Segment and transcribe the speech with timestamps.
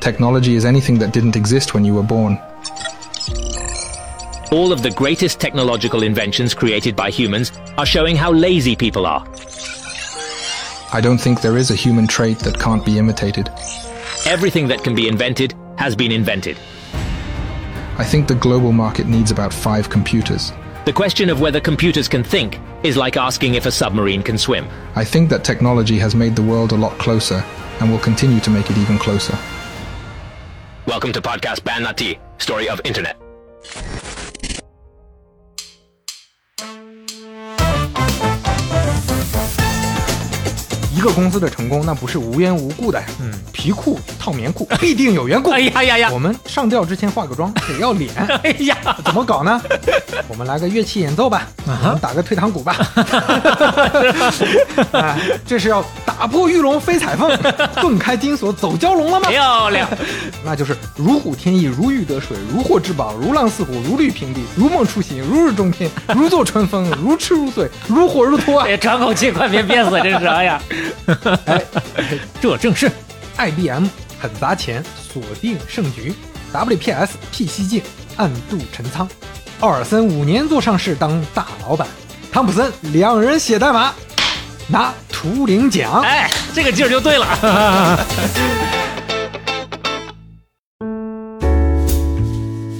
[0.00, 2.38] Technology is anything that didn't exist when you were born.
[4.50, 9.26] All of the greatest technological inventions created by humans are showing how lazy people are.
[10.92, 13.50] I don't think there is a human trait that can't be imitated.
[14.24, 16.56] Everything that can be invented has been invented.
[17.98, 20.52] I think the global market needs about five computers.
[20.86, 24.66] The question of whether computers can think is like asking if a submarine can swim.
[24.94, 27.44] I think that technology has made the world a lot closer
[27.80, 29.36] and will continue to make it even closer.
[30.88, 33.27] Welcome to podcast Ban Nati, story of internet.
[40.98, 43.06] 一个公司的成功，那不是无缘无故的呀。
[43.20, 45.52] 嗯，皮裤套棉裤， 必定有缘故。
[45.52, 48.12] 哎呀呀呀我们上吊之前化个妆，得要脸。
[48.42, 49.62] 哎呀，怎么搞呢？
[50.26, 52.76] 我们来个乐器演奏吧，我们打个退堂鼓吧。
[54.90, 57.30] 哎，这是要打破玉龙飞彩凤，
[57.76, 59.28] 顿开金锁走蛟龙了吗？
[59.28, 59.88] 漂亮！
[60.44, 68.66] 那就是如虎添翼，如鱼得水，如获至宝，如狼似虎，如履平地，如梦初醒，如日中天，如坐春风，如痴如醉，如火如荼啊！
[68.66, 70.60] 哎，喘口气，快别憋死，真是哎呀！
[71.46, 71.62] 哎，
[72.40, 72.90] 这正是
[73.36, 73.86] IBM
[74.20, 76.14] 很砸钱锁定胜局
[76.52, 77.82] ，WPS 辟蹊径
[78.16, 79.08] 暗度陈仓，
[79.60, 81.86] 奥尔森五年做上市当大老板，
[82.32, 83.92] 汤普森两人写代码
[84.66, 86.02] 拿图灵奖。
[86.02, 87.98] 哎，这个劲儿就对了。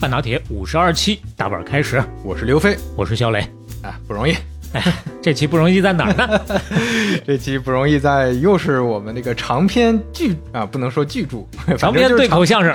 [0.01, 3.41] 半打铁五十二期大本开始，我是刘飞，我是肖磊。
[3.83, 4.35] 哎，不容易，
[5.21, 6.41] 这期不容易在哪儿呢？
[7.27, 11.45] 这期不容易在又是我们那个长篇巨啊，不能说巨著，
[11.77, 12.75] 长篇对口相声，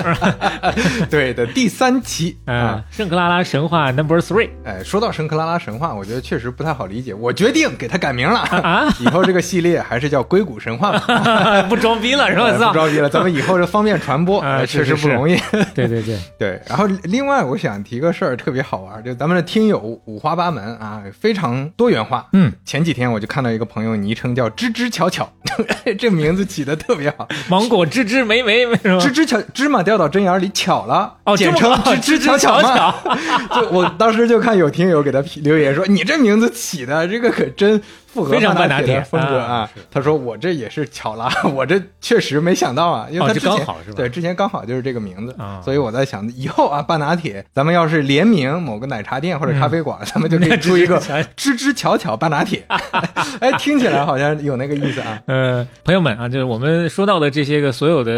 [1.09, 11.61] 对的第三期嗯啊。，圣克拉拉神话 Number Three 哎，说到圣克拉拉神话，我觉得确实不太好理解，我决定给它改名了，啊 以后这个系列还是叫硅谷神话吧。
[11.63, 12.67] 不装逼了是哎吧？
[12.69, 15.38] 不装逼了，咱们以后就方便传播，确实不容易。
[15.73, 22.27] 对对对，对，然后另外我想提个事儿，特别好玩，就咱们的听友五花八门啊，非常多元化。
[22.33, 25.31] 嗯，前几天我就看到一个朋友昵称叫“吱吱巧巧”，
[25.99, 28.66] 这名字起的特别好，芒果吱吱梅梅？
[28.66, 32.95] 吱吱巧芝麻掉到针眼里巧了，哦简称吱吱巧巧嘛。
[33.55, 37.81] 就我当时就看有听友给他留言说：“你这名字起的这个可真
[38.29, 52.63] 非常半半打铁风格啊啊。”他说：“我这也是巧了， 我这确实没想到啊，因为他之前、刚好是吧对之前刚好就是这个名字，啊所以我在想以后啊，半打铁咱们要是联名某个奶茶店或者咖啡馆， 咱们就可以出一个吱吱吱巧巧半打铁。
[53.40, 55.22] 哎，听起来好像有那个意思啊。
[55.28, 58.12] 呃，朋友们啊，就是我们说到的这些个所有的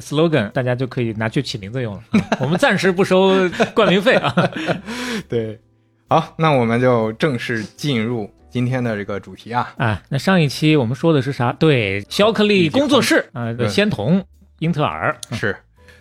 [0.00, 2.00] slogan，大家就可以拿去起名字用了。
[2.12, 3.32] 啊我们暂时不收
[3.74, 4.34] 冠名费啊。
[5.28, 5.58] 对，
[6.08, 9.72] 好，那我们就正式进入今天的这个主题啊。
[9.78, 11.52] 啊，那上一期我们说的是啥？
[11.54, 14.22] 对，肖克利工作室啊，仙童
[14.58, 15.16] 英特尔。
[15.32, 15.56] 是，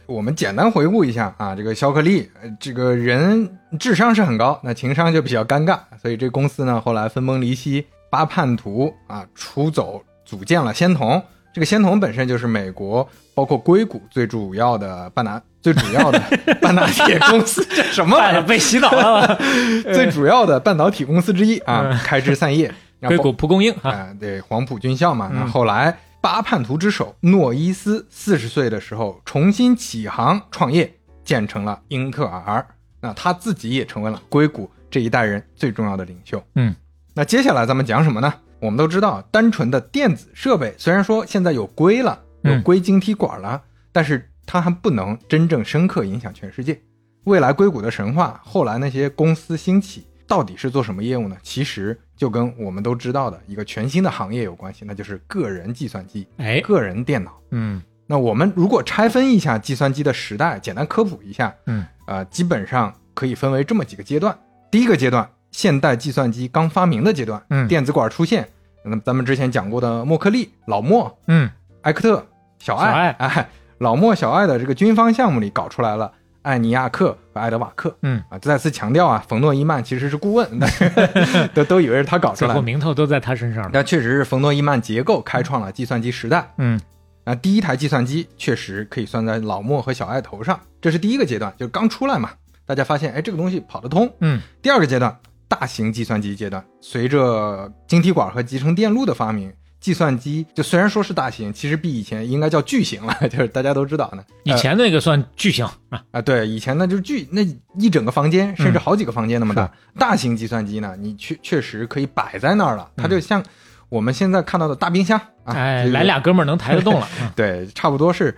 [0.05, 11.23] 我们简单回顾一下啊，这个肖克利，呃这个人智商是很高，那情商就比较尴尬，所以这公司呢后来分崩离析，八叛徒啊出走，组建了仙童。
[11.53, 16.19] 这个仙童本身就是美国包括硅谷最主要的半导最主要的
[16.61, 18.39] 半导体公司，这什么玩意儿？
[18.39, 19.39] 哎 被洗脑了？
[19.93, 22.73] 最主要的半导体公司之一啊，嗯开枝散叶。
[22.99, 25.29] 然后硅谷蒲公英啊，啊、对，黄埔军校嘛。
[25.33, 32.65] 那嗯后来八叛徒之首诺伊斯四十岁的时候重新起航创业，建成了英特尔。
[32.99, 36.43] 那他自己也成为了硅谷这一代人最重要的领袖。
[36.53, 36.75] 嗯，
[37.15, 38.31] 那接下来咱们讲什么呢？
[38.59, 43.59] 我们都知道，单纯的电子设备虽然说现在有硅了，有嗯硅晶体管了，
[43.91, 46.77] 但是它还不能真正深刻影响全世界。
[47.23, 51.37] 未来硅谷的神话，后来那些公司兴起，到底是做什么业务呢？
[51.41, 57.31] 其实就跟我们都知道的一个全新的行业有关系，那就是个人计算机、哎，个人电脑。
[57.51, 64.37] 嗯那我们如果拆分一下计算机的时代，简单科普一下，嗯，呃，基本上可以分为这么几个阶段。
[64.69, 68.49] 第一个阶段，现代计算机刚发明的阶段，嗯电子管出现。
[68.83, 71.49] 那么咱们之前讲过的莫克利、老莫、嗯，
[71.83, 72.27] 埃克特、
[72.59, 73.49] 小爱，小爱哎，
[73.81, 76.11] 老莫、小爱的这个军方项目里搞出来了
[76.43, 77.97] 艾尼亚克和爱德瓦克。
[78.03, 80.69] 嗯啊，再次强调啊，冯诺依曼其实是顾问，但
[81.25, 82.61] 是都都以为是他搞出最后来的。
[82.61, 83.71] 名头都在他身上了。
[83.73, 86.47] 但确实是冯诺依曼结构开创了计算机时代。
[86.59, 86.79] 嗯
[87.23, 92.29] 那第一台计算机确实可以算在老莫和小爱头上，这是第一个阶段，就是刚出来嘛，
[92.67, 94.07] 大家发现哎这个东西跑得通。
[94.19, 95.15] 嗯第二个阶段，
[95.47, 104.23] 大型计算机阶段，随着晶体管和集成电路的发明，计算机就虽然说是大型，其实比以前应该叫巨型了， 就是大家都知道呢。
[104.43, 107.41] 以前那个算巨型啊，啊，对，以前那就是巨那
[107.77, 109.63] 一整个房间，甚至好几个房间那么大。
[109.65, 113.43] 是大型计算机呢，你确确实可以摆在那儿了，它就像
[113.89, 117.07] 我们现在看到的大冰箱啊，哎，来俩哥们儿能抬得动了。
[117.19, 118.37] 啊 对，差不多是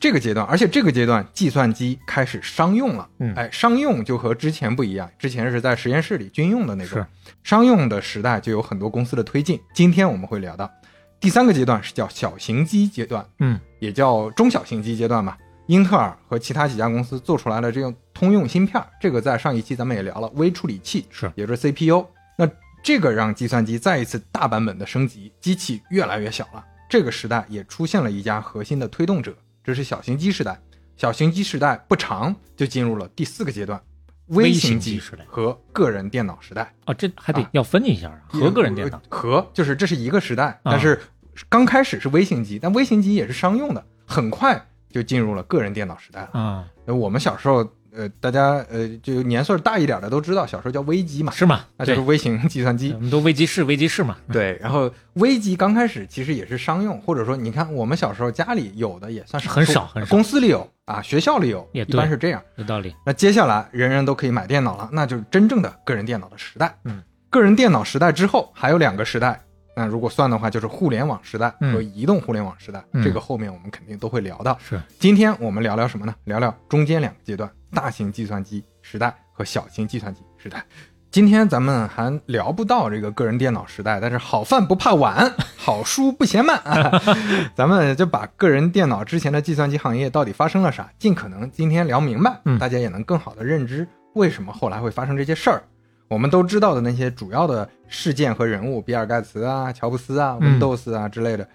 [0.00, 3.08] 这个阶段，而且这个阶段计算机开始商用了。
[3.20, 7.06] 嗯哎，商用就和之前不一样，之前是在实验室里军用的那种是，
[7.42, 9.58] 商用的时代就有很多公司的推进。
[9.74, 10.70] 今天我们会聊到
[11.18, 15.36] 第三个阶段是叫小型机阶段，嗯，也叫中小型机阶段嘛。
[15.68, 22.04] 英特尔和其他几家公司做出来了这种通用芯片，这个在上一期咱们也聊了，微处理器是也就是 CPU。
[22.36, 22.46] 那
[22.82, 26.62] 这个让计算机再一次大版本的升级，机器越来越小了。
[26.90, 30.60] 这个时代也出现了一家核心的推动者，这是小型机时代。
[30.96, 33.82] 小型机时代不长就进入了第四个阶段，
[34.26, 36.72] 微微型机时代和个人电脑时代。
[36.86, 41.00] 哦，这还得啊要分一下啊，和个人电脑和就是这是一个时代，啊但是
[41.48, 46.40] 刚开始是微型机，但微型机也是商用的，很快就进入了个人电脑时代了。
[46.40, 51.64] 啊，呃我们小时候，呃，大家呃就年岁大一点的都知道，小时候叫微机嘛，是吗？
[51.76, 52.98] 那就是，微型计算机我。
[52.98, 54.16] 们都微机室，微机室嘛。
[54.32, 62.42] 对，然后微机刚开始其实也是商用，或者说你看我们小时候家里有的也算是很少很少公司里有啊，学校里有，一也一般是这样。
[62.56, 62.94] 有道理。
[63.06, 66.76] 那接下来人人都可以买电脑了，那就是真正的个人电脑的时代。
[66.84, 69.40] 嗯，个人电脑时代之后还有两个时代，
[69.76, 72.84] 那如果算的话，就是互联网时代嗯和移动互联网时代。
[72.92, 74.58] 嗯这个后面我们肯定都会聊到。
[74.68, 76.14] 是，今天我们聊聊什么呢？
[76.24, 80.64] 聊聊中间两个阶段：大型计算机时代和小型计算机时代。
[81.10, 86.90] 今天咱们还聊不到这个个人电脑时代，但是好饭不怕晚，好书不嫌慢啊！
[87.54, 95.62] 咱们就把个人电脑之前的计算机行业到底发生了啥，尽可能今天聊明白，嗯大家也能更好的认知为什么后来会发生这些事儿。
[96.08, 101.48] 我们都知道的那些主要的事件和人物，比尔盖茨啊、乔布斯啊、嗯 Windows 啊之类的，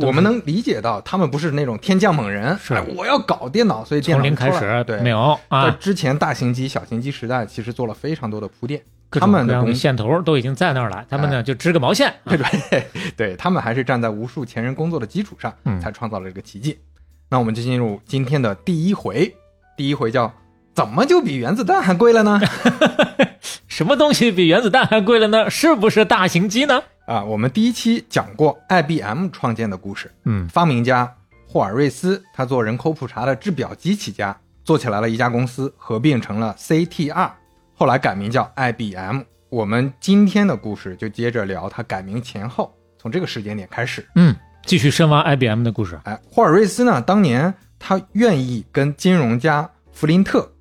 [0.00, 8.82] 我们能理解到他们不是那种天降猛人，是哎我要搞电脑，所以电从脑就零开始，对，没有啊，之前大型机、小型机时代，其实做了非常多的铺垫。
[9.10, 12.08] 他们的公线头都已经在那儿了，他们呢就织个毛线。
[12.08, 12.36] 啊 对
[12.68, 12.86] 对
[13.16, 16.78] 对，他们还是站在无数前人工作的基础上，嗯才创造了这个奇迹。
[17.30, 19.34] 那我们就进入今天的第一回，
[19.78, 20.30] 第一回叫
[20.74, 22.38] 怎么就比原子弹还贵了呢？
[23.66, 25.48] 什么东西比原子弹还贵了呢？
[25.48, 26.82] 是不是大型机呢？
[27.08, 31.10] 啊，我们第一期讲过 IBM 创建的故事，嗯，发明家
[31.46, 37.30] 霍尔瑞斯他做人口普查的制表机起家，做起来了一家公司，合并成了 CTR，
[37.72, 39.22] 后来改名叫 IBM。
[39.48, 44.06] 我们今天的故事就接着聊他改名前后，从这个时间点开始。
[44.14, 45.98] 嗯，继续深挖 IBM 的故事。
[46.04, 50.52] 哎，霍尔瑞斯呢，当年他愿意跟金融家弗林特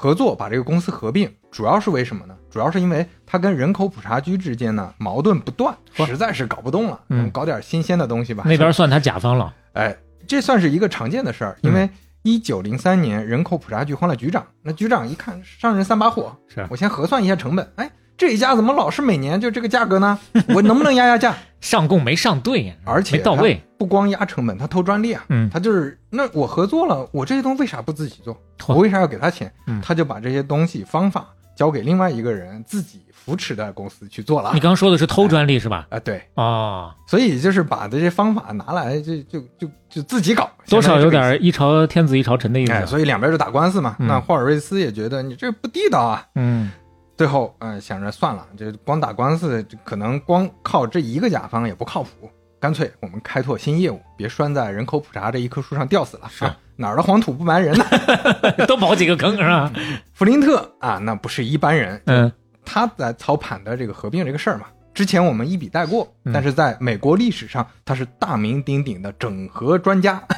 [0.00, 2.36] 合作，把这个公司合并，主要是为什么呢？
[2.48, 8.44] 主要是因为它跟人口普查局之间呢矛盾不断，实在是搞不动了，嗯搞点新鲜的东西吧。
[8.46, 9.52] 那边算他甲方了。
[9.72, 11.90] 哎，这算是一个常见的事儿，因为
[12.22, 20.18] 一九零三年人口普查局换了局长，那局长一看上任三把火，是我先核算一下成本，哎，这一家怎么老是每年就这个价格呢？
[20.54, 21.34] 我能不能压压价？
[21.60, 23.60] 上供没上对呀，而且没到位。
[23.78, 28.36] 不光压成本，他偷专利啊，嗯他就是那我合作了，我这些东西为啥不自己做？
[28.66, 29.50] 我为啥要给他钱？
[29.68, 35.86] 嗯他就把这些东西方法交给另外一个人自己扶持的公司去做了你刚刚说的是偷专利是吧？
[35.90, 42.72] 啊，对，哦，所以就是把这些方法拿来就就就就自己搞，多少有点一朝天子一朝臣的意思。
[42.72, 43.94] 哎，所以两边就打官司嘛。
[44.00, 46.70] 嗯那霍尔瑞斯也觉得你这不地道啊，嗯，
[47.18, 52.30] 最后嗯、呃想着算了，这光打官司这可能光靠这一个甲方也不靠谱，
[52.60, 56.28] 干脆我们开拓新业务，别拴在人口普查这一棵树上吊死了。
[56.30, 57.84] 是啊哪儿的黄土不埋人呢？
[58.68, 59.68] 多刨几个坑是吧？
[60.12, 62.30] 弗林特啊，那不是一般人，嗯，
[62.64, 64.66] 他在操盘的这个合并这个事儿嘛。
[64.98, 70.20] 之前我们一笔带过，嗯但是在美国历史上，他是大名鼎鼎的整合专家。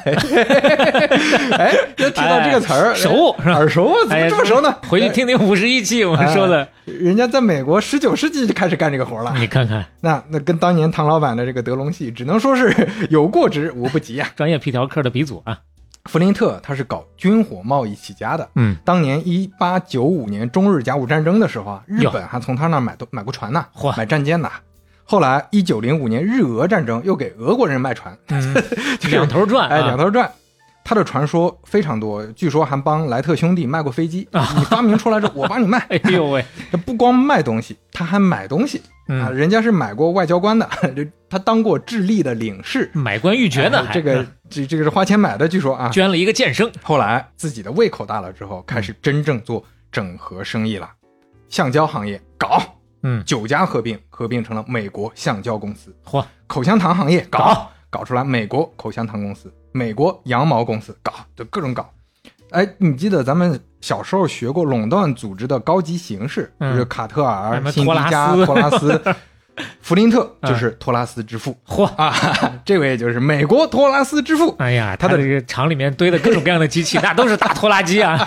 [1.57, 3.97] 哎，又提到这个词儿，哎熟是吧耳熟啊？
[4.07, 4.71] 怎么这么熟呢？
[4.87, 9.33] 回去听听五十一期我们说的，人家在美国十九世纪就开始干这个活了。
[9.39, 14.29] 你看看那那跟当年唐老板的这个德隆系，只能说是有过之无不及啊。
[14.35, 15.57] 专业皮条客的鼻祖啊。
[16.05, 24.49] 弗林特他是搞军火贸易起家的，嗯，当年一八九五年中日甲午战争的时候啊，日本还从他那儿买都买过船呢嚯，买战舰呢。
[25.03, 28.53] 后来一九零五年日俄战争又给俄国人卖船，嗯，
[28.99, 30.31] 就是两头转啊，哎，两头转。
[30.83, 34.27] 他的传说非常多，据说还帮莱特兄弟卖过飞机。
[34.57, 35.77] 你发明出来之后，我帮你卖。
[36.03, 38.81] 哎呦喂， 他不光卖东西，他还买东西
[39.19, 39.27] 啊！
[39.29, 42.89] 嗯，人家是买过外交官的， 就他当过智利的领事。
[42.93, 45.89] 买官鬻爵呢，还哎这个这这个是花钱买的，据说啊。
[45.89, 50.89] 捐了一个剑生，后来自己的胃口大了之后，开始真正做整合生意了，
[51.49, 52.61] 橡胶行业搞，
[53.03, 61.89] 嗯，九家合并，合并成了美国橡胶公司；嚯，口香糖行业搞搞，搞出来美国口香糖公司、美国羊毛公司搞，就各种搞。
[62.51, 69.15] 哎，你记得咱们小时候学过垄断组织的高级形式，嗯就是卡特尔、什么辛迪加、托拉斯托拉斯。
[69.81, 72.13] 弗林特就是托拉斯之父、嚯，啊，
[72.65, 74.55] 这位就是美国托拉斯之父。
[74.57, 78.17] 哎呀，他的这个厂里面堆的各种各样的机器， 那都是大拖拉机啊。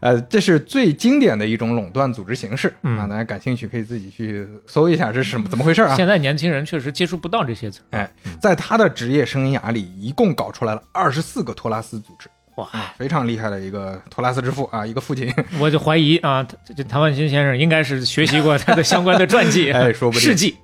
[0.00, 5.94] 呃，这是最经典的一种垄断组织形式、嗯啊，大家感兴趣可以自己去搜一下这是什么怎么回事啊？
[5.94, 7.80] 现在年轻人确实接触不到这些词。
[7.90, 8.10] 哎，
[8.40, 15.32] 在他的职业生涯里，一共搞出来了二十四个托拉斯组织，哇，非常厉害的一个托拉斯之父啊，一个父亲。
[15.60, 20.56] 我就怀疑啊，这这谭万新先生应该是学习过他的相关的传记，哎说不定事迹。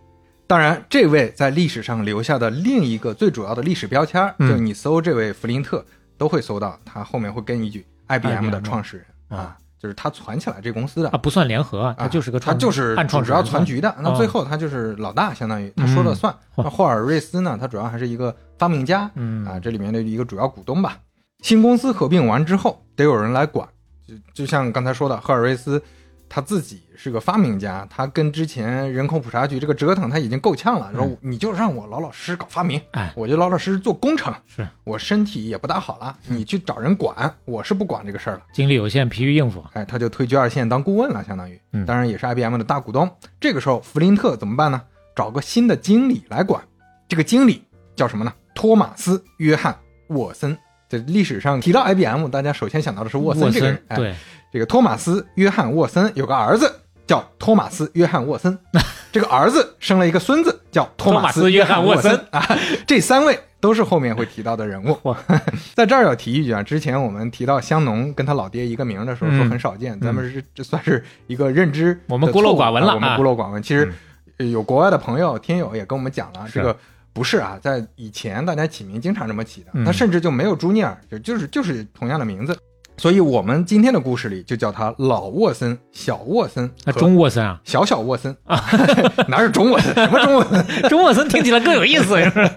[0.48, 5.86] 当然，这位在历史上留下的另一个最主要的历史标签，嗯就你搜这位弗林特，
[6.18, 11.16] 都会搜到他后面会跟一句 IBM 的创始人啊啊，就是他攒起来这公司的啊，。
[11.16, 16.34] 不算联合啊，他就是个创，他就是暗创主要攒局的，那哦最后他就是老大，相当于他说了算。
[16.56, 20.98] 嗯那霍尔瑞斯呢，他主要还是一个发明家，嗯啊，这里面的一个主要股东吧。
[21.44, 23.68] 新公司合并完之后，得有人来管，
[24.08, 25.80] 就就像刚才说的，赫尔瑞斯
[26.26, 38.42] 他自己是个发明家，他跟之前人口普查局这个折腾他已经够呛了，说你就让我老老实实搞发明，嗯哎我就老老实实做工程，是我身体也不大好了，你去找人管，我是不管这个事儿了。
[38.54, 39.62] 精力有限，疲于应付。
[39.74, 43.06] 哎，他就退居二线当顾问了，相当于，嗯当然也是 IBM 的大股东。
[43.38, 44.80] 这个时候，弗林特怎么办呢？
[45.14, 46.64] 找个新的经理来管。
[47.06, 47.62] 这个经理
[47.94, 48.32] 叫什么呢？
[48.54, 49.74] 托马斯·约翰·
[50.14, 50.56] 沃森。
[50.98, 53.82] 这历史上提到 IBM，大家首先想到的是沃森这个人。
[53.88, 54.14] 哎，对，
[54.52, 56.72] 这个托马斯·约翰·沃森有个儿子
[57.06, 58.56] 叫托马斯·约翰·沃森，
[59.10, 62.46] 这个儿子生了一个孙子叫托马斯·约翰·沃森啊。
[62.86, 65.16] 这三位都是后面会提到的人物。
[65.74, 73.60] 在这儿要提一句啊，之前我们提到香农跟他老爹一个名的时候嗯说很少见，咱们是这算是一个认知我们孤陋寡闻了我们啊孤陋寡闻。
[73.62, 73.92] 其实
[74.36, 76.76] 有国外的朋友、听友也跟我们讲了，这个
[77.14, 82.54] 不是啊，在以前大家起名经常这么起的，嗯他甚至就没有朱尼尔，就就是就是同样的名字。
[82.96, 88.62] 所以我们今天的故事里就叫他老沃森、小沃森和那中沃森啊，小小沃森啊，
[89.26, 89.92] 哪有中沃森？
[89.94, 90.66] 什么中沃森？
[90.88, 92.50] 中沃森听起来更有意思，是？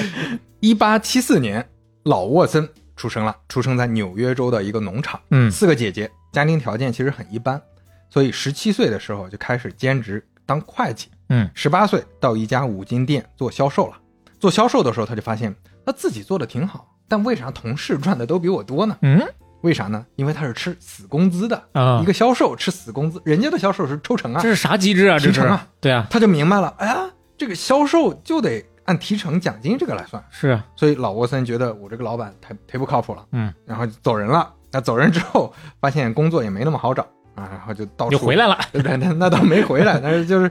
[0.60, 1.68] 一八七四年，
[2.04, 2.66] 老沃森
[2.96, 5.20] 出生了，出生在纽约州的一个农场。
[5.30, 7.60] 嗯四个姐姐，家庭条件其实很一般，
[8.08, 11.08] 所以十七岁的时候就开始兼职当会计。
[11.28, 13.96] 嗯，十八岁到一家五金店做销售了。
[14.42, 15.54] 做销售的时候，他就发现
[15.86, 18.98] 他自己做的挺好，但为啥同事赚的都比我多呢？
[19.02, 19.22] 嗯
[19.60, 20.04] 为啥呢？
[20.16, 24.48] 因为他是吃死工资的，啊一，个销售吃死工资，人家的销售是抽成啊这。
[24.48, 25.16] 是啥机制啊？
[25.16, 25.64] 提成啊？
[25.80, 27.08] 对啊，他就明白了，哎呀，
[27.38, 30.20] 这个销售就得按提成奖金这个来算。
[30.28, 34.52] 是啊，所以老沃森觉得我这个老板太忒不靠谱了，嗯，然后就走人了。
[34.72, 37.04] 那走人之后，发现工作也没那么好找
[37.36, 38.58] 啊，然后就到处又回来了。
[38.74, 40.50] 那那倒没回来，但是就是呃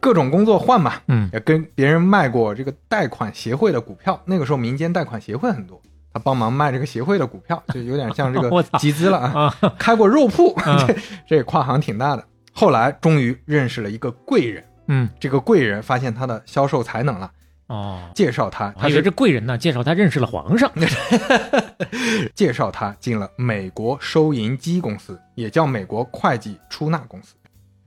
[0.00, 4.20] 各种工作换嘛，嗯也跟别人卖过这个贷款协会的股票。
[4.24, 5.80] 那个时候民间贷款协会很多，
[6.12, 9.54] 他帮忙卖这个协会的股票，就有点像这个 集资了啊。
[9.60, 10.96] 啊，开过肉铺，嗯这
[11.28, 12.24] 这跨行挺大的。
[12.52, 17.30] 后来终于认识了一个贵人，嗯，这个贵人发现他的销售才能了，
[17.68, 20.68] 哦，介绍他，他是这贵人呢，介绍他认识了皇上。
[22.34, 27.34] 介绍他进了美国收银机公司，也叫美国会计出纳公司。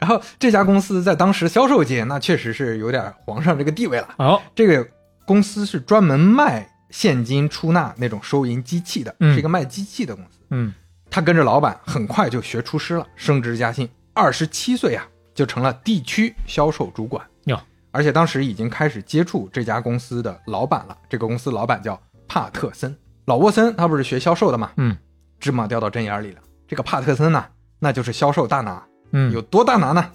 [0.01, 4.15] 然后这家公司在当时销售界那确实是有点皇上这个地位了。
[4.17, 4.85] 哦，这个
[5.25, 10.39] 公司是专门卖现金出纳那种收银机器的，嗯是一个卖机器的公司。
[10.49, 10.73] 嗯，
[11.09, 17.57] 他跟着老板很快就学厨师了，升职加薪，二十七岁啊就成了地区销售主管哟。
[17.91, 20.97] 而且当时已经开始接触这家公司的老板了。
[21.07, 24.97] 这个公司老板叫帕特森，老沃森他不是学销售的嘛，嗯，
[25.39, 26.41] 芝麻掉到针眼里了。
[26.67, 27.45] 这个帕特森呢，
[27.79, 28.81] 那就是销售大拿，
[29.11, 30.05] 嗯，有多大拿呢？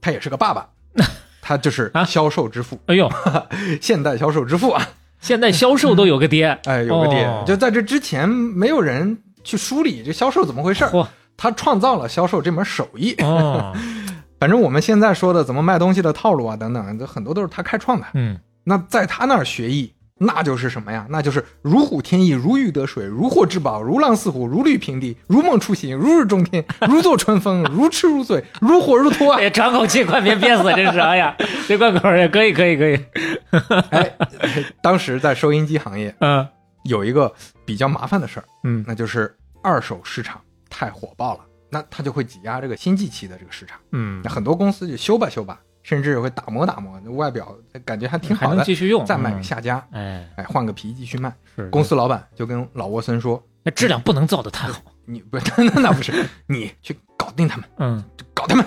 [0.00, 0.68] 他也是个爸爸，
[1.42, 2.04] 他就是啊？
[2.04, 3.10] 销售之父，哎呦，
[3.82, 4.86] 现代销售之父啊。
[5.20, 7.42] 现在销售都有个爹， 哎，有个爹，哦。
[7.46, 10.88] 就在这之前没有人去梳理这销售怎么回事
[11.36, 13.14] 他创造了销售这门手艺。
[13.18, 13.72] 哦，
[14.38, 18.06] 反正我们现在说的怎么卖东西的套路啊等等，这很多都是他开创的。
[18.14, 21.06] 嗯，那在他那儿学艺，那就是什么呀？
[21.10, 29.38] 那就是如虎添翼，如鱼得水，如获至宝，如狼似虎，如履平地，如梦初醒，如日中天， 如坐春风，如痴如醉，如火如荼啊！
[29.40, 32.98] 哎，喘口气，快别憋死，这是，哎呀，这贯口也可以，可以，可以，
[33.90, 34.16] 哎，
[34.82, 36.46] 当时在收音机行业嗯
[36.84, 37.32] 有一个
[37.64, 43.78] 比较麻烦的事儿，嗯，那就是二手市场太火爆了，那它就会挤压这个新机器的这个市场。
[43.92, 47.48] 嗯那，很多公司就修吧修吧，甚至会打磨打磨，外表
[47.82, 51.32] 感觉还挺好的，能继续用，再卖给嗯，下家，哎，哎，换个皮继续卖。
[51.56, 56.12] 是公司老板就跟老沃森说那质量不能造的太好，：“你不，那那不是，
[56.46, 58.04] 你去搞定他们，嗯
[58.34, 58.62] 搞他们，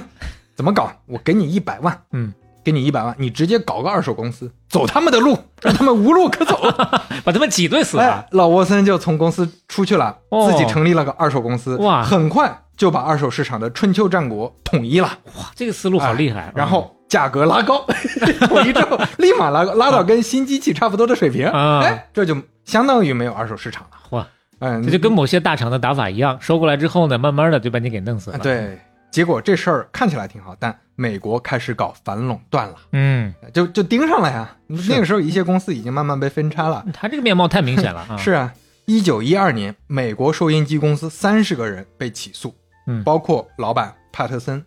[0.56, 0.92] 怎么搞？
[1.06, 6.60] 我给你一百万，嗯，给你一百万，你直接搞个二手公司，走他们的路，让他们无路可走。
[7.24, 15.08] 把他们挤兑死哎，，老沃森就从公司出去了，哦自己成立了个二手公司，哇很快就把二手市场的春秋战国统一了，
[15.38, 16.40] 哇，这个思路好厉害。
[16.40, 17.86] 哎然后价格拉高，
[18.50, 22.36] 统一之后立马拉高，拉到跟新机器差不多的水平，啊哎，这就
[22.66, 23.90] 相当于没有二手市场了。
[24.18, 24.28] 哇，
[24.62, 28.38] 嗯，这就跟某些大厂的打法一样，收过来之后呢，慢慢的就把你给弄死了。
[28.38, 28.80] 啊，对，
[29.12, 34.58] 结果这事儿看起来挺好，但美国开始搞反垄断了，嗯，就就盯上了呀。
[34.66, 36.84] 那个时候，一些公司已经慢慢被分拆了。
[36.92, 38.18] 他这个面貌太明显了啊。
[38.18, 38.52] 是啊，
[38.86, 42.56] 一九一二年，美国收音机公司三十个人被起诉，
[42.92, 43.04] 嗯。
[43.04, 44.64] 包括老板帕特森，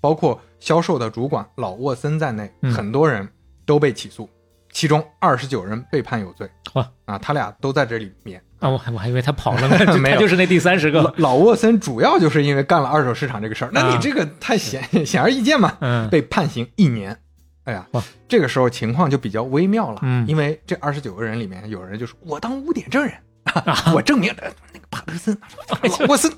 [0.00, 2.72] 包括销售的主管老沃森在内，嗯。
[2.72, 3.28] 很多人
[3.64, 4.28] 都被起诉，
[4.72, 6.50] 其中二十九人被判有罪。
[6.74, 6.88] 哇。
[7.04, 8.42] 啊，他俩都在这里面。
[8.60, 10.20] 啊，我还我还以为他跑了呢， 就没有。
[10.20, 11.14] 就是那第三十个。
[11.18, 13.94] 老沃森主要就是因为干了二手市场这个事儿，那啊。
[13.94, 17.16] 你这个太显显而易见嘛，嗯，被判刑一年。
[17.64, 17.86] 哎呀，
[18.26, 20.26] 这个时候情况就比较微妙了，嗯。
[20.26, 23.14] 因为这二十九个人里面有人就说我当污点证人，
[23.94, 25.38] 我证明呃那个帕特森、
[26.00, 26.32] 老沃森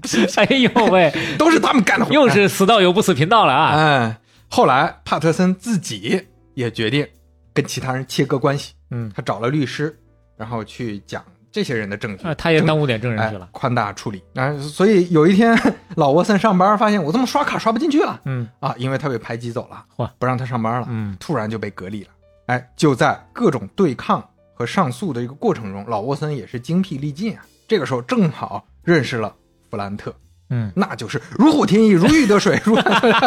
[0.00, 3.70] 不行，哎呦喂， 都是他们干的活，又是死道友不死贫道了啊！
[3.76, 4.20] 哎。
[4.48, 7.04] 后来帕特森自己也决定
[7.52, 9.98] 跟其他人切割关系，嗯他找了律师，
[10.36, 13.48] 然后去讲这些人的证据，啊，他也当污点证人哎去了。
[13.50, 14.56] 宽大处理啊。
[14.58, 15.58] 所以有一天，
[15.96, 18.74] 老沃森上班发现我这么刷卡刷不进去了嗯啊？
[18.78, 19.84] 因为他被排挤走了，
[20.18, 22.10] 不让他上班了，嗯突然就被隔离了。
[22.46, 24.22] 哎，就在各种对抗
[24.54, 27.44] 和上诉的一个过程中，老沃森也是精疲力尽啊。
[27.66, 29.34] 这个时候正好认识了
[29.74, 30.14] 弗兰特，
[30.50, 32.78] 嗯，那就是如虎添翼，如鱼得水， 如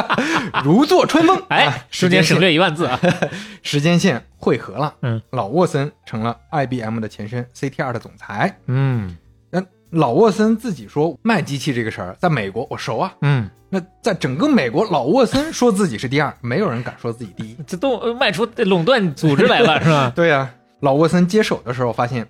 [0.64, 1.42] 如坐春风。
[1.50, 2.98] 哎啊，瞬间省略一万字啊！
[3.62, 4.94] 时间线汇合了。
[5.02, 8.58] 嗯，老沃森成了 IBM 的前身 CTR 的总裁。
[8.68, 9.18] 嗯
[9.50, 13.14] 那老沃森自己说，卖机器这个事儿，在美国我熟啊。
[13.22, 17.58] 嗯，那在整个美国，老沃森说自己是第二，没有人敢说自己第一。
[17.68, 20.10] 这都呃卖出垄断组织来了是吧？
[20.16, 20.50] 对呀、
[20.80, 22.26] 老沃森接手的时候发现，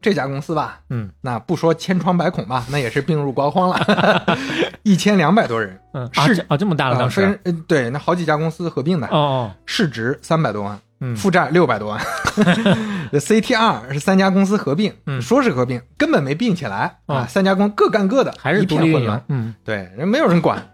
[0.00, 4.38] 这家公司吧，嗯那不说千疮百孔吧，那也是病入膏肓了，
[4.82, 12.00] 一千两百多人，嗯啊是啊这么大了啊当时呃对，那好几家公司合并的，哦哦市值三百多万，嗯负债六百多万。
[13.12, 19.24] 这 CTR 是三家公司合并，嗯说是合并，根本没并起来啊，哦三家公各干各的，还是一独立运营片混乱。
[19.28, 20.64] 嗯对，人没有人管。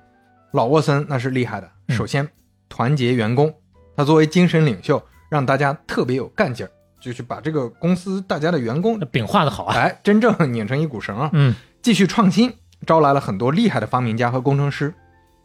[0.52, 2.26] 老沃森那是厉害的，嗯首先
[2.68, 3.52] 团结员工，
[3.96, 6.70] 他作为精神领袖，让大家特别有干劲儿，
[7.06, 9.76] 就是把这个公司大家的员工那，饼画的好啊。
[9.76, 11.30] 哎，真正拧成一股绳啊。
[11.32, 12.52] 嗯继续创新，
[12.84, 14.92] 招来了很多厉害的发明家和工程师。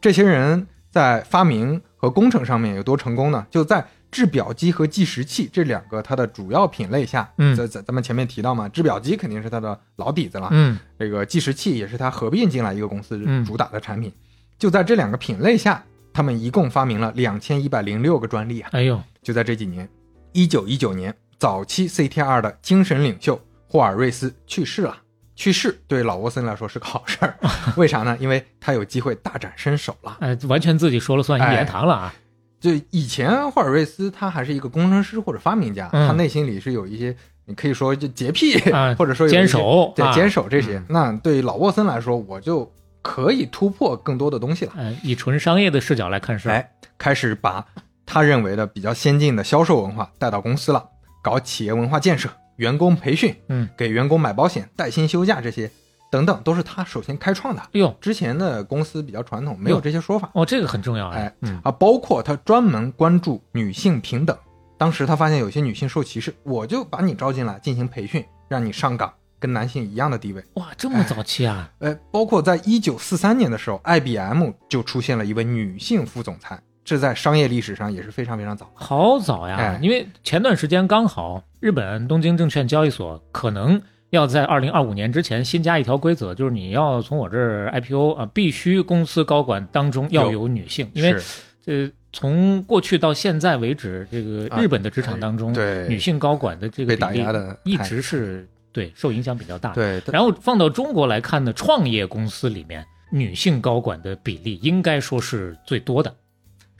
[0.01, 3.45] 这些人在发明和工程上面有多成功呢？
[3.51, 14.11] 就在制表机和计时器这两个它的主要品类下，嗯咱咱咱们前面提到嘛，制表机肯定是它的老底子了，嗯这个计时器也是它合并进来一个公司嗯主打的产品。
[14.57, 18.69] 就在这两个品类下，他们一共发明了两千一百零六个专利啊！
[18.73, 19.87] 哎呦就在这几年，
[20.33, 24.95] 一九一九年，早期 CTR 的精神领袖霍尔瑞斯去世了。
[25.35, 27.35] 去世对老沃森来说是个好事儿，
[27.77, 28.15] 为啥呢？
[28.19, 30.17] 因为他有机会大展身手了。
[30.19, 32.13] 哎，完全自己说了算，一言堂了啊。
[32.59, 40.77] 就以前霍尔瑞斯他还是一个工程师或者发明家，嗯他内心里是有一些，你可以说就洁癖，啊 或者说有坚守对啊坚守这些。
[40.77, 44.73] 嗯那对于老沃森来说，我就可以突破更多的东西了。
[44.77, 46.53] 哎，以纯商业的视角来看事儿。
[46.53, 47.65] 哎，开始把
[48.05, 50.85] 他认为的比较先进的销售文化带到公司了，
[51.21, 55.69] 搞企业文化建设、员工培训，嗯，给员工买保险、带薪休假这些
[56.11, 57.61] 等等，都是他首先开创的。
[57.61, 60.29] 哎呦之前的公司比较传统，没有这些说法。
[60.33, 64.37] 哦，这个很重要哎，嗯啊，包括他专门关注女性平等。
[64.77, 70.43] 当时他发现有些女性受歧视，我就把你招进来进行培训，让你上岗，跟男性一样的地位。
[70.55, 71.71] 哇，这么早期啊？
[71.77, 78.69] 呃，包括在一九四三年的时候，IBM 就出现了一位女性副总裁，这在商业历史上也是非常非常早。
[78.73, 79.57] 好早呀！
[79.57, 97.25] 哎因为前段时间刚好日本东京证券交易所可能要在二零二五年之前新加一条规则，就是你要从我这儿 IPO 啊，必须公司高管当中要有女性，因为是这从过去到现在为止，这个啊日本的职场当中，对女性高管的这个比例
[97.63, 99.71] 一直是对受影响比较大。
[99.73, 106.13] 对，然后放到中国来看呢，创业公司里面女性高管的比例应该说是最多的。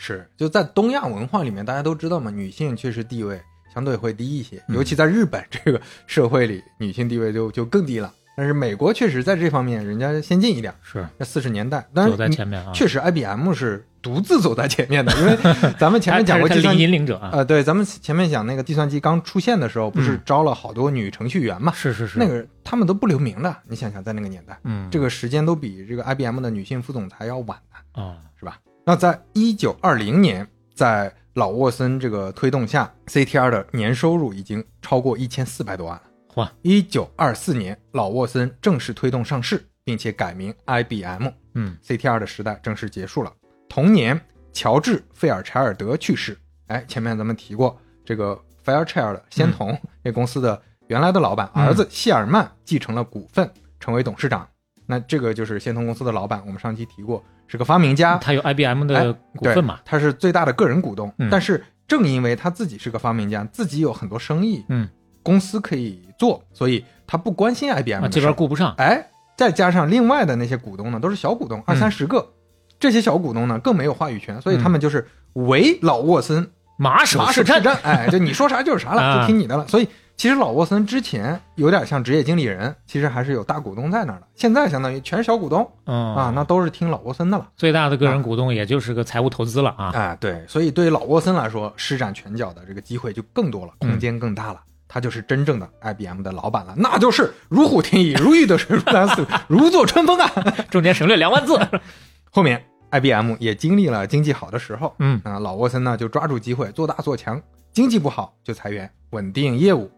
[0.03, 3.39] 是就在东亚文化里面，大家都知道嘛，女性确实地位
[3.71, 8.11] 相对会低一些，嗯尤其在日本这个社会里，女性地位就就更低了。
[8.35, 15.37] 但是美国确实在这方面人家先进一点，是在四十年代，当走在前面啊，确实 IBM 是独自走在前面的，因为
[15.77, 21.71] 咱们前面讲过计算机，引领者啊，呃，对，咱们前面讲那个计算机刚出现的时候，不是嗯招了好多女程序员嘛？
[21.75, 28.01] 是是是，那个他们都不留名的，你想想在那个年代，嗯这个时间都比这个 IBM 的女性副总裁要晚的。
[28.01, 28.57] 啊是吧？
[28.83, 36.03] 那在一九二零年，在老沃森这个推动下，CTR 的年收入已经超过一千四百多万了。
[36.35, 36.51] 哇！
[36.63, 41.27] 一九二四年，老沃森正式推动上市，并且改名 IBM。
[41.53, 43.31] 嗯 CTR 的时代正式结束了。
[43.69, 44.19] 同年，
[44.51, 46.35] 乔治·费尔柴尔德去世。
[46.67, 53.47] 哎，前面咱们提过，这个 Fairchild 仙童、这公司的原来的老板嗯儿子谢尔曼继承了股份，
[53.79, 54.47] 成为董事长。
[54.91, 59.81] 那这个就是仙童公司的老板，我们上期提过，是个发明家，他有 IBM 的哎股份嘛对？
[59.85, 61.09] 他是最大的个人股东。
[61.17, 64.87] 嗯但是正因为他自己是个发明家，自己有很多生意，嗯，
[65.23, 68.73] 公司可以做，所以他不关心 IBM 啊，这边顾不上。
[68.77, 72.33] 哎，再加上另外的那些股东呢，都是小股东，二三十个，
[72.79, 79.67] 这些小股东呢更没有话语权，所以他们就是唯老沃森马首是瞻，马首是瞻，哎，就你说啥就是啥了， 啊就听你的了。
[79.67, 79.87] 所以
[80.21, 84.27] 其实老沃森之前有点像职业经理人，其实还是有大股东在那儿的。
[84.35, 87.49] 现在相当于全是小股东嗯啊，那都是听老沃森的了。
[87.57, 89.89] 最大的个人股东也就是个财务投资了啊。
[89.95, 94.61] 哎，对，所以对于老沃森来说，施展拳脚的这个机会就更多了，嗯空间更大了。
[94.87, 100.29] 他就是真正的 IBM 的老板了，那就是如虎添翼，如鱼得水，如狼似，如坐春风啊！
[100.69, 101.57] 中间省略两万字。
[102.29, 107.41] 后面 IBM 也经历了经济好的时候，嗯啊，老沃森呢就抓住机会做大做强，
[107.73, 109.89] 经济不好就裁员，稳定业务。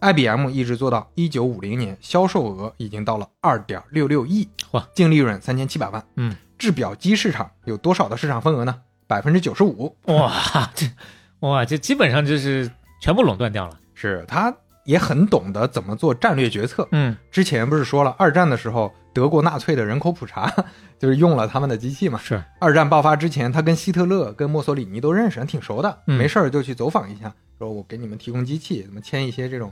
[0.00, 6.02] IBM 一直做到一九五零年，销售额已经到了二点六六亿，哇，净利润三千七百万。
[6.16, 8.74] 嗯，制表机市场有多少的市场份额呢？
[9.06, 9.94] 百分之九十五。
[10.06, 10.32] 哇，
[10.74, 10.86] 这
[11.40, 13.78] 哇这基本上就是全部垄断掉了。
[13.94, 16.88] 是他也很懂得怎么做战略决策。
[16.92, 20.50] 嗯之前不是说了，二战的时候，德国纳粹的人口普查
[20.98, 22.18] 就是用了他们的机器嘛。
[22.22, 25.98] 是二战爆发之前，他跟希特勒、跟墨索里尼都认识，挺熟的。
[26.06, 29.70] 嗯没事儿就去走访一下，说我给你们提供机器，怎么签一些这种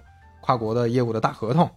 [0.48, 1.70] 跨国的业务的大合同。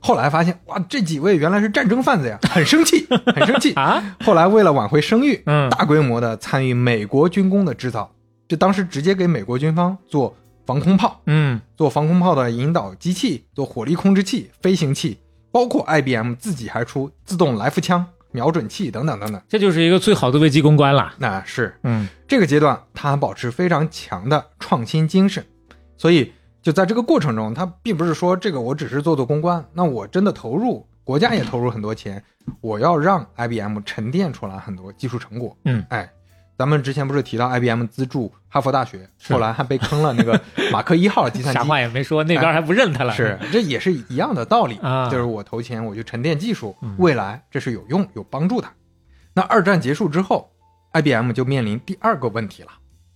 [0.00, 3.72] 后来发现，哇，这几位原来是战争贩子呀， 很生气， 很生气。
[3.74, 8.10] 啊，后来为了挽回声誉，嗯大规模的参与美国军工的制造，
[8.48, 10.36] 就当时直接给美国军方做
[10.66, 15.18] 防空炮，嗯做防空炮的引导机器，做火力控制器、飞行器，
[15.52, 19.40] 包括 IBM 自己还出自动来福枪、瞄准器等等等等。
[19.48, 21.14] 这就是一个最好的危机公关了。
[21.18, 25.44] 那是嗯这个阶段，他保持非常强的创新精神，
[25.96, 26.32] 所以
[26.66, 32.20] 就在这个过程中，他并不是说这个我只是做做公关，那我真的投入，国家也投入很多钱，
[32.60, 35.56] 我要让 IBM 沉淀出来很多技术成果。
[35.64, 36.10] 嗯，哎，
[36.58, 40.40] 咱们之前不是提到 IBM 资助哈佛大学，后来还被坑了那个
[40.72, 41.64] 马克一号计算机啥。
[41.64, 43.14] 话也没说，那边还不认他了。
[43.14, 48.66] 是，这也是一样的道理啊就是我投钱，我去沉淀技术嗯，未来这是有用有帮助的。
[49.32, 50.50] 那二战结束之后
[50.94, 52.70] ，IBM 就面临第二个问题了，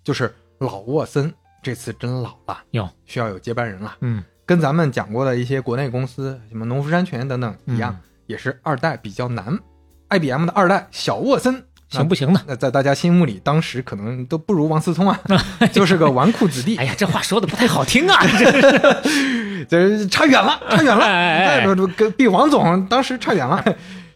[0.05, 3.96] 就是老沃森这次真老了，哟，需要有接班人了。
[4.01, 9.59] 嗯跟咱们讲过的一些国内公司，什么农夫山泉等等一样，嗯也是二代比较难。
[10.09, 12.40] IBM 的二代小沃森，行不行呢？
[12.49, 15.20] 那在大家心目里，当时可能都不如王思聪啊，
[15.73, 16.85] 就是个纨绔子弟 哎。
[16.85, 18.18] 呀，这话说的不太好听啊！
[19.68, 19.68] 这
[19.99, 23.64] 这差远了，差远了，哎哎哎这这跟比王总当时差远了。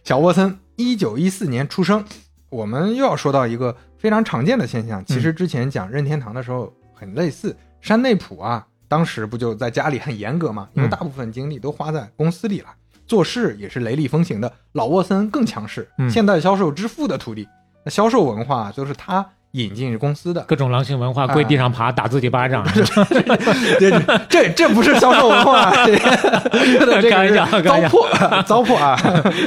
[0.02, 2.04] 小沃森一九一四年出生，
[2.50, 7.54] 我们又要说到一个非常常见的现象，其实之前讲任天堂的时候很类似。
[7.80, 12.68] 山内溥啊，当时不就在家里很严格嘛，因为嗯大部分精力都花在公司里了，
[13.06, 14.50] 做事也是雷厉风行的。
[14.72, 17.46] 老沃森更强势，嗯现代销售之父的徒弟，
[17.84, 20.42] 那销售文化就是他引进公司的。
[20.44, 22.64] 各种狼性文化，跪地上爬，打自己巴掌。
[23.78, 25.92] 这这这不是销售文化， 这
[26.80, 28.98] 个是糟粕糟粕啊！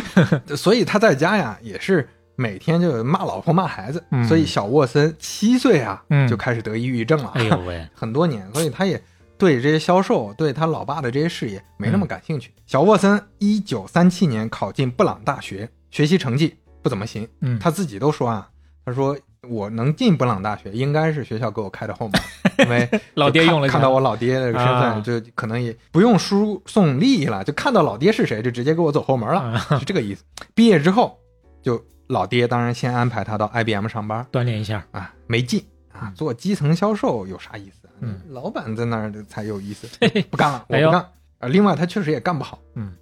[0.56, 2.08] 所以他在家呀，也是
[2.38, 4.02] 每天就骂老婆骂孩子。
[4.12, 4.26] 嗯。
[4.26, 6.26] 所以小沃森七岁啊，嗯。
[6.30, 9.02] 就开始得抑郁症了，哎呦喂， 很多年，所以他也
[9.38, 12.54] 对这些销售，对他老爸的这些事业没那么感兴趣。
[12.66, 18.50] 小沃森一九三七年考进布朗大学，学习成绩不怎么行，嗯，他自己都说啊，
[18.86, 22.22] 他说我能进布朗大学，应该是学校给我开的后门，
[22.66, 25.00] 因为老爹用了看看到我老爹的身份，啊。
[25.06, 29.78] 就可能也不用输送利益了，就看到老爹是谁，就直接给我走后门了，啊。
[29.80, 30.24] 是这个意思。
[30.56, 31.18] 毕业之后，
[31.62, 34.86] 就老爹当然先安排他到 IBM 上班锻炼一下。
[34.92, 35.60] 啊，没劲
[35.92, 37.92] 啊嗯，做基层销售有啥意思啊？
[38.02, 39.88] 嗯老板在那儿才有意思，
[40.30, 41.02] 不干了，我不干。
[41.40, 42.94] 啊，另外他确实也干不好，嗯。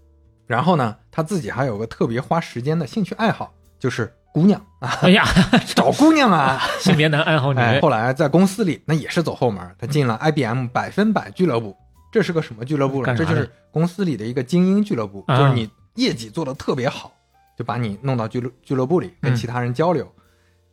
[0.48, 5.26] 然后呢，他自己还有个特别花时间的兴趣爱好，就是姑娘啊，哎呀，
[5.76, 6.60] 找姑娘啊。
[6.80, 11.76] 性别男爱好女，哎，后来在公司里那也是走后门，他进了 IBM 百分百俱乐部。
[12.12, 13.14] 这是个什么俱乐部呢？
[13.18, 17.12] 这就是公司里的一个精英俱乐部，啊就是你业绩做的特别好，
[17.58, 20.12] 就把你弄到俱乐俱乐部里跟嗯其他人交流。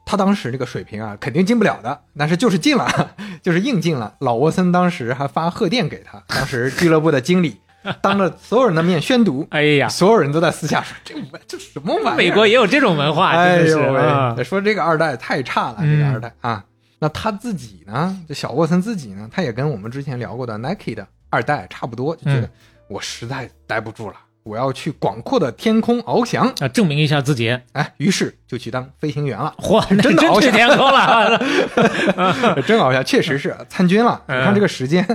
[0.05, 4.15] 他当时这个水平啊，肯定进不了的，但是就是进了， 就是硬进了。
[4.19, 7.59] 老沃森当时还发贺电给他，当时俱乐部的经理
[8.01, 11.15] 当着所有人的面宣读，哎呀，所有人都在私下说这
[11.47, 12.17] 这什么玩意儿？
[12.17, 16.65] 美国也有这种文化，哎呦喂，啊说这个二代太差了，嗯这个二代啊。
[16.99, 18.17] 那他自己呢？
[18.29, 19.29] 这小沃森自己呢？
[19.33, 22.51] 他也跟我们之前聊过的 Nike 的二代差不多，就觉得嗯
[22.89, 26.53] 我实在待不住了，我要去广阔的天空翱翔。
[26.61, 27.59] 啊，证明一下自己。
[27.73, 29.55] 哎，于是就去当飞行员了。
[29.61, 31.39] 嚯，那真的翱翔去天空了。
[32.67, 34.21] 真翱翔，确实是参军了。
[34.29, 35.07] 你嗯看这个时间，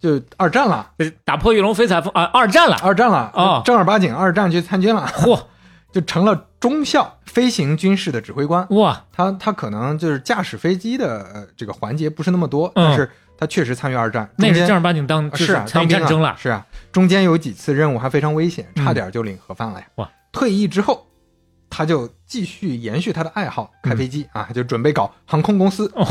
[0.00, 0.90] 就二战了，
[1.24, 2.76] 打破玉龙飞彩风啊，二战了。
[2.82, 5.40] 二战了，啊正儿八经二战去参军了， 嚯
[5.90, 8.66] 就成了中校飞行军事的指挥官。
[8.70, 16.34] 哇，他他可能就是驾驶飞机的呃这个环节不是那么多，嗯但是他确实参与二战，那是正儿八经当是啊，当争了。
[16.36, 19.86] 是啊，中间有几次任务还非常危险，嗯差点就领盒饭了呀。
[19.94, 20.10] 哇！
[20.32, 21.06] 退役之后，
[21.70, 25.90] 他就继续延续他的爱好，开飞机、嗯啊，就准备搞航空公司。
[25.94, 26.04] 哦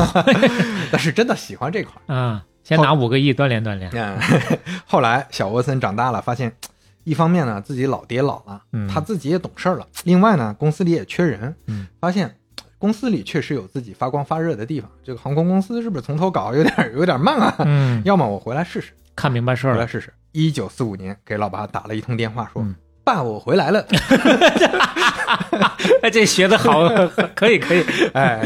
[0.92, 2.16] 但是真的喜欢这块儿。
[2.16, 3.92] 啊，先拿五个亿锻炼锻炼。
[3.94, 4.18] 嗯，
[4.88, 6.56] 后来小沃森长大了，发现
[7.04, 12.36] 一方面呢自己老爹老了，嗯他自己也懂事儿了；另外呢，公司里也缺人，嗯，发现。
[12.80, 17.56] 公司里确实有自己发光发热的地方，这个航空公司是不是从头搞有点有点慢啊？
[17.60, 19.76] 嗯，要么我回来试试，看明白事儿了。
[19.78, 20.14] 回来试试。
[20.32, 23.84] 一九四五年给老爸打了一通电话，说：“嗯爸，我回来了。
[26.04, 26.88] 哎，这学的好，
[27.34, 28.46] 可以可以。”哎，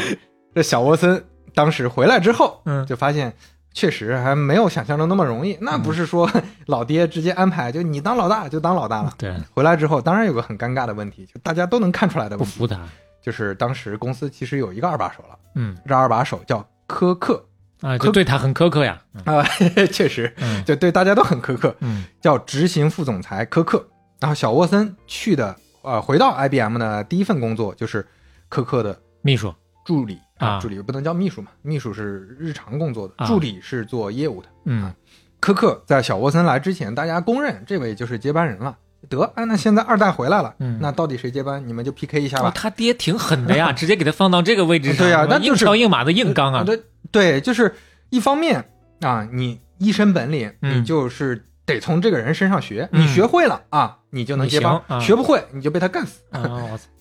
[0.56, 1.22] 这小沃森
[1.54, 3.34] 当时回来之后，嗯就发现
[3.74, 5.58] 确实还没有想象中那么容易。
[5.60, 6.30] 那不是说
[6.67, 9.13] 老爹直接安排，就你当老大就当老大了。
[9.17, 12.80] 对，回来之后，当然有个很尴尬的问题，就大家都能看出来的问题，不服他。
[13.22, 15.78] 就是当时公司其实有一个二把手了，嗯。
[15.88, 17.46] 这二把手叫柯克。
[17.82, 19.02] 啊，就对他很苛刻呀。
[19.26, 19.44] 啊，
[19.92, 20.64] 确实嗯。
[20.66, 22.06] 就对大家都很苛刻，嗯。
[22.20, 23.88] 叫执行副总裁柯克。
[24.20, 28.08] 然后小沃森去的呃，回到 IBM 的第一份工作就是
[28.50, 29.54] 柯克的秘书。
[29.84, 33.26] 助理啊助理不能叫秘书嘛，秘书是日常工作的，啊。
[33.26, 34.48] 助理是做业务的。
[34.66, 34.94] 嗯。
[35.40, 38.78] 柯克在小沃森来之前，大家公认这位就是接班人了。
[39.10, 41.66] 得，哎，那现在二代回来了，嗯那到底谁接班？
[41.68, 42.52] 你们就 PK 一下哦吧。
[42.56, 44.98] 他爹挺狠的呀， 直接给他放到这个位置上。
[45.06, 46.64] 对呀那硬就是桥硬马的硬刚啊。
[46.64, 47.74] 对对，就是
[48.10, 48.66] 一方面
[49.02, 56.42] 啊，你一身本领，嗯你就是得从这个人身上学，嗯你学会了啊，你就能接班；啊学不会，你就被他干死，啊，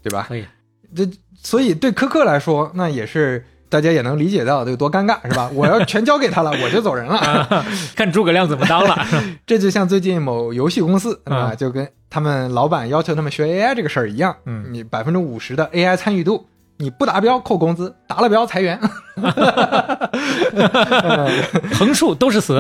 [0.02, 0.24] 对吧？
[0.28, 0.44] 可以。
[0.94, 1.08] 这
[1.42, 5.48] 所以对科克来说，那也是大家也能理解到有多尴尬， 是吧？
[5.54, 7.16] 我要全交给他了， 我就走人了。
[7.16, 7.64] 啊，
[7.96, 9.06] 看诸葛亮怎么当了。
[9.46, 11.50] 这就像最近某游戏公司，啊？
[11.52, 16.44] 嗯就跟他们老板要求他们学 AI 这个事儿一样，嗯你百分之五十的 AI 参与度，
[16.78, 18.78] 你不达标扣工资，达了标裁员。
[21.74, 22.58] 横竖都是死。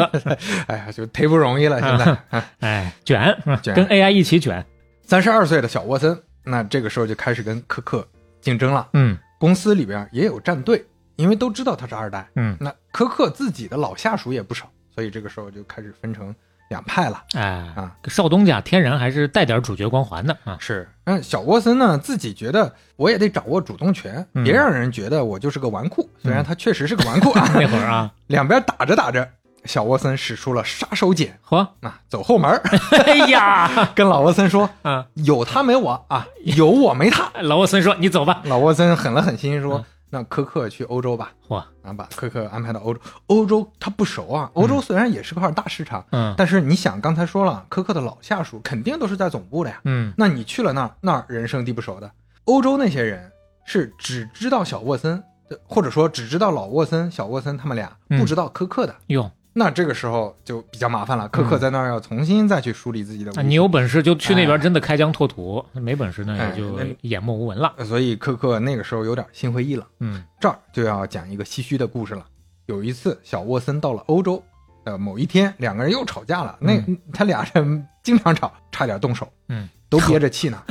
[0.66, 2.42] 哎呀，就忒不容易了，现在。
[2.60, 4.64] 哎，卷，卷跟 AI 一起卷。
[5.04, 8.06] 三十二岁的小沃森，那这个时候就开始跟科克
[8.40, 8.88] 竞争了。
[8.92, 10.84] 嗯公司里边也有战队，
[11.20, 12.28] 因为都知道他是二代。
[12.36, 16.34] 嗯，那柯克自己的老下属也不少，所以这个时候就开始分成
[16.68, 17.22] 两派了。
[17.34, 17.42] 哎
[17.76, 20.56] 啊，少东家天然还是带点主角光环的啊。
[20.58, 26.06] 是，嗯，小沃森呢自己觉得我也得掌握主动权，嗯别让人觉得我就是个纨绔。
[26.22, 27.48] 虽然他确实是个纨绔啊。
[27.54, 29.28] 那会儿啊，两边打着打着，
[29.64, 32.50] 小沃森使出了杀手锏嚯，啊，走后门，
[33.04, 37.30] 哎呀，跟老沃森说啊，有他没我啊，有我没他。
[37.42, 38.40] 老沃森说：“你走吧。
[38.44, 43.00] 老沃森狠了狠心说嗯：“那科克去欧洲吧。”嚯，啊，把科克安排到欧洲。
[43.26, 49.80] 欧洲他不熟啊，欧洲虽然也是块大市场，嗯但是你想，刚才说了，科克的老下属肯定都是在总部的呀。
[49.84, 52.10] 嗯那你去了那儿，那儿人生地不熟的。
[52.44, 53.30] 欧洲那些人
[53.64, 58.94] 是只知道小沃森，呃或者说只知道老沃森、小沃森他们俩，嗯不知道科克的。
[59.08, 63.50] 哟，那这个时候就比较麻烦了，科克在那儿要重新再去梳理自己的威啊，信。
[63.50, 67.74] 你有本事就去那边真的开疆拓土，没本事呢哎也就那淹没无闻了。
[67.84, 69.86] 所以科克那个时候有点心灰意冷。
[69.98, 72.24] 嗯这儿就要讲一个唏嘘的故事了。
[72.64, 74.42] 有一次，小沃森到了欧洲，
[74.84, 76.56] 呃，某一天两个人又吵架了。
[76.58, 80.62] 那、 他俩人经常吵，差点动手，嗯，都憋着 气呢。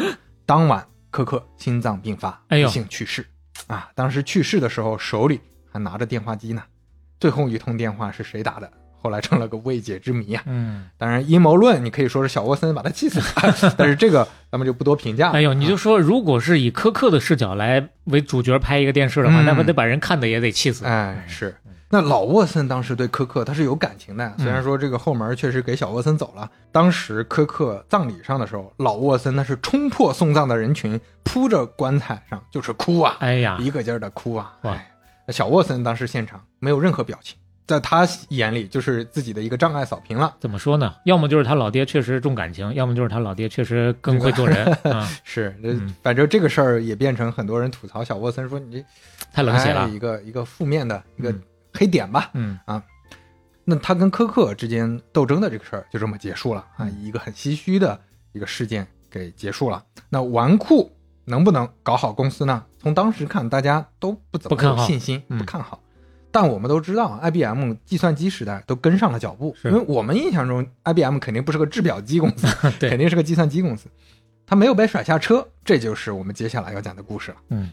[0.48, 3.24] 当晚，科克心脏病发，不幸去世。
[3.68, 5.40] 啊，当时去世的时候手里
[5.72, 6.64] 还拿着电话机呢。
[7.20, 8.72] 最后一通电话是谁打的？
[9.02, 10.44] 后来成了个未解之谜啊。
[10.46, 15.34] 嗯，当然，阴谋论你可以说是小沃森把他气死的， 但是这个咱们就不多评价了。
[15.34, 20.86] 哎呦，你就说，如果是以苛刻的视角来为主角拍一个电视的话，嗯那不得把人看的也得气死。
[20.86, 21.56] 哎，是。
[21.92, 26.48] 那老沃森当时对科克他是有感情的，虽然说这个后门确实给小沃森走了。
[26.72, 34.54] 当时科克葬礼上的时候，老沃森那是冲破送葬的人群，扑着棺材上就是哭啊，哎呀，一个劲儿的哭啊。
[34.62, 34.92] 哇哎，
[35.30, 37.39] 小沃森当时现场没有任何表情，
[37.70, 40.36] 在他眼里就是自己的一个障碍扫平了。
[40.40, 40.96] 怎么说呢？
[41.06, 45.56] 要么就是他老爹确实重感情，要么就是他老爹确实更会做人啊， 是，
[46.02, 48.84] 反正这个事儿也变成很多人吐槽小沃森说你这
[49.32, 49.82] 太冷血了。
[49.82, 52.32] 哎一个一个负面的一个嗯黑点吧。
[52.34, 52.84] 嗯啊
[53.64, 58.00] 那他跟科克之间斗争的这个事儿就这么结束了啊，一个很唏嘘的
[58.32, 59.84] 一个事件给结束了。
[60.10, 60.90] 那纨绔
[61.26, 62.66] 能不能搞好公司呢？
[62.82, 65.80] 从当时看，大家都不怎么不看好有信心，嗯不看好。
[66.32, 72.48] 但我们都知道，IBM 计算机时代都跟上了脚步，因为我们印象中 IBM 肯定不是个制表机公司，
[72.80, 73.88] 对肯定是个计算机公司，
[74.46, 77.38] 它没有被甩下车，这就是我们接下来要讲的故事了。
[77.50, 77.72] 嗯，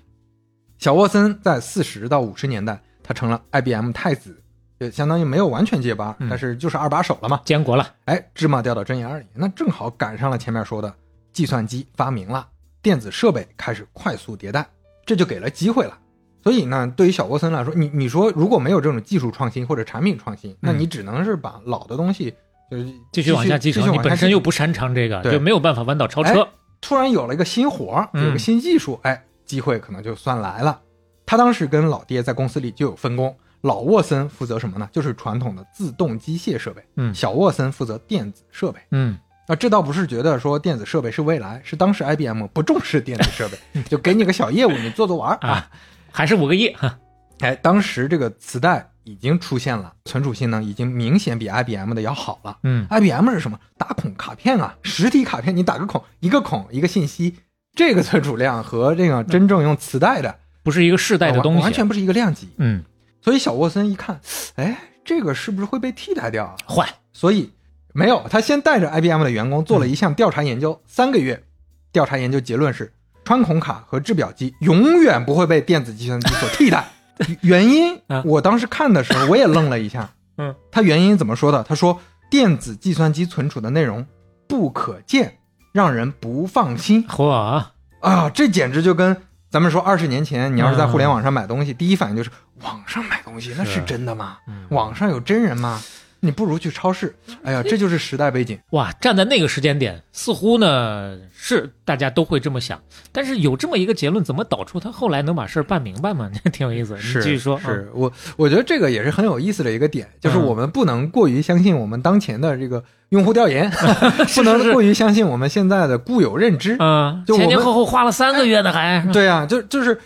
[0.79, 4.41] 小沃森在四十到五十年代，他成了 IBM 太子，
[4.81, 7.41] 就相当于没有完全接班，嗯但是就是二把手了嘛。
[7.45, 10.95] 监国了，哎，芝麻掉到针眼里，那正好赶上了前面说的
[11.33, 12.49] 计算机发明了，
[12.81, 14.67] 电子设备开始快速迭代，
[15.05, 15.99] 这就给了机会了。
[16.47, 22.33] 所以呢，对于小沃森来说，你你说如果没有这种技术创新或者产品创新，那你只能是把老的东西
[22.71, 23.93] 就是嗯继续往下继继承。
[23.93, 26.49] 你本身又不擅长这个，对就没有办法弯道超车。
[26.81, 30.81] 突然有了一个新活儿，嗯有个新技术，哎，机会可能就算来了。
[31.27, 34.89] 他当时跟老爹在公司里就有分工，老沃森负责什么呢？
[34.93, 38.79] 就是传统的自动机械设备，嗯小沃森负责电子设备。
[38.93, 45.69] 嗯，啊，这倒不是觉得说电子设备是未来，是当时 IBM 不重视电子设备， 就给你个小业务，你做做玩儿啊。
[46.17, 46.73] 啊，还是五个亿。
[46.75, 46.99] 哈
[47.41, 52.57] 哎，当时这个磁带已经出现了，存储性能已经明显比 IBM 的要好了。
[52.63, 53.61] 嗯 IBM 是什么？
[53.77, 57.37] 打孔卡片啊，实体卡片，你打个孔，一个孔一个信息，
[57.75, 62.49] 这个存储量和这个真正用磁带的不是一个世代的东西，完全不是一个量级。
[62.57, 62.83] 嗯，
[63.21, 64.19] 所以小沃森一看，
[64.55, 66.57] 哎，这个是不是会被替代掉啊？
[66.67, 67.53] 坏，所以
[67.93, 71.45] 没有，他先带着 IBM 的员工做了一项调查研究，三个月，
[71.93, 72.95] 调查研究结论是，
[73.27, 76.87] 穿孔卡和制表机永远不会被电子计算机所替代。
[77.43, 80.09] 原因啊，我当时看的时候我也愣了一下。
[80.39, 81.65] 嗯，他原因怎么说的？
[81.65, 84.07] 他说电子计算机存储的内容
[84.47, 85.39] 不可见，
[85.73, 88.31] 让人不放心嚯啊，啊！
[88.31, 89.17] 这简直就跟
[89.51, 92.31] 咱们说二十年前你要是在嗯互联网上买东西，第一反应就是
[92.63, 94.37] 网上买东西那是真的吗？
[94.47, 95.83] 嗯网上有真人吗？
[96.27, 97.15] 你不如去超市。
[97.43, 98.59] 哎呀，这就是时代背景。
[98.71, 102.81] 哇，站在那个时间点，似乎呢是大家都会这么想，
[103.13, 106.31] 但是有这么一个结论，怎么导出他后来能把事儿办明白吗？
[106.53, 106.95] 挺有意思。
[106.97, 113.71] 你继续说，嗯是我我觉得这个也是很有意思的一个点，就是嗯我们不能过于相信我们当前的这个用户调研，
[114.35, 116.77] 不能过于相信我们现在的固有认知。
[116.81, 119.99] 嗯，就我们前前后后花了三个月呢，还对啊，就就是。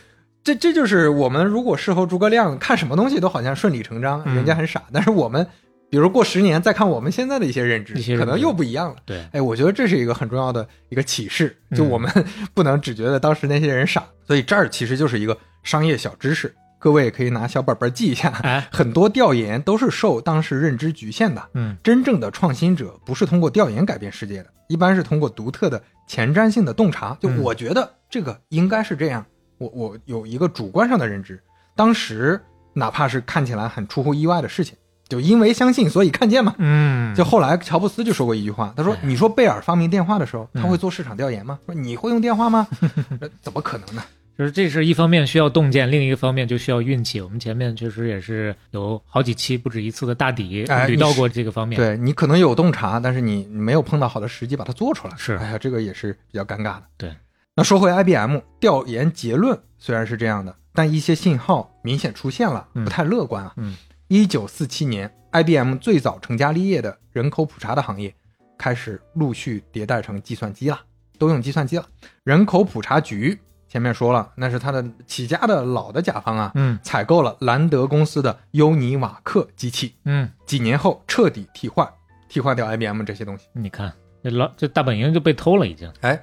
[0.42, 5.46] 这这就是我们如果事后诸葛亮看什么东西都好像顺理成章，嗯人家很傻，但是我们
[5.90, 8.96] 比如过十年再看我们现在的一些认知，认知可能又不一样了。
[9.05, 12.11] 对，哎，我觉得这是一个很重要的一个启示，就嗯我们
[12.55, 18.29] 不能只觉得当时那些人傻，所以这儿其实就是一个商业小知识，各位可以拿小本本记一下。
[18.44, 27.18] 哎，很多调研都是受当时认知局限的，嗯真正的创新者不是通过调研改变世界的，一般是通过独特的前瞻性的洞察。
[27.20, 29.26] 就嗯我觉得这个应该是这样，
[29.59, 31.42] 我我有一个主观上的认知，
[31.74, 32.40] 当时
[32.72, 34.76] 哪怕是看起来很出乎意外的事情，
[35.11, 36.55] 就因为相信所以看见嘛。
[36.57, 41.59] 嗯，就后来乔布斯就说过一句话，他说：“哎你说贝尔发明电话的时候，他嗯会做市场调研吗？
[41.66, 42.66] 说你会用电话吗？
[43.20, 44.03] 呃怎么可能呢？
[44.38, 47.20] 就是这是一方面需要洞见，另一个方面就需要运气。
[47.20, 51.77] 我们前面确实也是有好几期不止一次的大底哎捋到过这个方面。
[51.79, 56.85] 对你可能有洞察，但是你你没有碰到好的时机把它做出来，是哎呀，这个也是比较尴尬的。
[56.96, 57.14] 对，
[57.55, 63.53] 那说回 IBM 调研结论虽然是这样的，但一些信号明显出现了，嗯不太乐观啊。
[63.59, 63.77] 嗯，
[64.12, 68.12] 一九四七年，IBM 最早成家立业的人口普查的行业
[68.59, 70.81] 开始陆续迭代成计算机了，
[71.16, 71.87] 都用计算机了。
[72.25, 81.88] 人口普查局前面说了，那是他的起家的老的甲方啊，嗯采购了兰德公司的优尼瓦克机器，嗯，几年后彻底替换，
[82.29, 83.46] 替换掉 IBM 这些东西。
[83.53, 83.92] 你看
[84.25, 85.88] 这老这大本营就被偷了，已经。
[86.01, 86.20] 哎，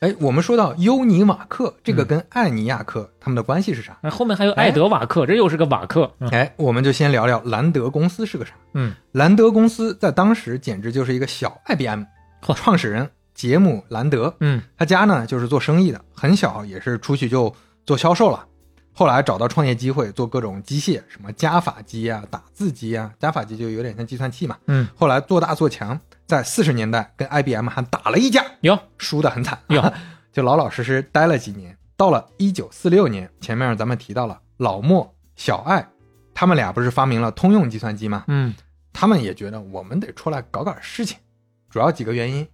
[0.00, 3.98] 哎，我们说到尤尼瓦克，这个嗯跟艾尼亚克他们的关系是啥？
[4.02, 6.10] 那后面还有艾德瓦克，这又是个瓦克。
[6.20, 8.54] 嗯哎，我们就先聊聊兰德公司是个啥。
[8.72, 12.04] 嗯兰德公司在当时简直就是一个小 IBM，
[12.42, 18.46] 嚯创始人杰姆兰德，嗯他家呢就是做生意的，很小也是出去就做销售了。
[18.92, 24.56] 后来找到创业机会，做各种机械，什么加法机啊、打字机啊，加法机就有点像计算器嘛。
[24.66, 25.98] 嗯，后来做大做强，
[26.30, 29.92] 在四十年代跟 IBM 还打了一架，哟输得很惨，哟
[30.32, 31.76] 就老老实实待了几年。
[31.96, 35.86] 到了一九四六年，前面咱们提到了老莫、小爱，
[36.32, 38.24] 他们俩不是发明了通用计算机吗？
[38.28, 38.54] 嗯
[38.92, 41.18] 他们也觉得我们得出来搞点事情，
[41.68, 42.46] 主要几个原因：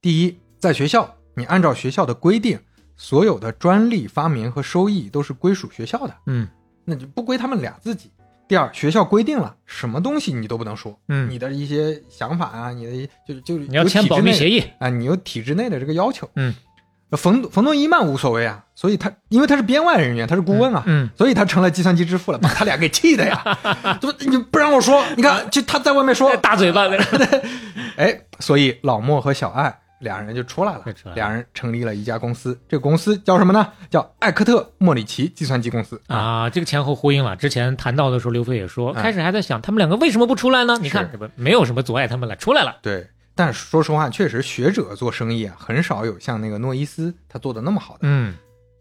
[0.00, 2.58] 第一，在学校，你按照学校的规定，
[2.96, 6.48] 所有的专利发明和收益都是归属学校的，嗯
[6.84, 8.12] 那就不归他们俩自己。
[8.48, 14.64] 第二，学校规定了什么东西你都不能说，嗯，你的一些想法啊，你的就就你要签保密协议议。
[14.78, 16.28] 啊，你有体制内的这个要求。
[16.36, 16.54] 嗯，
[17.12, 23.42] 冯冯诺依曼无所谓啊，所以他因为他是编外人员，他是顾问啊，嗯所以他成了计算机之父了，把他俩给气的呀！
[24.00, 25.04] 怎么你不让我说？
[25.16, 26.98] 你看，就他在外面说，大嘴巴的。
[27.96, 33.72] 哎，所以老莫和小爱俩人就出来了就出来，了俩人成立了一家公司，这个公司叫什么呢？
[33.90, 37.34] 叫艾克特莫里奇计算机公司啊，这个前后呼应了。
[37.36, 40.78] 之前谈到的时候，刘飞也说，哎开始还在想他们两个为什么不出来呢？
[40.80, 42.76] 你看，没有什么阻碍他们了，出来了。
[42.82, 48.00] 对，但是说实话，确实学者做生意啊，很少有像那个诺伊斯他做的那么好的。
[48.02, 48.34] 嗯，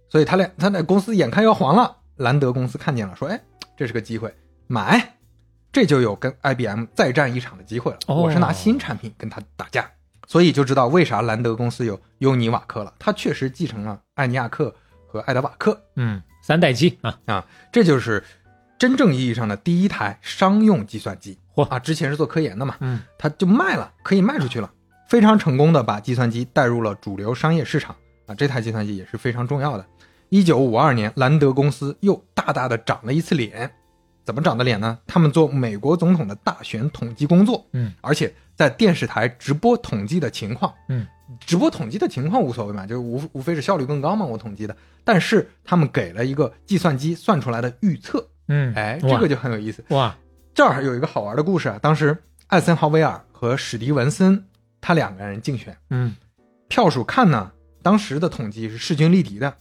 [0.09, 3.41] 所以他俩他那公司眼看要黄了，兰德公司看见了，说：“哎，
[3.77, 4.33] 这是个机会，
[4.67, 5.13] 买。”
[5.71, 7.97] 这就有跟 IBM 再战一场的机会了。
[8.07, 9.91] 哦我是拿新产品跟他打架，
[10.27, 12.93] 所以就知道为啥兰德公司有优尼瓦克了。
[12.99, 14.73] 他确实继承了艾尼亚克
[15.07, 18.23] 和爱德瓦克，嗯，三代机啊，这就是
[18.77, 21.37] 真正意义上的第一台商用计算机。
[21.55, 24.69] 嚯啊，之前是做科研的嘛，嗯，他就卖了，可以卖出去了，
[25.07, 27.95] 非常成功的把计算机带入了主流商业市场
[28.25, 28.35] 啊。
[28.35, 29.85] 这台计算机也是非常重要的。
[30.29, 33.71] 一九五二年，兰德公司又大大的长了一次脸。
[34.25, 34.97] 怎么长的脸呢？
[35.05, 41.05] 他们做美国总统的大选统计工作，嗯，而且在电视台直播统计的情况，嗯，
[41.39, 44.75] 直播统计的情况无所谓嘛，就无无非是效率更高嘛，我统计的。
[45.03, 49.83] 但是他们给了一个计算机算出来的预测，嗯，哎，这个就很有意思。
[49.89, 50.15] 哇，
[50.53, 54.45] 这儿有一个好玩的故事啊，当时艾森豪威尔和史蒂文森
[54.79, 56.15] 他两个人竞选，嗯，
[56.67, 57.51] 票数看呢，
[57.83, 59.53] 当时的统计是势均力敌的。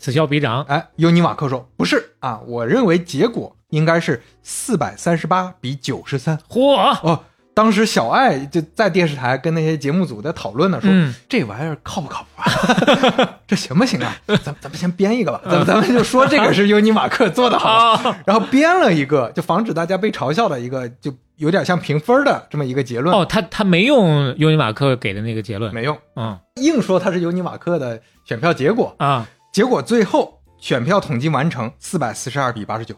[0.00, 6.38] 此消彼长，哎，尤尼瓦克说不是啊，我认为结果应该是四百三十八比九十三。
[6.48, 7.24] 嚯，哦，
[7.58, 11.12] 当时小爱就在电视台跟那些节目组在讨论呢，说、嗯。
[11.28, 13.38] 这玩意儿靠不靠谱啊？
[13.48, 14.16] 这行不行啊？
[14.28, 23.12] 咱咱们先编一个吧，咱们咱们就说这个是尤尼马克做的好，啊，然后编了一个，就防止大家被嘲笑的一个，就有点像评分的这么一个结论。
[23.12, 26.38] 哦，他他没用尤尼马克给的那个结论，没用，嗯。
[26.62, 32.94] 硬说他是尤尼马克的选票结果，啊，结果最后选票统计完成四百四十二比八十九，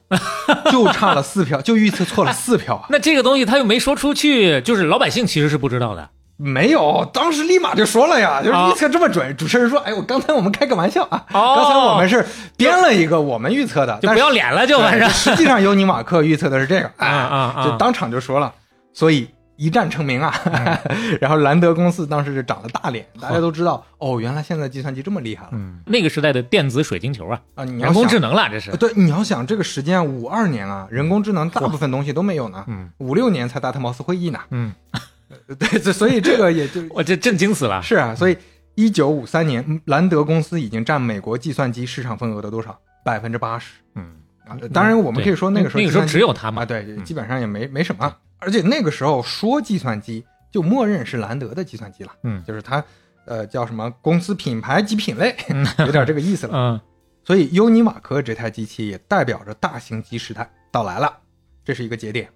[0.70, 2.86] 就差了四票，就预测错了四票啊！
[2.88, 6.08] 那这个东西他又没说出去，就是老百姓其实是不知道的。
[6.42, 9.36] 没有，当时立马就说了呀，就是啊预测这么准。
[9.36, 12.24] 主持人说：“哎，我刚才我们开个玩笑啊，哦刚才我们是
[12.56, 18.50] 编了一个我们预测的，就不要脸了，就反正实际上尤尼马克预测的是这个，啊啊就当场就说了，
[18.94, 19.28] 所以
[19.60, 20.34] 一战成名啊。
[20.46, 20.78] 嗯
[21.20, 27.64] 然后兰德公司当时是长了大脸，大家都知道，哦，原来现在计算机这么厉害了嗯，那个时代的电子水晶球啊，啊！
[27.64, 28.74] 你要人工智能了，这是。
[28.78, 34.72] 对，你要想这个时间五二年啊，人工智能大部分东西都没有呢，嗯五六年才达特茅斯会议呢，嗯，
[35.58, 37.82] 对，这所以这个也就 我这震惊死了。
[37.82, 38.36] 是啊，所以
[38.74, 42.78] 一九五三年，嗯兰德公司已经占美国计算机市场份额的多少？
[43.04, 44.12] 百分之八十嗯，
[44.46, 44.56] 啊！
[44.72, 48.14] 当然，我们可以说那个时候那个时候只有他嘛啊，对，嗯基本上也没没什么。
[48.40, 52.82] 而且那个时候说计算机，就默认是兰德的计算机了，嗯就是它
[53.24, 55.36] 呃叫什么公司品牌及品类，
[55.86, 56.52] 有点这个意思了。
[56.54, 56.80] 嗯
[57.22, 61.18] 所以尤尼瓦克这台机器也代表着大型机时代到来了，
[61.62, 62.28] 这是一个节点。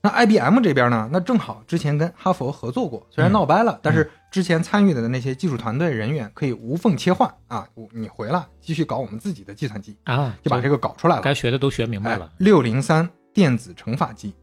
[0.00, 11.22] 那 IBM 这边呢，那正好之前跟哈佛合作过，虽然闹掰了，但是之前参与的那些技术团队人员可以无缝切换啊，你回来继续搞我们自己的计算机，啊，就把这个搞出来了。
[11.22, 12.32] 该学的都学明白了。
[12.38, 14.34] 六零三电子乘法机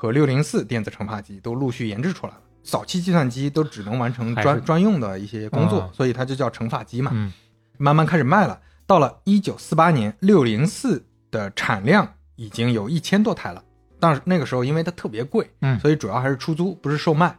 [0.00, 2.40] 和六零四电子乘法机都陆续研制出来了。
[2.62, 7.10] 早期计算机都只能完成专专用的一些工作，啊所以它就叫乘法机嘛。
[7.12, 7.32] 嗯
[7.78, 8.60] 慢慢开始卖了。
[8.86, 13.64] 到了一九四八年，六零四的产量已经有一千多台了。
[13.98, 17.36] 但是那个时候因为它特别贵，嗯所以主要还是出租，不是售卖。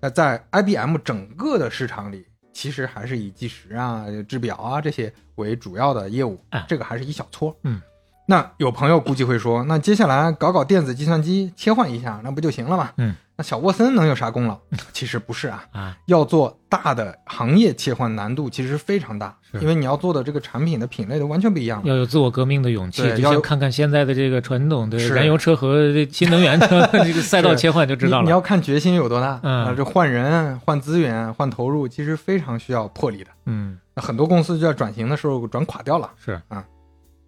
[0.00, 7.56] 那在 IBM 整个的市场里，其实还是以计时啊、制表啊这些为主要的业务哎，这个还是一小撮。
[7.62, 7.80] 嗯，
[8.26, 12.90] 那有朋友估计会说，那接下来搞搞电子计算机，切换一下，那不就行了吗？
[12.96, 14.58] 嗯，那小沃森能有啥功劳？
[14.94, 21.88] 其实不是啊，啊，要做大的行业切换难度其实非常大，因为你要做的这个产品的品类都完全不一样了。
[21.88, 28.24] 要有自我革命的勇气，要看看现在的这个传统的是燃油车和这新能源车 这个赛道切换就知道你。
[28.24, 28.40] 你要。
[28.40, 33.30] 看决心有多大，嗯啊，这换人、换资源、换投入，其实非常需要魄力的。
[33.46, 36.10] 嗯，那很多公司就在转型的时候转垮掉了。
[36.22, 36.64] 是啊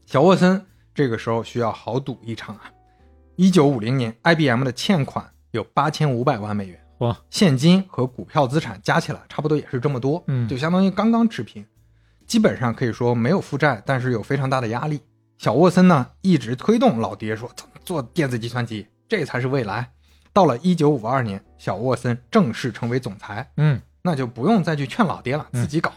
[0.05, 0.62] 小沃森
[0.97, 2.72] 这个时候需要豪赌一场啊！
[3.36, 11.62] 一九五零年，IBM 的欠款有八千五百万美元，哇，现金和股票资产加起来差不多也是这么多，嗯就相当于刚刚持平，
[12.26, 14.99] 基本上可以说没有负债，但是有非常大的压力。
[15.36, 17.51] 小沃森呢一直推动老爹说
[17.84, 19.92] 做电子计算机，这才是未来。
[20.32, 25.92] 到了一九五二年，小沃森正式成为总裁，嗯那就不用再去劝老爹了，嗯自己搞，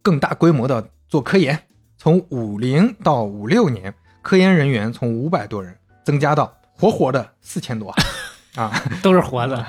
[0.00, 1.64] 更大规模的做科研。
[1.98, 3.92] 从五零到五六年，
[4.28, 5.74] 科研人员从五百多人
[6.04, 7.90] 增加到活活的四千多
[8.56, 8.70] 啊！
[9.02, 9.66] 都是活的。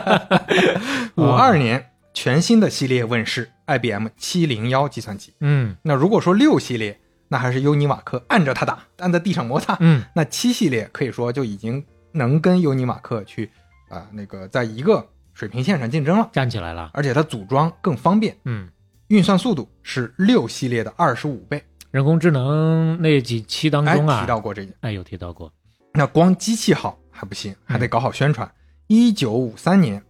[1.16, 5.32] 五二年，全新的系列问世，IBM 七零幺计算机。
[5.40, 9.74] 嗯那如果说六系列，那还是尤尼瓦克按着它打，按在地上摩擦。
[9.80, 13.50] 嗯那七系列可以说就已经能跟尤尼瓦克去
[13.88, 16.90] 啊、那个在一个水平线上竞争了，站起来了。
[16.92, 18.68] 而且它组装更方便，嗯，
[19.08, 21.64] 运算速度是六系列的二十五倍。
[21.94, 24.72] 人工智能那几期当哎，中啊，提到过这个。
[24.80, 25.52] 哎有提到过。
[25.92, 28.50] 那光机器好还不行，还得搞好宣传。
[28.88, 30.02] 一九五三年，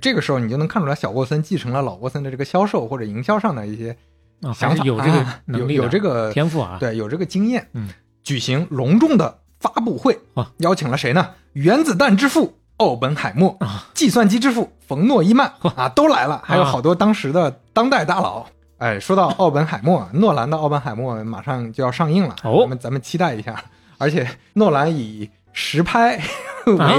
[0.00, 3.96] 这个时候你就能看出来，小沃森继承了老沃森的这个销售或者营销上的一些
[4.42, 7.68] 啊，想法，有这个啊能力的、有有这个天赋啊。，对，有这个经验。
[7.74, 7.88] 嗯，
[8.24, 11.34] 举行隆重的发布会啊，邀请了谁呢？
[11.52, 18.48] 原子弹之父奥本海默啊，计算机之父冯诺依曼啊，都来了，还有好多当时的当代大佬。
[18.80, 23.62] 哎，说到奥本海默，诺兰的奥本海默马上就要上映了，哦咱们咱们期待一下。
[23.98, 26.18] 而且诺兰以实拍
[26.66, 26.98] 为， 啊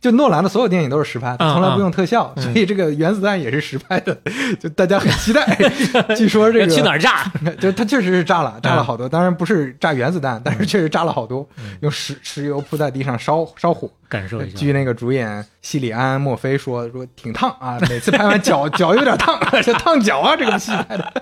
[0.00, 4.16] 就诺兰的所有电影都是实拍，啊从来不用特效，嗯所以这个原子弹也是实拍的，
[4.60, 5.44] 就大家很期待。
[6.16, 7.30] 据说这个要去哪儿炸？
[7.60, 11.46] 就它确实是炸了，炸了嗯好多，当然不是炸原子弹，但是确实炸了好多，
[11.80, 13.88] 用石石油铺在地上烧烧火。
[14.08, 14.56] 感受一下。
[14.58, 21.12] 据那个主演西里安·墨菲说，说挺烫啊，每次拍完脚脚有点烫，这烫脚啊，这个戏拍的，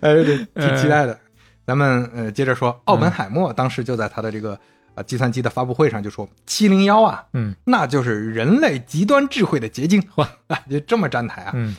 [0.00, 1.16] 呃，这挺期待的。
[1.64, 4.58] 咱们呃接着说，奥本海默当时就在他的这个
[4.94, 11.52] 呃计算机的发布会上就说，七零幺啊，嗯那就是人类极端智慧的结晶，哇啊，就这么站台啊。
[11.54, 11.76] 嗯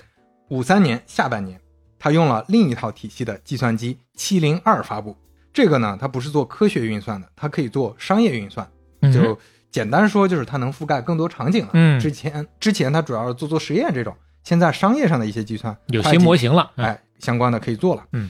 [0.50, 1.60] 五三年下半年，
[1.98, 5.18] 他用了另一套体系的计算机七零二发布。
[5.52, 8.68] 这个呢，它不是做科学运算的，它可以做商业运算。
[9.02, 9.38] 嗯就
[9.72, 11.72] 简单说，就是它能覆盖更多场景了。
[11.74, 16.72] 嗯之前之前它主要是做做实验这种，现在商业上的一些计算有新模型了。
[16.76, 18.04] 哎，相关的可以做了。
[18.12, 18.30] 嗯，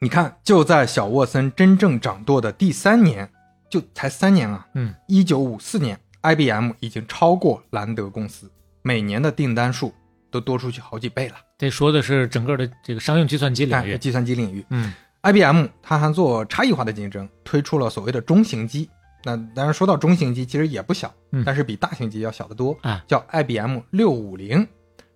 [0.00, 3.30] 你看，就在小沃森真正掌舵的第三年，
[3.72, 4.66] 就才三年啊。
[4.74, 8.52] 嗯，一九五四年，IBM 已经超过兰德公司，
[8.82, 9.94] 每年的订单数
[10.30, 11.36] 都多出去好几倍了。
[11.56, 13.96] 这说的是整个的这个商用计算机领哎，域。
[13.96, 14.92] 计算机领域嗯
[15.22, 18.90] ，IBM 它还做差异化的竞争，推出了所谓的中型机。
[19.24, 22.76] 那当然说到中型机，其实也不小，嗯但是比大型机要小得多。
[22.82, 24.68] 啊叫 IBM 六五零，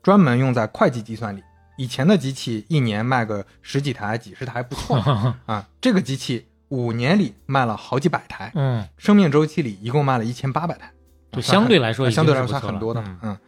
[0.02, 1.42] 专门用在会计计算里。
[1.76, 10.90] 以前的机器一年卖个十几台、几十台不错了 啊，这个机器五年里卖了好几百台，嗯，生命周期里一共卖了一千八百台，
[11.32, 13.00] 就相对来说相对来说算很多的。
[13.00, 13.18] 嗯。
[13.22, 13.38] 嗯，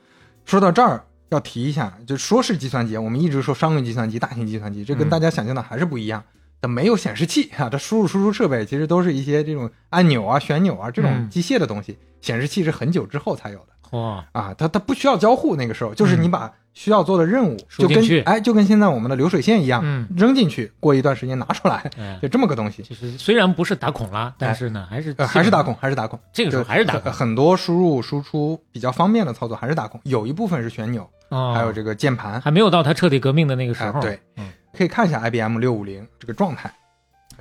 [0.45, 5.11] 说到这儿要提一下，就说是计算机，我们一直说商用计算机、大型计算机，这跟嗯。
[5.11, 6.23] 大家想象的还是不一样。
[6.61, 11.29] 它没有显示器 啊，它输入输出设备其实都是一些这种按钮啊、旋钮啊这种嗯。
[11.31, 13.99] 机械的东西，显示器是很久之后才有的。
[13.99, 20.07] 哇，啊，它它不需要交互，那个时候就是你把需要做的任务，就跟哎就跟现在我们的流水线一样，嗯。
[20.16, 22.85] 扔进去，过一段时间拿出来，哎， 就这么个东西。
[22.85, 27.03] 其实虽然不是打孔啦，但是呢，还是呃，还是打孔，还是打孔，这个时候还是打孔。
[27.11, 32.41] 很很多输入输出比较方便的操作还是打孔，有一部分是旋钮，哦，还有这个键盘。
[32.41, 33.99] 还没有到它彻底革命的那个时候。
[33.99, 34.20] 哎对。
[34.37, 36.72] 嗯，可以看一下 IBM 六五零这个状态，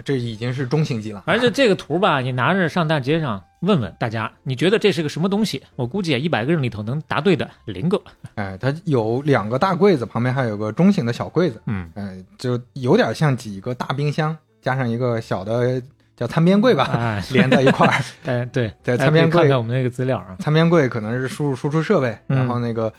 [0.03, 1.23] 这已经是中型机了。
[1.25, 5.61] 而且这个图吧，你拿着上大街上问问大家，你觉得这是个什么东西？
[5.75, 8.01] 我估计啊，一百个人里头能答对的零个。
[8.35, 15.81] 哎，它有两个大柜子，旁边还有个中型的小柜子，嗯，哎，就有点像几个大冰箱加上一个小的
[16.15, 18.03] 叫餐边柜吧，哎， 连在一块儿。
[18.25, 20.35] 哎，对， 在餐边柜看看我们那个资料啊。
[20.39, 22.91] 餐边柜可能是输入输出设备，嗯然后那个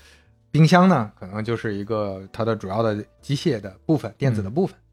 [0.50, 4.87] 冰箱呢，可能就是一个它的主要的机械的部分、电子的部分啊。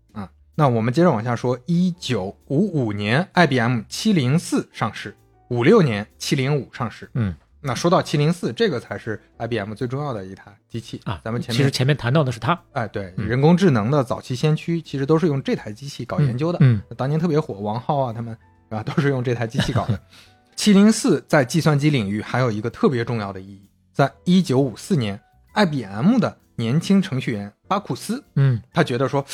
[0.55, 5.15] 那我们接着往下说，一九五五年，IBM 七零四上市，
[5.49, 7.09] 五六年七零五上市。
[7.13, 16.59] 嗯，那说到七零四，这个才是 IBM 最重要的一台机器啊，咱们前面其实前面谈到的是它哎，对，嗯人工智能的早期先驱其实都是用这台机器搞研究的。
[16.61, 18.37] 嗯当年特别火，王浩啊他们
[18.69, 19.99] 啊都是用这台机器搞的。
[20.55, 25.19] 七零四在计算机领域还有一个特别重要的意义，在一九五四年
[25.53, 29.25] ，IBM 的年轻程序员巴库斯，嗯他觉得说，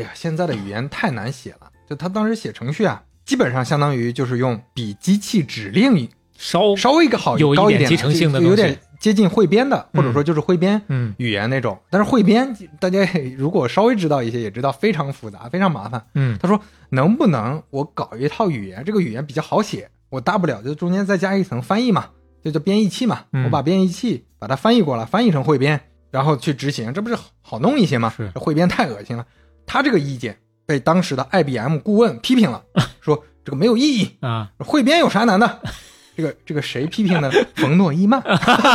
[0.00, 11.78] 哎呀，现在的语言太难写了，就他当时写程序啊，基本上相当于就是用比机器指令稍稍微一个好有一高一点点集成性的就有点接近汇编的，或者说就是汇编嗯语言那种。
[11.90, 12.98] 但是汇编大家
[13.36, 16.02] 如果稍微知道一些，也知道非常复杂，非常麻烦。
[16.14, 22.06] 嗯他说能不能我搞一套语言，这个语言比较好写，我大不了就中间再加一层翻译嘛，
[22.42, 23.24] 就叫编译器嘛。
[23.32, 25.80] 嗯我把编译器把它翻译过来，翻译成汇编，
[26.10, 28.12] 然后去执行，这不是好好弄一些吗？
[28.16, 29.26] 是汇编太恶心了。
[29.72, 32.60] 他这个意见被当时的 IBM 顾问批评了，
[33.00, 35.60] 说这个没有意义，啊，汇编有啥难的？
[36.16, 37.30] 这个这个谁批评的？
[37.54, 38.20] 冯诺依曼。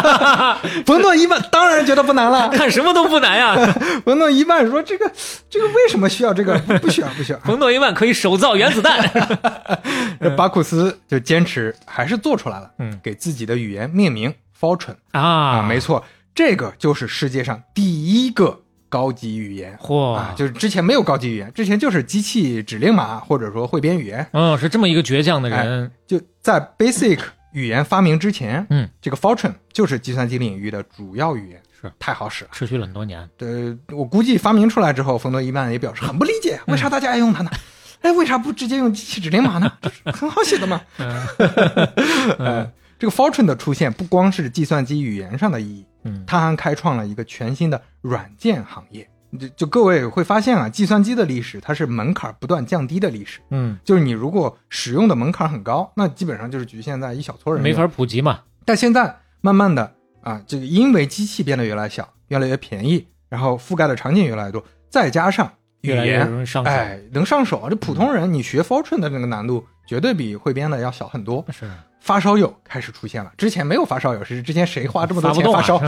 [0.87, 2.47] 冯诺依曼当然觉得不难了。
[2.47, 3.55] 看什么都不难呀。
[4.05, 5.11] 冯诺依曼说：“这个
[5.49, 6.57] 这个为什么需要这个？
[6.59, 7.39] 不不需要，不需要。
[7.39, 9.11] 冯诺依曼可以手造原子弹。
[10.21, 18.61] 这巴库斯就坚持还是做出来了，嗯给自己的语言命名 Fortran 啊啊，没错，这个就是世界上第一个
[18.95, 25.91] 高级语言嚯啊，就是之前没有高级语言，之前就是机器指令码或者说汇编语言，嗯，是这么一个倔强的人。
[26.07, 27.19] 就在 Basic
[27.51, 31.61] 语言发明之前，嗯，这个 Fortran 就是计算机领域的主要语言。
[31.81, 32.51] 是是太好使了。
[32.53, 33.29] 持续了很多年。
[33.39, 37.51] 呃，我估计发明出来之后，冯诺依曼也表示很不理解，为啥大家爱用它呢？
[38.01, 39.69] 哎，为啥不直接用机器指令码呢？
[39.81, 40.79] 这是很好写的嘛。
[42.37, 49.07] 呃， 这个 Fortran 的出现不光是计算机语言上的意义，嗯，它还开创了一个全新的软件行业。
[49.37, 53.41] 就就各位会发现啊，计算机的历史它是门槛不断降低的历史。
[53.49, 58.39] 嗯，就是你如果使用的门槛很高，那基本上就是局限在一小撮人没法普及嘛。
[58.63, 65.51] 但现在慢慢的啊，这个因为机器变得越来越小，越来越便宜，然后覆盖的场景越来越多，再加上
[65.81, 66.21] 语言。
[66.63, 67.67] 哎，能上手。
[67.69, 71.45] 这普通人你学 Fortran 的那个难度绝对比汇编的要小很多。
[71.51, 71.69] 是
[72.05, 75.79] 发烧友开始出现了，之前没有发烧友，是之前谁花这么多钱发烧？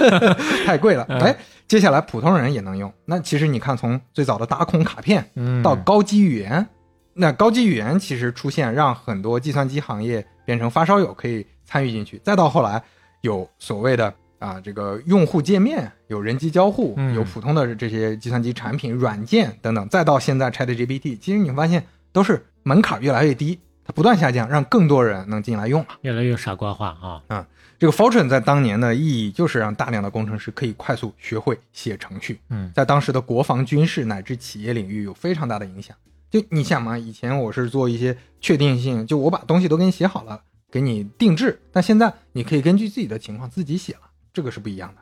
[0.64, 1.04] 太贵了。
[1.10, 1.36] 嗯哎，
[1.68, 2.90] 接下来普通人也能用。
[3.04, 6.66] 那其实你看，从最早的打孔卡片嗯，到高级语言，
[7.12, 12.82] 那高级语言其实出现，让很多计算机行业变成发烧友可以参与进去，再到后来
[13.20, 25.88] 有所谓的啊这个用户界面，有人机交互，嗯有普通的这些计算机产品、软件等等，再到现在 ChatGPT，其实你会发现都是门槛越来越低，它不断下降，让更多人能进来用了。
[26.02, 27.22] 越来越傻瓜化啊。
[27.28, 27.46] 嗯
[27.78, 35.96] 这个 Fortran 在当年的意义就是让大量的工程师可以快速学会写程序，嗯在当时的国防、军事乃至企业领域有非常大的影响。
[36.28, 45.00] 就你想嘛，以前我是做一些确定性，就我把东西都给你写好了，给你定制，但现在你可以根据自己的情况自己写了，这个是不一样的。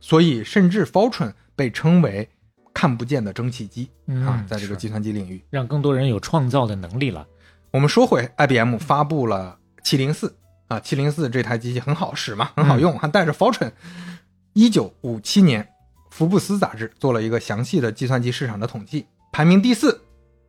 [0.00, 2.28] 所以，甚至 Fortran 被称为
[2.72, 5.42] 看不见的蒸汽机嗯啊，在这个计算机领域。
[5.50, 7.26] 让更多人有创造的能力了。
[7.78, 13.70] 我们说回 IBM 发布了七零四啊，七零四这台机器很好使嘛，很好用，还带着 Fortran。
[14.52, 15.68] 一九五七年，
[16.10, 20.00] 福布斯杂志做了一个详细的计算机市场的统计，排名第四，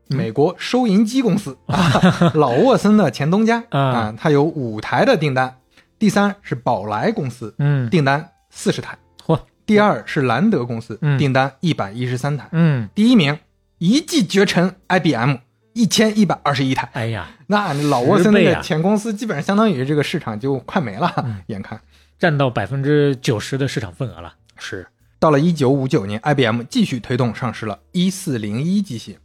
[0.08, 5.56] 美国收银机公司、啊，老沃森的前东家啊 啊，它有五台的订单。
[6.00, 8.98] 第三是宝来公司，嗯订单四十台。
[9.24, 12.50] 嚯，第二是兰德公司，嗯订单一百一十三台。
[12.54, 13.38] 嗯，第一名
[13.78, 15.36] 一骑绝尘 IBM
[15.80, 16.90] 一千一百二十一台。
[16.94, 21.80] 哎呀，那老沃森那十倍啊个前公司基本上相当于这个市场就快没了，嗯眼看
[22.18, 24.36] 占到百分之九十的市场份额了。
[24.58, 24.86] 是。
[25.20, 29.18] 到了一九五九年，IBM 继续推动上市了一四零一机型，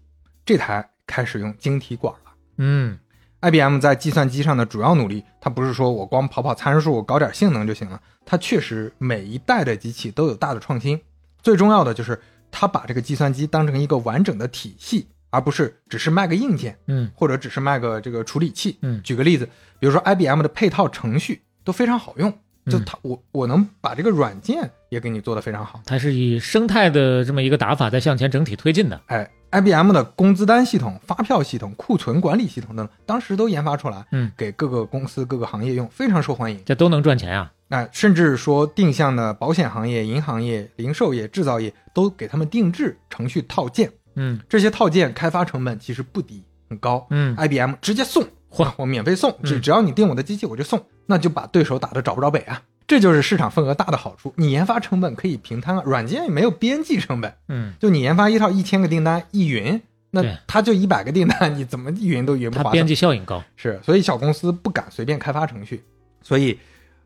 [0.45, 2.33] 这台开始用晶体管了。
[2.59, 2.99] 嗯
[3.41, 11.01] IBM 在计算机上的主要努力，它不是说我光跑跑参数、搞点性能就行了，它确实每一代的机器都有大的创新。
[11.43, 16.78] 最重要的就是它把这个计算机当成一个完整的体系，而不是只是卖个硬件。
[16.87, 18.78] 嗯或者只是卖个这个处理器。
[18.82, 19.45] 嗯举个例子，
[19.80, 22.30] 比如说 IBM 的配套程序都非常好用，
[22.66, 25.80] 就嗯它我我能把这个软件也给你做得非常好。
[25.85, 29.01] 它是以生态的这么一个打法在向前整体推进的。
[29.07, 36.61] 哎，IBM 的工资单系统、发票系统、库存管理系统等，当时都研发出来，嗯，给各个公司、各个行业用，非常受欢迎。
[36.64, 37.51] 这都能赚钱啊。
[37.66, 47.07] 那甚至说定向的保险行业、银行业、零售业、制造业都给他们定制程序套件，嗯这些套件开发成本其实不低，很高。
[47.11, 52.62] 嗯 IBM 直接送，嚯啊我免费送，只嗯只要你订我的机器我就送，那就把对手打得找不着北啊！
[52.87, 62.65] 这就是市场份额大的好处，你研发成本可以平摊啊，软件也没有边际成本，嗯，就你研发一套一千个订单一云，那对它就一百个订单，你怎么云都云不划算。
[62.65, 63.43] 它边际效应高。
[63.57, 65.83] 是，所以小公司不敢随便开发程序，
[66.21, 66.59] 所以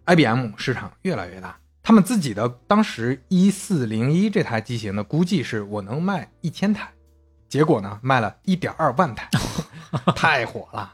[0.07, 1.57] IBM 市场越来越大。
[1.81, 6.91] 他们自己的当时一四零一这台机型呢估计是我能卖一千台，
[7.49, 9.29] 结果呢卖了一点二万台，
[10.15, 10.93] 太火了。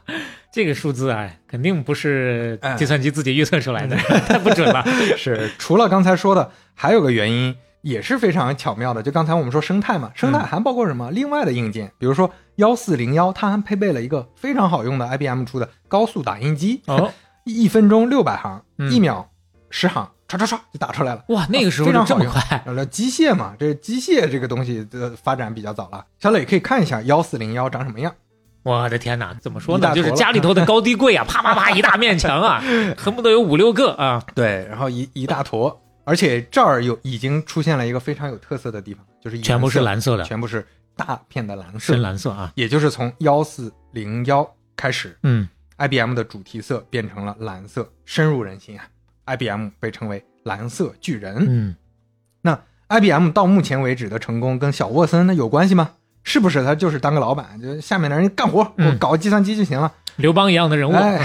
[0.51, 3.95] 这个数字啊，肯定不是哎计算机自己预测出来的，
[4.25, 4.83] 太不准了。
[5.17, 9.03] 是，除了刚才说的，还有个原因也是非常巧妙的。
[9.03, 11.11] 就刚才我们说生态嘛，生态还包括什么？
[11.11, 17.11] 另外的硬件，比如说幺四零幺，它还配备了一个非常好用的 IBM 出的高速打印机，哦，
[17.43, 19.29] 一分钟六百行，嗯一秒
[19.69, 21.23] 十行，唰唰唰就打出来了。
[21.29, 26.05] 哇，那个时候就非常这么快，呃，机械嘛，这机械这个东西的发展比较早了。
[26.19, 28.13] 小磊可以看一下幺四零幺长什么样。
[28.63, 29.93] 我的天哪，怎么说呢？
[29.93, 32.59] 就是家里头的高低柜啊，啪啪啪一大面墙啊，
[32.97, 34.19] 恨不得有五六个啊。
[34.33, 40.65] 对，然后一一大坨，而且这儿有已经出现了一个非常有特色的地方，就是全部是蓝色的，全部是
[40.95, 42.51] 大片的蓝色深，蓝色啊。
[42.55, 45.47] 也就是从幺四零幺开始嗯
[45.77, 48.85] ，，IBM 的主题色变成了蓝色，深入人心啊。
[49.25, 51.35] IBM 被称为蓝色巨人。
[51.47, 51.75] 嗯
[52.87, 55.91] ，IBM 到目前为止的成功跟小沃森那有关系吗？
[56.23, 59.91] 是不是他就是当个老板，就下面的人干活，搞计算机就行了？
[60.17, 61.19] 刘邦一样的人物，哎，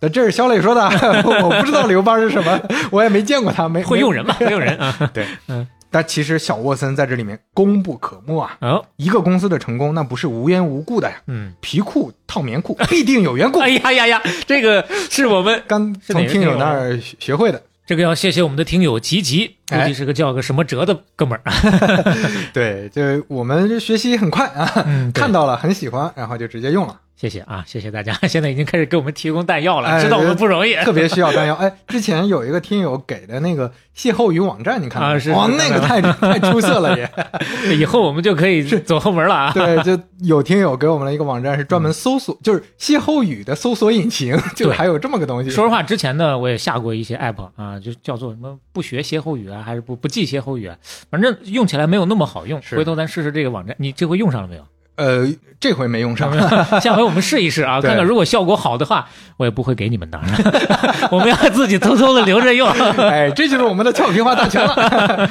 [0.00, 0.82] 这这是肖磊说的，
[1.42, 2.60] 我不知道刘邦是什么，
[2.92, 4.34] 我也没见过他，没会用人嘛？
[4.34, 5.10] 会用人啊。
[5.90, 8.56] 但其实小沃森在这里面功不可没啊！
[8.60, 13.58] 哦，一个公司的成功那不是无缘无故的呀，嗯，皮裤套棉裤 必定有缘故。
[13.58, 21.52] 哎呀呀呀，这个是我们 刚从听友那儿学学会的，这个要谢谢我们的听友吉吉，估哎计是个叫个什么哲的哥们儿。
[22.54, 30.74] 对，就我们学习很快啊，嗯看到了很喜欢，然后就直接用了，谢谢啊，谢谢大家， 现在已经开始给我们提供弹药了，哎知道我们不容易。
[30.76, 31.54] 特别需要弹药。
[31.56, 37.10] 哎，之前有一个听友给的那个歇后语网站，你看啊是哇，是那个太太出色了也。
[37.76, 39.52] 以后我们就可以走后门了啊。
[39.54, 45.50] 对，就有听友给我们了一个网站，是专门搜索，就是歇后语的搜索引擎，就还有这么个东西。
[45.50, 50.74] 说实话，之前呢，我也下过一些 app 啊，就叫做什么不学歇后语啊，还是不不记歇后语啊，
[51.10, 52.58] 反正用起来没有那么好用。
[52.70, 54.64] 回头咱试试这个网站，你这回用上了没有？
[55.00, 55.26] 呃，
[55.58, 56.30] 这回没用上。
[56.78, 60.20] 下回我们试一试啊，看看如果效果好的话，我也不会给你们的，
[61.10, 62.68] 我们要自己偷偷的留着用。
[63.08, 65.30] 哎，这就是我们的俏皮话大全了。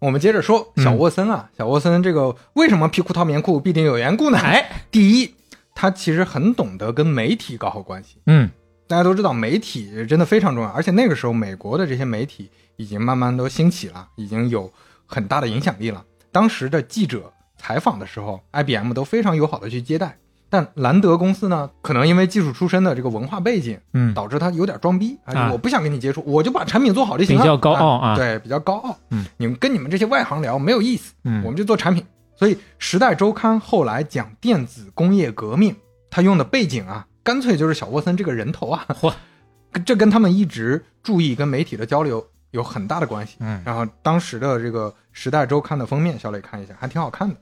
[0.00, 4.38] 我们接着说小沃森啊，小沃森这个为什么皮裤套棉裤必定有缘故呢？
[4.38, 5.34] 哎，第一，
[5.74, 8.18] 他其实很懂得跟媒体搞好关系。
[8.26, 8.50] 嗯，
[8.86, 14.70] 大家都知道媒体真的非常重要，而且那个时候美国的这些媒体已经慢慢都兴起了，已经有
[15.06, 16.04] 很大的影响力了。
[16.30, 20.18] 当时的记者采访的时候，IBM 都非常友好的去接待。
[20.48, 27.42] 但兰德公司呢，可能因为技术出身的这个文化背景，嗯导致他有点装逼啊我不想跟你接触，我就把产品做好就行了。
[27.42, 28.96] 比较高傲啊对，比较高傲。
[29.10, 32.06] 嗯，你们跟你们这些外行聊没有意思，嗯我们就做产品。
[32.36, 35.74] 所以《时代周刊》后来讲电子工业革命，
[36.10, 38.86] 他用的背景啊，干脆就是小沃森这个人头啊。
[38.90, 39.12] 嚯，
[39.84, 43.36] 这跟他们一直注意跟媒体的交流有很大的关系。
[43.40, 47.36] 嗯然后当时的这个《时代周刊》的封面，小磊看一下，还挺好看的，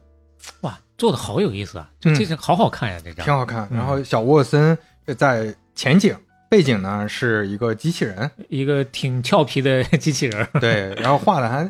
[0.61, 3.67] 哇，做的好有意思啊，这嗯这张好好看呀，这张挺好看。
[3.71, 4.77] 嗯然后小沃森
[5.17, 6.17] 在前景
[6.49, 11.69] 背景呢是一个机器人，一个挺俏皮的 机器人，对，然后画的还，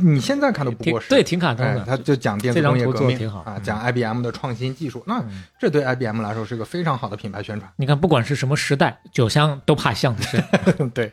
[0.00, 1.08] 你现在看都不过时。
[1.08, 1.80] 对，挺卡通的，。
[1.82, 7.70] 哎他就讲电子工业革命挺好啊，嗯讲 IBM 的创新技术，那嗯这对 IBM 来说是个非常好的品牌宣传。
[7.76, 10.90] 你看，不管是什么时代，酒香都怕巷子深。
[10.90, 11.12] 对，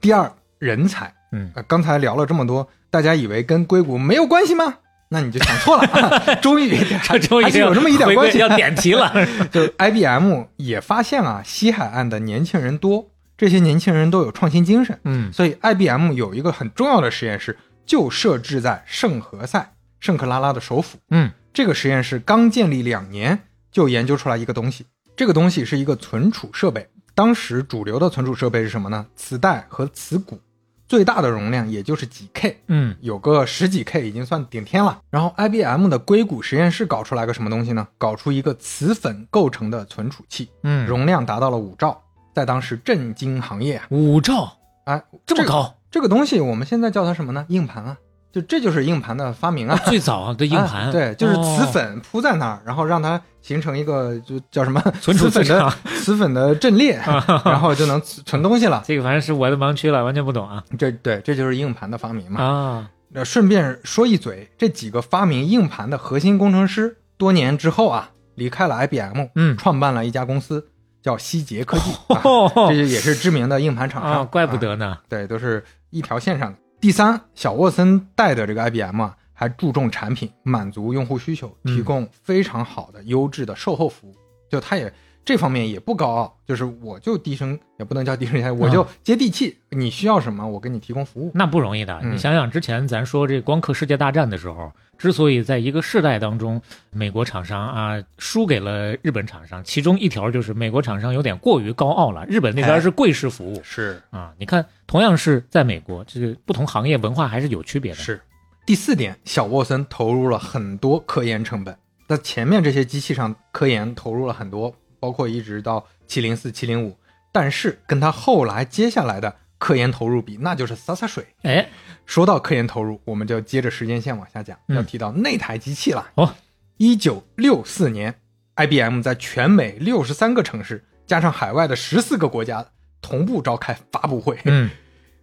[0.00, 4.76] 第二人才，嗯呃刚才聊了这么多，大家以为跟硅谷没有关系吗？
[5.10, 8.38] 那你就想错了， 啊终于这 终于有这么一点关系。
[8.38, 9.12] 要点题了。
[9.50, 17.56] 就 IBM 也发现啊，西海岸的年轻人多，这些年轻人都有创新精神，嗯所以 IBM 有一个很重要的实验室，
[17.86, 20.98] 就设置在圣何塞，圣克拉拉的首府。
[21.10, 23.40] 嗯这个实验室刚建立两年，
[23.72, 24.86] 就研究出来一个东西。
[25.16, 26.88] 这个东西是一个存储设备。
[27.14, 29.06] 当时主流的存储设备是什么呢？
[29.16, 30.40] 磁带和磁鼓，
[30.88, 35.00] 最大的容量也就是几 K，嗯有个十几 K 已经算顶天了。
[35.10, 37.86] 然后 IBM 的硅谷实验室搞出来个什么东西呢？
[37.98, 42.00] 搞出一个磁粉构成的存储器，嗯，容量达到了五兆，
[42.34, 43.86] 在当时震惊行业啊！
[43.90, 44.50] 五兆
[44.84, 47.44] 哎，这么高，这个东西我们现在叫它什么呢？
[47.48, 47.98] 硬盘啊，
[48.32, 49.76] 就这就是硬盘的发明啊。
[49.86, 57.00] 最早的 硬盘，啊对，就是磁哦粉铺在那儿，然后让它形成一个就叫什么 存储磁粉的 磁粉的阵列，
[57.44, 58.82] 然后就能存存东西了。
[58.86, 62.42] 这个反正是我的盲区了，完全不懂啊这对，这就是硬盘的发明嘛。
[62.42, 62.90] 啊！
[63.10, 70.68] 那顺便说一嘴，这几个发明硬盘的核心工程师，多年之后啊，离开了 IBM，嗯创办了一家公司，
[71.02, 74.98] 叫希捷科技，啊哦这也是知名的硬盘厂商啊，怪不啊得呢。
[75.08, 76.58] 对，都是一条线上的。
[76.80, 84.14] 第三，小沃森带的这个 IBM 啊，还注重产品，满足用户需求，嗯提供非常好的优质的售后服务。
[84.48, 84.92] 就他也
[85.28, 89.58] 这方面也不高傲，就是我就低声，也不能叫低声下气，我就接地气。
[89.68, 91.30] 你需要什么，我给你提供服务。
[91.34, 96.58] 那不容易的，嗯你想想之前咱说这光刻世界大战的时候，之所以在一个世代当中，
[96.90, 104.32] 美国厂商啊输给了日本厂商，其中一条就是美国厂商有点过于高傲了，日本那边是贵式服务是啊。
[104.38, 107.98] 你看，同样是在美国，这个不同行业文化还是有区别的。
[107.98, 108.18] 是。
[108.64, 111.76] 第四点，小沃森投入了很多科研成本，
[112.08, 116.96] 在前面这些机器上科研投入了很多，包括一直到七零四、七零五，
[117.32, 121.26] 但是跟他后来接下来的科研投入比，那就是洒洒水。
[121.42, 121.68] 哎，
[122.06, 126.10] 说到科研投入，我们就接着时间线往下讲，嗯要提到那台机器了。
[126.14, 126.34] 哦，
[126.76, 128.14] 一九六四年
[128.56, 132.66] ，IBM 在全美六十三个城市加上海外的十四个国家
[133.00, 134.70] 同步召开发布会，嗯，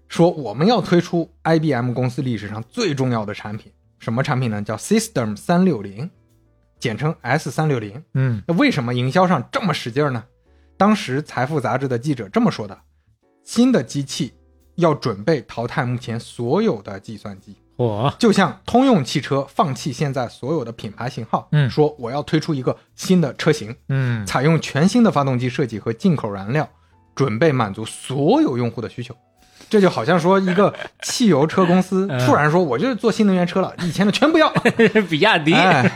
[0.08, 4.62] 说我们要推出 IBM 公司历史上最重要的产品，什么产品呢？
[4.62, 6.10] 叫 System 三六零，
[6.80, 8.04] 简称 S 三六零。
[8.14, 10.24] 嗯那为什么营销上这么使劲儿呢？
[10.78, 12.78] 当时《财富》杂志的记者这么说的：
[13.44, 14.34] 新的机器
[14.76, 26.70] 要准备淘汰目前所有的计算机，嚯，就像通用汽车放弃现在所有的品牌型号，嗯说我要推出一个新的车型，嗯，采用全新的发动机设计和进口燃料，
[27.16, 29.16] 准备满足所有用户的需求。
[29.70, 34.50] 这就好像说一个汽油车公司 嗯突然说，我就是做新能源车了，以前的全不要。
[35.10, 35.90] 比亚迪，哎，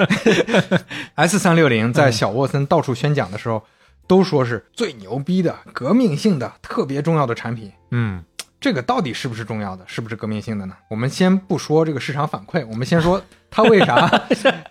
[1.16, 3.64] S 三六零在小沃森到处宣讲的时候，
[4.08, 7.72] 都说是最牛逼的、革命性的、特别重要的产品。
[7.92, 8.24] 嗯，
[8.60, 10.76] 这个到底是不是重要的，是不是革命性的呢？
[10.90, 14.10] 我们先不说这个市场反馈，我们先说它为啥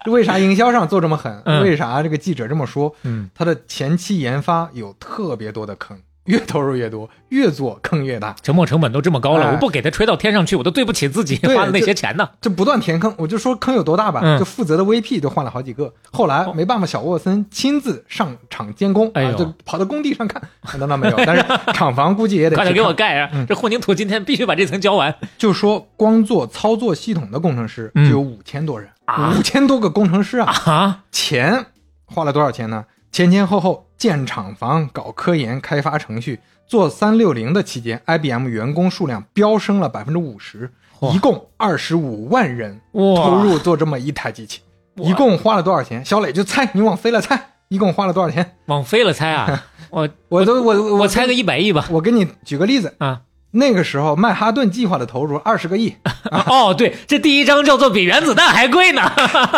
[0.06, 1.40] 为啥营销上做这么狠？
[1.44, 2.94] 嗯为啥这个记者这么说？
[3.02, 8.36] 嗯，它的前期研发有特别多的坑，越投入越多，越做坑越大。
[8.42, 12.28] 沉没成本都这么高了，哎我不给他吹到天上去，我都对不起自己花的那些钱呢。
[12.40, 20.40] 就不断填坑，我就说坑有多大吧，嗯就负责的 VP 都换了好几个，后来没办法，小沃森亲自上场监工，啊，就跑到工地上看，
[20.78, 23.30] 那倒没有， 但是厂房估计也得快点给我盖啊！
[23.32, 25.14] 嗯这混凝土今天必须把这层浇完。
[25.38, 31.66] 就说光做操作系统的工程师嗯就有五千多人，啊五千多个工程师啊，啊，钱
[32.04, 32.84] 花了多少钱呢？
[33.10, 40.70] 前前后后建厂房、搞科研、开发程序，做三六零的期间，IBM 员工数量飙升了百分之五十，
[41.12, 44.60] 一共二十五万人哇投入做这么一台机器，
[44.96, 46.04] 一共花了多少钱？
[46.04, 48.56] 小磊就猜，你往飞了猜，一共花了多少钱？
[48.66, 49.64] 往飞了猜啊！
[49.90, 51.86] 我我都我我我猜个一百亿吧。
[51.90, 55.96] 我给你举个例子啊，那个时候曼哈顿计划的投入二十个亿，
[56.30, 59.10] 哦，对，这第一张叫做比原子弹还贵呢，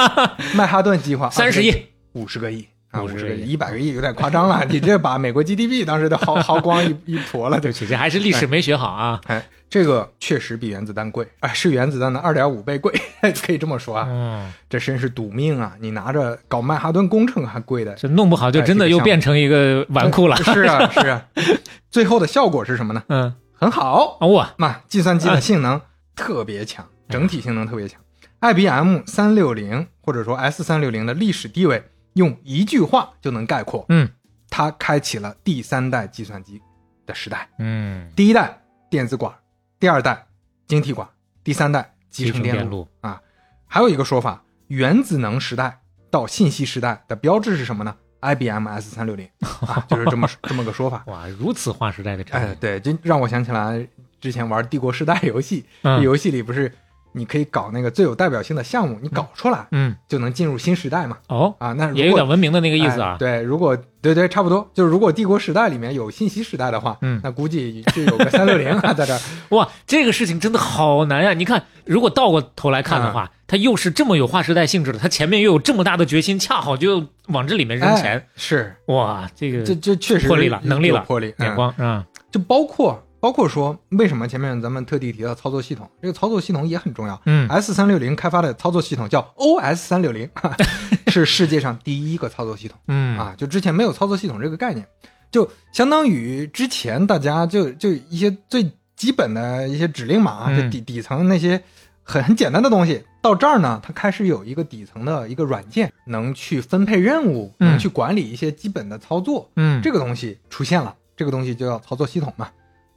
[0.55, 1.86] 曼哈顿计划三十亿。
[2.12, 9.20] 五十个亿啊，五50十个亿，一百个亿有点夸张了，你这把美国 GDP 当时都耗耗光一一坨了，对 对不起，这还是历史没学好啊。
[9.26, 12.93] 哎，这个确实比原子弹贵，哎，是原子弹的二点五倍贵，
[13.47, 14.07] 可以这么说啊。
[14.09, 15.74] 嗯，这真是赌命啊！
[15.80, 20.36] 你拿着搞曼哈顿工程还贵的，这弄不好就真的又变成一个纨绔了。
[20.36, 21.24] 是啊，是啊。
[21.91, 23.03] 最后的效果是什么呢？
[23.09, 25.80] 嗯，很好，啊哇，那计算机的性能
[26.16, 28.01] 特别强，整体性能特别强。
[28.41, 31.84] IBM 三六零或者说 S 三六零的历史地位，
[32.20, 34.06] 用一句话就能概括：嗯
[34.50, 36.60] 它开启了第三代计算机
[37.06, 37.48] 的时代。
[37.58, 38.60] 嗯，第一代
[38.90, 39.34] 电子管，
[39.78, 40.26] 第二代
[40.66, 41.08] 晶体管，
[41.42, 43.22] 第三代集成电电路啊。
[43.66, 49.26] 还有一个说法，原子能时代到信息时代的标志是什么呢？IBM S 三六零
[49.66, 51.02] 啊， 就是这么这么个说法。
[51.06, 53.88] 哇，如此划时代的产哎，对，就让我想起来
[54.20, 56.70] 之前玩《帝国时代》游戏，嗯游戏里不是
[57.12, 61.18] 你可以搞那个最有代表性的项目，你搞出来嗯，就能进入新时代嘛？
[61.28, 63.16] 哦，啊，那如果也有点文明的那个意思哎啊。
[63.18, 67.20] 对，如果对对，差不多，就是如果帝国时代里面有信息时代的话，嗯。
[67.22, 69.20] 那估计就有个三六零啊 在这儿。
[69.50, 71.32] 哇，这个事情真的好难呀！
[71.34, 78.16] 你看，如果倒过头来看的嗯话，它又是这么有划时代性质的，它前面又有这么大的决心，恰好就往这里面扔钱。
[78.16, 78.74] 哎，是。
[78.86, 87.20] 哇，这个这这确实魄力了，能力了，有魄力，眼嗯光啊，就包括包括说，为什么前面咱们特地提到操作系统，这个操作系统也很重要。
[87.26, 90.28] 嗯 S 三六零开发的操作系统叫 OS 三六零，
[91.08, 93.34] 是世界上第一个操作系统嗯啊！
[93.36, 94.86] 就之前没有操作系统这个概念，
[95.30, 101.62] 就相当于之前大家就就一些最基本的一些指令码，啊就底底层那些
[102.02, 109.50] 很很简单的东西，到这儿呢，它开始有一个底层的一个软件，能去分配任务，嗯能去管理一些基本的操作。
[109.56, 112.48] 嗯，这个东西出现了，这个东西就叫操作系统嘛。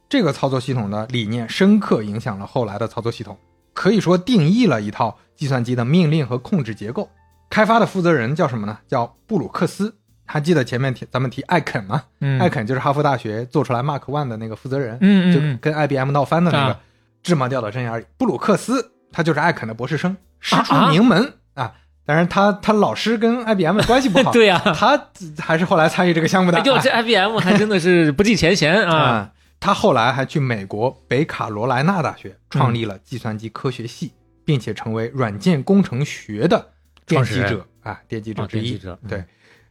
[0.08, 3.36] 这个操作系统的理念深刻影响了后来的操作系统，
[3.72, 7.08] 可以说定义了一套计算机的命令和控制结构。
[7.50, 8.78] 开发的负责人叫什么呢？
[8.88, 9.94] 叫布鲁克斯。
[10.26, 12.02] 还记得前面提咱们提艾肯吗？
[12.20, 16.80] 嗯艾肯就是哈佛大学做出来 Mark One 的那个负责人，就嗯嗯就跟 IBM 闹翻的那个啊
[17.22, 18.04] 芝麻掉到针眼里。
[18.16, 21.72] 布鲁克斯他就是艾肯的博士生，师出啊名门啊。
[22.06, 26.58] 当然他他老师跟 IBM 的关系不好，对呀，他还是后来参与这个项目的。
[26.58, 29.30] 哎 呦，这 IBM 还真的是不计前嫌啊！
[29.64, 34.12] 啊，他后来还去美国北卡罗来纳大学创立了计算机科学系，
[34.44, 36.72] 并且成为软件工程学的
[37.06, 38.78] 奠基者啊，奠基者哦之一。
[39.08, 39.24] 对，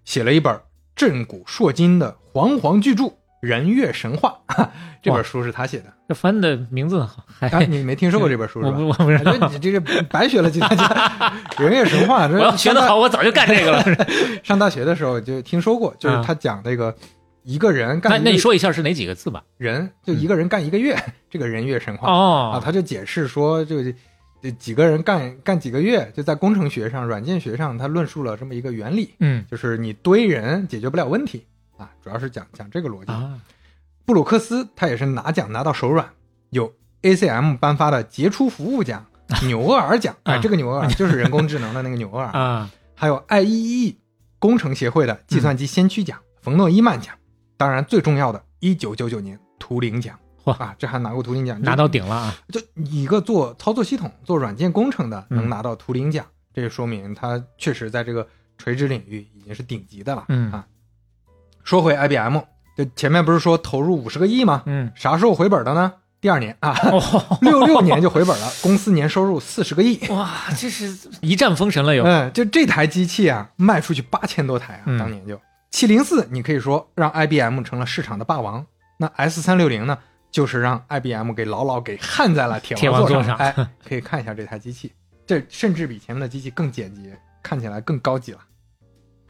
[0.03, 0.59] 写了一本
[0.95, 3.03] 震古烁今的煌煌巨著
[3.39, 4.39] 《人月神话》
[5.03, 5.93] 这本书是他写的。
[6.07, 7.25] 这翻的名字好，
[7.67, 8.77] 你没听说过这本书是吧？
[8.81, 10.83] 我不我不知道我觉得你这个白学了计算机，
[11.63, 12.27] 人月神话。
[12.27, 13.83] 这 我要学得好，我早就干这个了。
[14.43, 16.95] 上大学的时候就听说过，就是啊他讲那个
[17.43, 19.43] 一个人干那那你说一下是哪几个字吧？
[19.57, 20.97] 人，就一个人干一个月，
[21.29, 22.11] 这个人月神话。
[22.11, 22.51] 哦。
[22.53, 23.93] 啊，哦，他就解释说，这个
[24.41, 29.45] 这几个人干干几个月，就在工程学上、软件学上，他论述了这么一个原理，嗯。
[29.49, 31.45] 就是你堆人解决不了问题
[31.77, 33.11] 啊，主要是讲讲这个逻辑。
[33.11, 33.39] 啊，
[34.05, 36.09] 布鲁克斯他也是拿奖拿到手软，
[36.49, 39.05] 有 ACM 颁发的杰出服务奖、
[39.47, 43.95] 纽厄尔奖，哎，啊这个纽厄尔 就是人工智能的那个纽厄尔，啊，还有 IEEE
[44.39, 47.15] 工程协会的计算机先驱奖、冯诺依曼奖，
[47.63, 50.19] 当然最重要的，一九九九年图灵奖。
[50.43, 52.35] 哇啊，这还拿过图灵奖，拿到顶了啊！
[52.49, 60.25] 就一个做操作系统、做软件工程的嗯能拿到图灵奖，这就说明他确实在这个垂直领域已经是顶级的了。
[60.27, 60.65] 嗯啊，
[61.63, 62.39] 说回 IBM，
[62.77, 64.63] 就前面不是说投入五十个亿吗？
[64.65, 65.93] 嗯，啥时候回本的呢？
[66.19, 67.01] 第二年啊，哦，
[67.39, 69.97] 六六年就回本了， 公司年收入四十个亿。
[70.09, 72.03] 哇，这是一战封神了又。
[72.03, 75.39] 嗯，就这台机器啊，卖出去八千多台啊，嗯当年就
[75.73, 78.63] 七零四，你可以说让 IBM 成了市场的霸王。
[78.99, 79.97] 那 S 三六零呢，
[80.29, 83.35] 就是让 IBM 给牢牢给焊在了铁铁王座上。
[83.37, 83.53] 哎，
[83.83, 84.93] 可以看一下这台机器，
[85.25, 88.37] 这甚至比前面的机器更简洁，看起来更高级了，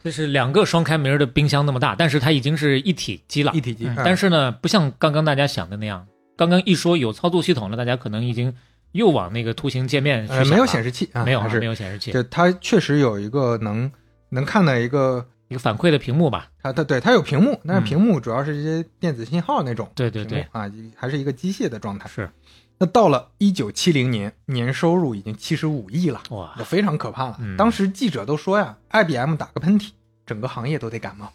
[0.02, 3.50] 这是两个双开门的冰箱那么大，但是它已经是一体机了。
[3.54, 3.90] 一体机。
[3.96, 8.54] 但是呢，不像刚刚大家想的那样，刚刚一说有操作系统了，大家可能已经
[8.92, 13.90] 又往那个图形界面去呃没有显示器啊，没有是没有显示器，就它确实有一个能
[14.28, 16.50] 能看到一个，一个反馈的屏幕吧。
[16.60, 22.08] 它它对它有屏幕，但是嗯屏幕主要是一些电子信号那种对对对，啊，还是一个机械的状态。
[22.08, 22.28] 是
[22.76, 27.36] 那到了一九七零年，年收入已经七十五亿了，哇这，非常可怕了。
[27.38, 29.90] 嗯当时记者都说呀，IBM 打个喷嚏，
[30.26, 31.32] 整个行业都得感冒，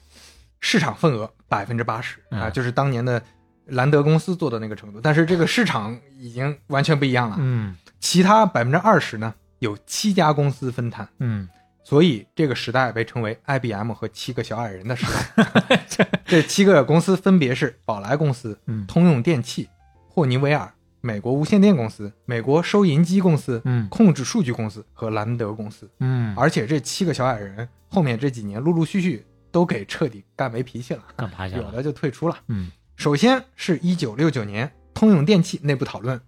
[0.59, 3.23] 市场份额百分之八十啊，嗯就是当年的
[3.67, 4.99] 兰德公司做的那个程度。
[5.01, 11.07] 但是这个市场已经完全不一样了，嗯其他百分之二十呢，有七家公司分摊。
[11.19, 11.47] 嗯，
[11.89, 15.85] 所以这个时代被称为 IBM 和七个小矮人的时代。
[16.23, 19.67] 这七个公司分别是宝来公司、嗯通用电气、
[20.07, 20.71] 霍尼韦尔、
[21.01, 25.89] 美国无线电公司、美国收银机公司、嗯控制数据公司和兰德公司。
[25.99, 31.63] 嗯，而且这七个小矮人后面这几年陆陆续续都给彻底干没脾气了，干趴下了。
[31.63, 32.37] 有的就退出了。
[32.49, 36.21] 嗯首先是一九六九年，通用电气内部讨论，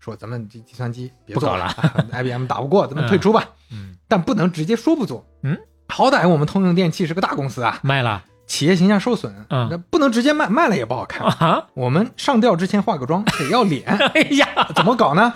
[0.00, 3.44] 说咱们这计算机别做了啊，IBM 打不过，咱们退出吧。
[3.70, 5.24] 嗯，但不能直接说不做。
[5.42, 5.56] 嗯，
[5.88, 11.24] 好歹我们通用电气是个大公司啊，卖了企业形象受损，嗯那不能直接卖，卖了也不好看。
[11.26, 11.66] 啊！
[11.74, 13.84] 我们上吊之前化个妆，得要脸，
[14.14, 15.32] 哎呀 怎么搞呢？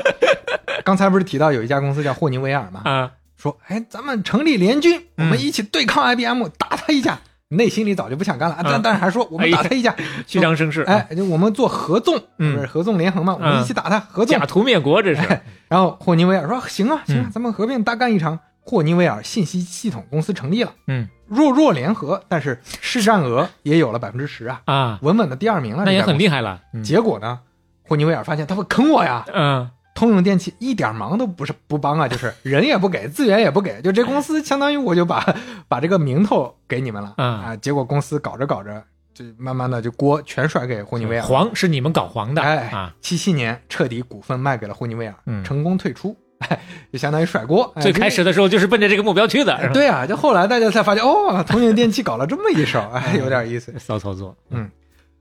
[0.83, 2.81] 刚才不是提到有一家公司叫霍尼韦尔吗？
[2.85, 7.21] 啊，说，哎，咱们成立联军，我嗯们一起对抗 IBM，打他一架。
[7.49, 9.95] 内心里早就不想干了，但嗯但是还说我们打他一架，
[10.27, 14.47] 虚张声势，哎，就我们做合纵，嗯不是合纵连横嘛，我们一起打他合纵假。
[14.47, 15.23] 图灭国这是。
[15.69, 18.39] 然后霍尼韦尔说行啊行啊嗯，咱们合并大干一场。
[18.67, 25.85] 霍尼韦尔信息系统公司成立了，嗯弱弱联合，但是市占额也有了百分之十啊，啊，稳稳的第二名了。
[25.85, 26.41] 那也很厉害。
[26.41, 26.63] 了。
[26.73, 27.41] 嗯结果呢，
[27.87, 35.25] 霍尼韦尔发现他会坑我呀，嗯通用电气一点忙都不是不帮啊，就是 人也不给，资源也不给，就这公司相当于我就把
[35.69, 37.57] 把这个名头给你们了、嗯啊。
[37.57, 38.83] 结果公司搞着搞着，
[39.15, 41.23] 就慢慢的就锅全甩给霍尼韦尔。
[41.23, 46.59] 黄是你们搞黄的哎啊，，七七年彻底股份卖给了霍尼韦尔，嗯成功退出，哎，
[46.93, 47.73] 就相当于甩锅。
[47.77, 53.73] 哎最开始的时候就是奔着这个目标去的，对啊，就后来大家才发现，哦，通用电气搞了这么一手，哎，有点意思。
[53.79, 54.37] 骚操作。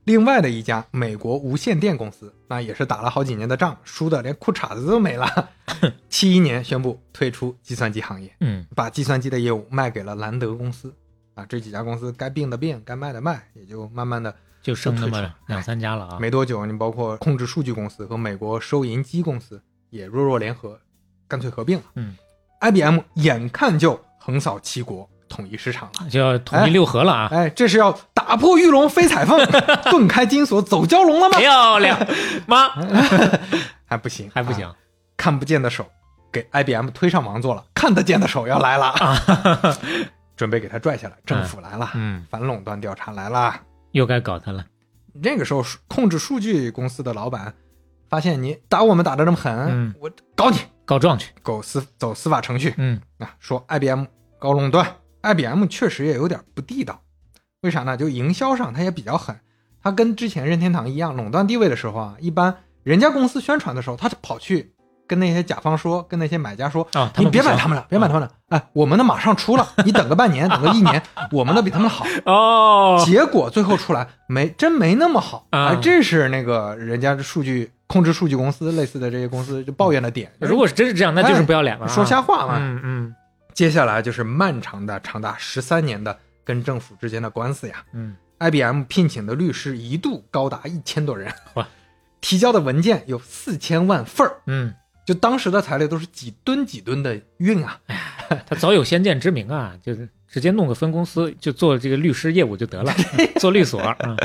[0.04, 5.50] 另外的一家美国无线电公司，那也是打了好几年的仗，输的连裤衩子都没了。
[6.08, 10.94] 七一年宣布退出计算机行业，嗯把计算机的业务卖给了兰德公司。
[11.34, 14.32] 啊，这几家公司该并的并，该卖的卖，也就慢慢的
[14.62, 16.18] 就剩那么两三家了啊。
[16.20, 20.78] 没多久，你包括控制数据公司和美国收银机公司也弱弱联合，
[21.26, 21.84] 干脆合并了。
[21.96, 22.16] 嗯
[22.60, 26.08] ，IBM 眼看就横扫七国，统一市场了。
[26.08, 27.28] 就要统一六合了啊！
[27.32, 29.38] 哎，这是要打破玉龙飞彩凤，
[29.90, 31.38] 顿开金锁走蛟龙了吗？
[31.38, 31.98] 漂亮
[32.46, 32.68] 妈
[33.86, 34.74] 还不行，还不行啊
[35.16, 35.86] 看不见的手
[36.32, 38.94] 给 IBM 推上王座了，看得见的手要来了，
[40.36, 41.14] 准备给他拽下来。
[41.24, 43.54] 政府来了，嗯，反垄断调查来了。
[43.92, 44.64] 又该搞他了。
[45.12, 47.54] 那个时候，控制数据公司的老板
[48.10, 51.30] 发现你打我们打的这么狠，嗯我搞你，告状去。
[51.44, 54.04] 走司走司法程序嗯啊，说 IBM
[54.40, 54.84] 搞垄断
[55.24, 57.00] ，IBM 确实也有点不地道。
[57.62, 57.96] 为啥呢？
[57.96, 59.34] 就营销上它也比较狠，
[59.82, 64.72] 它跟之前任天堂一样，垄断地位的时候啊，一般人家公司宣传的时候，他跑去
[65.06, 71.02] 跟那些甲方说，跟那些买家说，啊，你别买他们了，别买他们了，哎，我们的马上出了，你等个半年，等个一年，
[71.32, 72.04] 我们的比他们好。
[72.26, 73.02] 哦。
[73.06, 80.30] 结果最后出来没真没那么好啊哎这是那个人家的数据控制数据公司类似的这些公司就抱怨的点。
[80.38, 81.88] 如果是真是这样，那就是不要脸了啊。
[81.88, 82.58] 说瞎话嘛。
[82.58, 83.14] 嗯嗯
[83.54, 87.84] 接下来就是漫长的长达十三年的跟政府之间的官司呀。
[87.92, 88.16] 嗯。
[88.40, 91.32] IBM 聘请的律师一度高达一千多人。
[91.54, 91.66] 哇，
[92.20, 94.74] 提交的文件有四千万份儿，嗯，
[95.06, 97.80] 就当时的材料都是几吨几吨的运啊。
[98.44, 102.92] 他早有先见之明啊，就是直接弄个分公司就做这个律师业务就得了，
[103.38, 103.80] 做律所。
[104.00, 104.18] 嗯。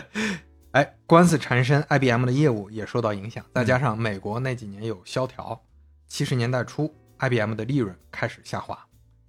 [0.72, 5.62] 哎，官司缠身，IBM 的业务也受到影响，再嗯加上美国那几年有萧条，
[6.08, 8.78] 七十年代初，IBM 的利润开始下滑，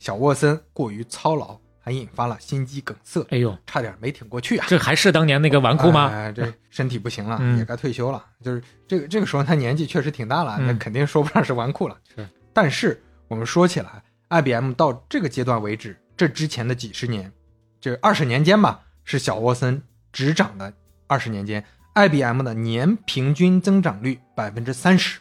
[0.01, 4.67] 小沃森过于操劳，还引发了心肌梗塞，哎呦，差点没挺过去啊。
[4.69, 6.11] 这还是当年那个纨绔吗？
[6.13, 8.25] 哎，这身体不行了，嗯也该退休了。
[8.43, 11.97] 就是这个这个时候，他年纪确实挺大了，嗯那肯定说不上是纨绔了。
[12.17, 17.31] 是，但是我们说起来，IBM 到这个阶段为止，这之前的几十年，
[17.81, 19.83] 这二十年间吧，是小沃森
[20.13, 20.73] 执掌的
[21.07, 21.63] 二十年间
[21.95, 25.21] ，IBM 的年平均增长率百分之三十，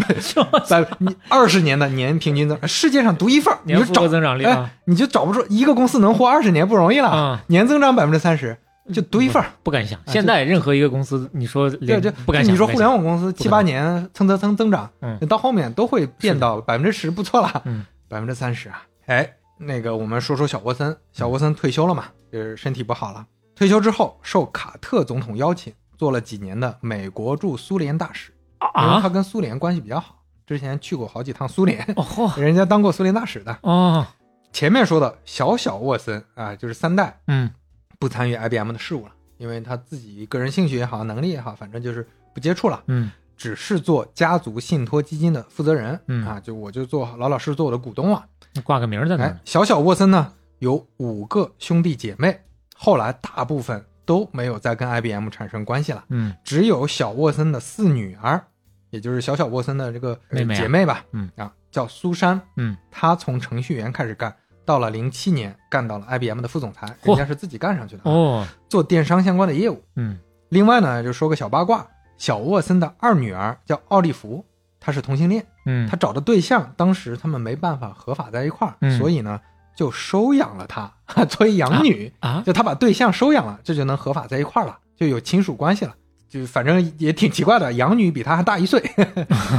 [0.68, 8.56] 百你二十年的年平均增，世界上独一份儿，你就找增长率啊哎，你就找不出一个公司能活二十年不容易了，嗯年增长百分之三十。
[8.92, 9.48] 就独一份儿。
[9.62, 9.96] 不敢想。
[10.00, 12.52] 啊现在任何一个公司，你说对，连就不敢想。
[12.52, 18.82] 你说互联网公司七八年蹭蹭蹭增长，嗯到后面都会变到百分之十，不错了，嗯，百分之三十啊。
[19.06, 23.24] 哎，那个我们说说小沃森，小沃森退休了嘛，就是身体不好了。
[23.54, 33.58] 退休之后，受卡特总统邀请，做了几年的美国驻苏联大使，因为他啊，跟苏联关系比较好，之前去过好几趟苏联， 哦人家当过苏联大使的。
[33.62, 34.06] 哦，
[34.52, 37.50] 前面说的小小沃森啊，就是三代嗯
[37.98, 42.82] 不参与 IBM 的事务了，因为他自己个人兴趣也好，能力也好，反正就是不接触了。
[42.86, 48.22] 嗯只是做家族信托基金的负责人，嗯啊，就我就做老老实实做我的股东了。
[48.64, 52.38] 挂个名儿在那哎儿，，小小沃森呢有五个兄弟姐妹，
[52.76, 58.44] 后来大部分都没有再跟 IBM 产生关系了，嗯只有小沃森的四女儿，
[58.90, 64.34] 也就是小小沃森的这个呃妹妹啊姐妹吧，嗯啊，叫苏珊，嗯，她从程序员开始干，
[64.64, 69.82] 到了零七年干到了 IBM 的副总裁，人家是自己干上去的，，哦，做电商相关的业务。
[69.96, 70.18] 嗯
[70.50, 71.86] 另外呢，就说个小八卦，
[72.18, 74.44] 小沃森的二女儿叫奥利弗，
[74.80, 79.40] 她是同性恋，嗯，她找的对象当时他们没办法合法在一块儿，嗯所以呢
[79.76, 80.92] 就收养了她
[81.26, 85.94] 作为养女，啊，就她把对象收养了，这就能合法在一块儿了，就有亲属关系了。
[86.30, 88.80] 就反正也挺奇怪的，养女比他还大一岁，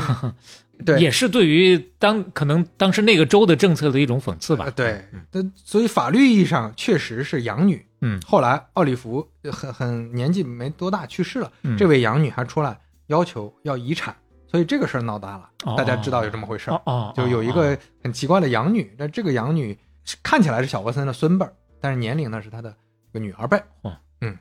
[0.84, 4.72] 对，也是对于当可能当时那个州的政策的一种讽刺吧呃。
[4.72, 7.86] 对嗯，那所以法律意义上确实是养女。
[8.04, 14.16] 嗯后来奥利弗很很年纪没多大去世了，嗯这位养女还出来要求要遗产，
[14.50, 16.76] 所以这个事儿闹大了，哦大家知道有这么回事儿。
[16.76, 19.78] 哦哦，就有一哦个很奇怪的养女，但这个养女
[20.24, 22.74] 看起来是小沃森的孙辈儿，但是年龄呢是他的
[23.14, 23.62] 这个女儿辈。
[23.82, 24.36] 哦嗯，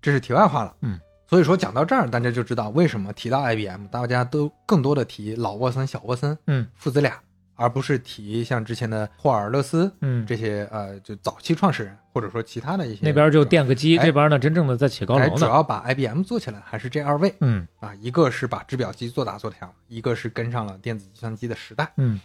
[0.00, 0.76] 这是题外话了。
[0.82, 7.18] 嗯，所以说讲到这儿，大家就知道为什么提到 IBM，大家都更多的提老沃森、小沃森，嗯，父子俩，
[7.56, 15.38] 而不是提像之前的霍尔勒斯嗯，这些呃就早期创始人，或者说其他的一些那边就垫个基，哎这边呢真正的在起高哎，楼呢。
[15.40, 17.66] 主要把 IBM 做起来还是这二位嗯。
[17.80, 21.92] 啊，一个是把制表机做大做强，一个是跟上了电子计算机的时代。
[21.96, 22.20] 嗯。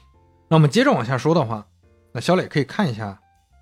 [0.48, 1.66] 那我们接着往下说的话，
[2.12, 3.18] 那小磊可以看一下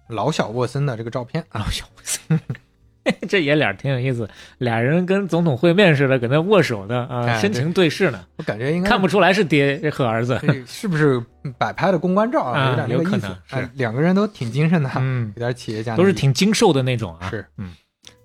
[0.10, 2.40] 老小沃森的这个照片啊，老小沃森，
[3.28, 10.40] 这爷俩挺有意思，俩人跟总统会面似的，搁那握手呢啊，哎深情对视呢，我感觉应该看不出来是爹和儿子。
[10.68, 11.24] 是不是
[11.58, 13.38] 摆拍的公关照啊有点那个意思有可能。
[13.46, 16.14] 是哎两个人都挺精神的，嗯有，点企业家，都是。
[16.14, 17.30] 挺精瘦的那种啊。
[17.30, 17.74] 是嗯，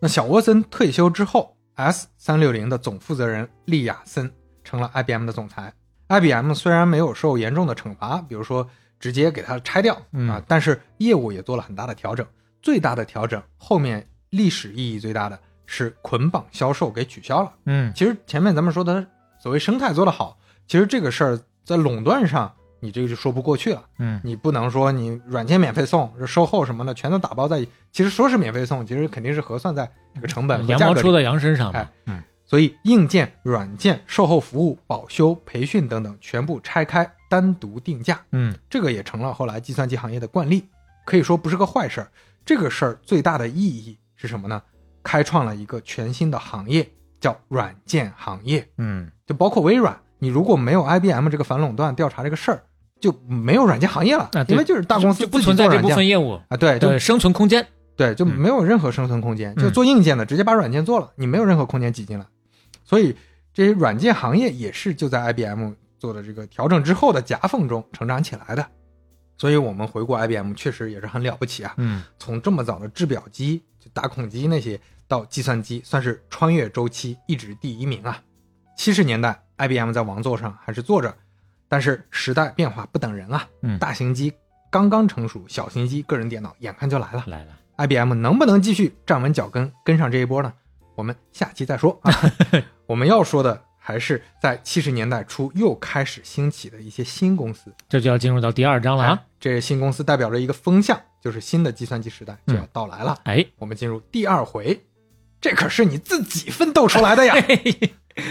[0.00, 4.30] 那小沃森退休之后，S 三六零的总负责人利亚森
[4.64, 5.72] 成了 IBM 的总裁。
[6.08, 8.68] IBM 虽然没有受严重的惩罚，比如说
[8.98, 12.26] 直接给它拆掉嗯啊，但是业务也做了很大的调整。
[12.60, 14.04] 最大的调整，后面
[14.36, 17.52] 历史意义最大的是捆绑销售给取消了。
[17.66, 19.04] 嗯其实前面咱们说的
[19.38, 23.84] 所谓生态做得好，其实这个事儿在垄断上你这个就说不过去了。
[23.98, 30.66] 嗯你不能说你软件免费送，售后什么的全都打包在一，其实说是免费送，其实肯定是核算在这个成本。
[30.66, 31.88] 羊毛出在羊身上嘛哎。
[32.06, 40.62] 嗯所以硬件、软件、售后服务、保修、培训等等全部拆开单独定价，嗯这个也成了后来计算机行业的惯例，
[41.06, 42.08] 可以说不是个坏事儿。
[42.44, 44.62] 这个事儿最大的意义是什么呢？
[45.02, 46.88] 开创了一个全新的行业，
[47.20, 48.66] 叫软件行业。
[48.78, 52.62] 嗯就包括微软，你如果没有 IBM 这个反垄断调查这个事儿，
[53.00, 57.66] 就没有软件行业了，啊，对因为就是大公司就不存在这部分业务啊，对，就的生存空间。
[57.96, 62.26] 对，就嗯没有任何生存空间，嗯就做硬件的直接把软件做了，你没有任何空间挤进来，
[62.84, 63.14] 所以
[63.52, 68.66] 这些软件行业也是就在 IBM 做的这个调整之后的夹缝中成长起来的。
[69.36, 78.22] 所以我们回顾 IBM 确实也是很了不起啊，嗯从这么早的制表机、就打孔机那些，到计算机，算是穿越周期一直第一名啊。
[78.76, 81.14] 七十年代，IBM 在王座上还是坐着，
[81.68, 84.32] 但是时代变化不等人啊，嗯，大型机
[84.70, 87.24] 刚刚成熟，小型机、个人电脑眼看就来了。
[87.26, 87.52] 来了。
[87.76, 90.52] IBM 能不能继续站稳脚跟，跟上这一波呢？
[90.94, 92.12] 我们下期再说啊。
[92.86, 97.70] 我们要说的还是在七十年代初又开始兴起的一些新公司。
[97.86, 99.22] 这就要进入到第二章了啊！
[99.38, 103.18] 这新公司代表着一个风向，就是新的计算机时代就要嗯到来了。
[103.24, 104.82] 哎，我们进入第二回，
[105.38, 107.34] 这可是你自己奋斗出来的呀！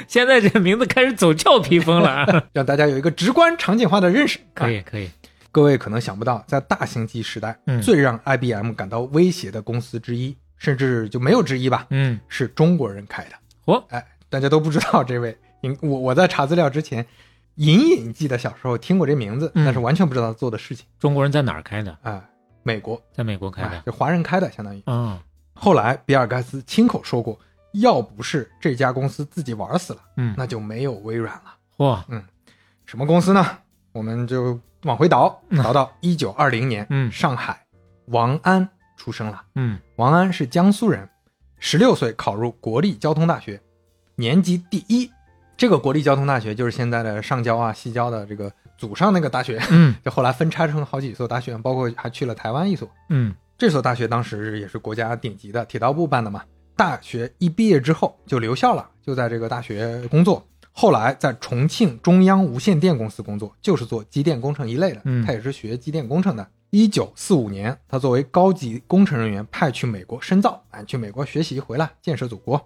[0.07, 2.43] 现在这名字开始走俏皮风了啊！
[2.51, 4.39] 让大家有一个直观场景化的认识。
[4.39, 5.07] 啊可以可以，
[5.51, 13.31] 各位可能想不到，在大型机时代，嗯最让 IBM 感到威胁的公司之一，甚至就没有之一吧，嗯，是中国人开的。
[13.65, 17.05] 嚯，哎，大家都不知道这位，隐我我在查资料之前，
[17.55, 21.97] 隐隐记得小时候听过这名字，嗯但是完全不知道他做的事情中国人在哪儿开的？
[22.03, 22.23] 啊、
[22.63, 23.69] 美国在美国开的。
[23.69, 24.83] 啊就华人开的，相当于。
[24.85, 25.19] 嗯
[25.55, 27.39] 后来比尔盖茨亲口说过，
[27.73, 31.55] 要不是这家公司自己玩死了，嗯，那就没有微软了。
[31.77, 32.01] 嚯，
[32.85, 33.45] 什么公司呢？
[33.91, 37.63] 我们就往回倒，倒到一九二零年，嗯上海，
[38.07, 38.67] 王安
[38.97, 39.43] 出生了。
[39.53, 41.07] 嗯王安是江苏人，
[41.59, 43.61] 十六岁考入国立交通大学，
[44.15, 45.09] 年级第一。
[45.63, 52.85] 这个国立交通大学就是现在的上交啊、西交的这个祖上那个大学，嗯 就后来分拆成好几所大学，包括还去了台湾一所。
[53.07, 56.43] 嗯这所大学当时也是国家顶级的，铁道部办的嘛。
[56.75, 60.45] 大学一毕业之后就留校了，就在这个大学工作。
[60.73, 64.99] 后来在重庆中央无线电公司工作，就是做机电工程一类的。
[65.05, 66.45] 嗯他也是学机电工程的。
[66.71, 72.61] 一九四五年，他作为高级工程人员派去美国深造，哎，去美国学习，回来建设祖国。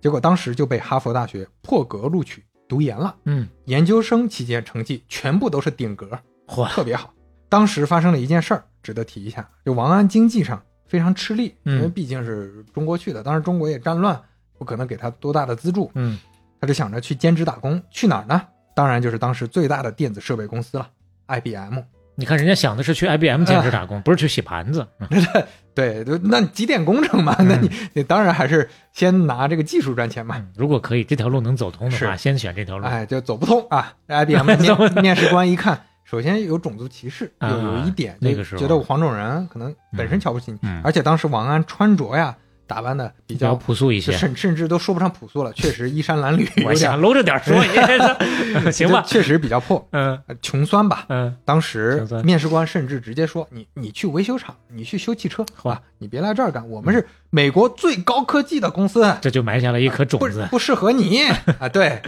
[0.00, 3.16] 结果当时就被哈佛大学破格录取，读研了。
[3.24, 7.12] 嗯，研究生期间成绩全部都是顶格，嚯，特别好。
[7.48, 14.20] 当时发生了一件事儿，值得提一下，就王安经济上非常吃力，嗯因为毕竟是中国去的，当时中国也战乱，
[14.58, 16.18] 不可能给他多大的资助，嗯
[16.60, 18.42] 他就想着去兼职打工，去哪儿呢？
[18.74, 20.90] 当然就是当时最大的电子设备公司了
[21.28, 21.80] ，IBM。
[22.16, 24.86] 你看人家想的是去 IBM 兼职打工，不是去洗盘子。
[25.74, 30.36] 对那机电工程嘛， 那你你当然还是先拿这个技术赚钱嘛。
[30.38, 32.86] 嗯如果可以，这条路能走通的话，先选这条路。
[32.86, 33.92] 哎，就走不通啊！
[34.08, 42.34] IBM 的面面试官一看，首先有种族歧视，啊有有一点，就那个时候觉得我黄种人可能本身瞧不起你，嗯而且当时王安穿着呀
[42.66, 44.12] 打扮的比比较较朴素一些。
[44.12, 47.56] 甚甚至都说不上朴素了， 确实衣衫褴褛，我想搂着点说，
[48.64, 49.02] 你行吧？
[49.06, 51.06] 确实比较破，嗯呃穷酸吧。
[51.08, 60.46] 嗯，当时面试官甚至直接说：“你你去维修厂，你去修汽车，好吧，你别来这儿干，我们是美国最高科技的公司，这就埋下了一颗种子。
[60.50, 61.22] 不适合你
[61.60, 62.00] 啊。”对，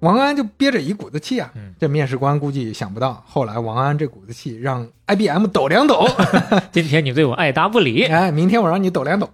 [0.00, 1.50] 王安就憋着一股子气啊。
[1.54, 6.06] 嗯这面试官估计想不到，后来王安这股子气让 IBM 抖两抖
[6.72, 8.04] 今天你对我爱答不理。
[8.04, 9.30] 哎，明天我让你抖两抖。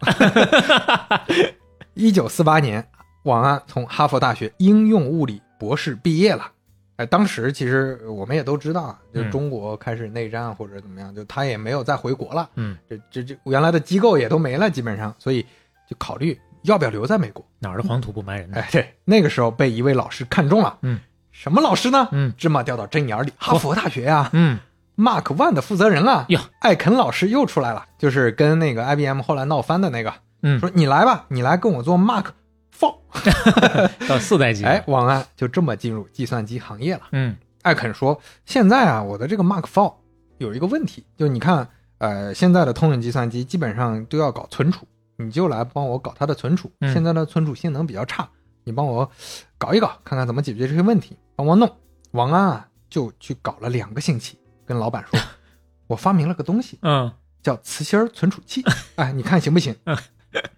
[1.94, 2.86] 一九四八年，
[3.22, 6.50] 王安从哈佛大学应用物理博士毕业了。
[6.96, 12.48] 哎，当时其实我们也都知道啊，就嗯中国开始内战或者怎么样，就他也没有再回国了。
[12.54, 15.44] 嗯，这这这原来的机构也都没了，基本上，所以
[15.88, 17.42] 就考虑要不要留在美国。
[17.60, 18.58] 哪儿的黄土不埋人呢？
[18.58, 20.76] 哎，对，那个时候被一位老师看中了。
[20.82, 21.00] 嗯，
[21.32, 22.08] 什么老师呢？
[22.12, 24.58] 嗯芝麻掉到针眼里，哈佛大学呀、嗯
[24.96, 32.26] Mark One 的负责人了，哟艾肯老师又出来了，就是跟那个 IBM 后来闹翻的那个，嗯，说你来吧，你来跟我做 Mark
[32.78, 32.98] Four。
[34.08, 34.62] 到四代机。
[34.66, 37.02] 哎，，王安就这么进入计算机行业了。
[37.10, 39.94] 嗯艾肯说，现在啊，我的这个 Mark Four
[40.38, 41.66] 有一个问题，就你看，
[41.98, 44.86] 呃，现在的通用计算机基本上都要搞存储，
[45.16, 46.70] 你就来帮我搞它的存储。
[46.80, 48.28] 嗯现在的存储性能比较差，
[48.64, 49.10] 你帮我
[49.58, 51.70] 搞一搞，看看怎么解决这些问题，帮我弄。
[52.12, 55.18] 王安啊，就去搞了两个星期，跟老板说，
[55.88, 57.12] 我发明了个东西，嗯
[57.42, 58.62] 叫磁芯儿存储器，
[58.96, 59.74] 哎，你看行不行？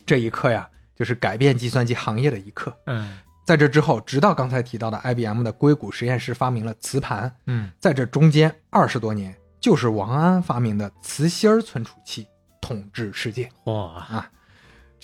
[0.04, 2.76] 这一刻呀，就是改变计算机行业的一刻。
[2.86, 12.26] 嗯在这之后，直到刚才提到的 IBM 的硅谷实验室发明了磁盘，嗯，在这中间二十多年，就是王安发明的磁芯儿存储器
[12.60, 13.48] 统治世界。
[13.66, 14.28] 哇，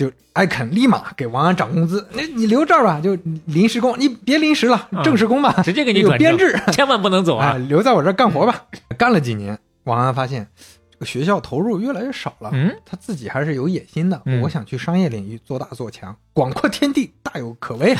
[0.03, 7.57] 就艾肯立马给王安涨工资，那你留这儿吧，就临时工，你别临时了，嗯正式工吧，直接给你有转编制， 千万不能走哎，啊！
[7.57, 8.67] 留在我这儿干活吧。
[8.99, 10.49] 干了几年，王安发现
[10.91, 14.21] 这个学校投入越来越少了，嗯他自己还是有野心的。
[14.25, 17.97] 嗯我想去商业领域做大做强，广阔天地大有可为。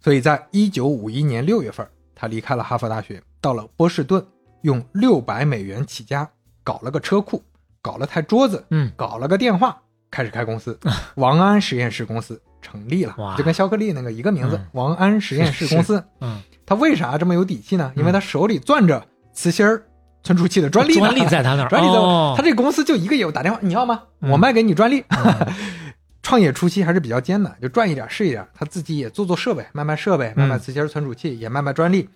[0.00, 1.84] 所以在一九五一年六月份，
[2.14, 4.24] 他离开了哈佛大学，到了波士顿，
[4.62, 6.28] 用六百美元起家，
[6.62, 7.42] 搞了个车库，
[7.80, 9.80] 搞了台桌子，嗯，搞了个电话，
[10.14, 10.78] 开始开公司，
[11.16, 16.02] 王安实验室公司成立了，就跟肖克利那个一个名字嗯，王安实验室公司。
[16.20, 17.92] 嗯，他为啥这么有底气呢？
[17.96, 19.82] 因为他手里攥着磁芯儿
[20.22, 21.94] 存储器的专利，专利在他那儿， 专利在
[22.36, 24.04] 他这公司就一个业务，打电话你要吗？
[24.20, 25.04] 嗯我卖给你专利。
[26.22, 28.46] 创业初期还是比较艰难，就赚一点是一点。
[28.54, 32.08] 他自己也做做设备，卖卖设备，卖卖磁芯存储器，也卖卖专利。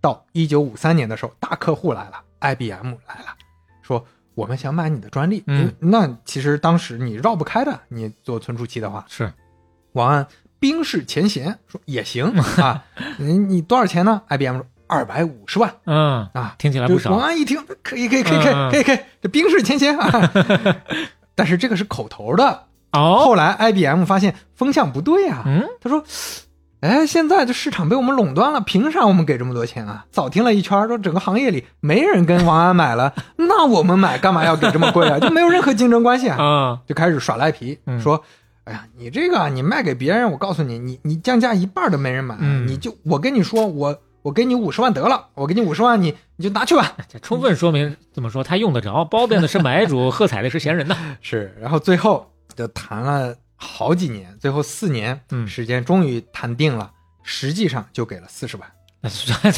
[0.00, 3.36] 到一九五三年的时候，大客户来了，IBM 来了，
[3.82, 4.04] 说
[4.34, 5.42] 我们想买你的专利。
[5.46, 9.32] 嗯，那其实当时你绕不开的，你做存储器的话，是
[9.92, 10.26] 王安
[10.58, 12.24] 冰释前嫌，说也行
[12.62, 12.84] 啊。
[13.18, 15.72] 你你多少钱呢？IBM 说二百五十万。
[15.86, 20.30] 嗯，啊，听起来不少王，安一听，可以，可以，可以，可以，可以，可以，这冰释前嫌啊。
[21.34, 26.04] 但是这个是口头的，哦，后来 IBM 发现风向不对啊，嗯，他说
[26.82, 35.20] ：“哎，现在这市场被我们垄断了，凭啥我们给这么多钱啊？”早听了一圈，说整个行业里没人跟王安买了， 那我们买干嘛要给这么贵啊？
[35.20, 38.22] 就没有任何竞争关系啊，啊，就开始耍赖皮，嗯说。
[38.64, 46.92] 哎呀，你这个啊你卖给别人，我告诉你，你你降价一半都没人买，嗯你就我跟你说，我我给你五十万得了，我给你五十万，你你就拿去吧。
[47.08, 50.96] 这 充分说明怎么说，他用得着，包庇的是买主，喝彩的是闲人呐。
[51.20, 56.90] 是，然后最后就谈了好几年，最后四年嗯时间终于谈定了，
[57.22, 58.68] 实际上就给了四十万，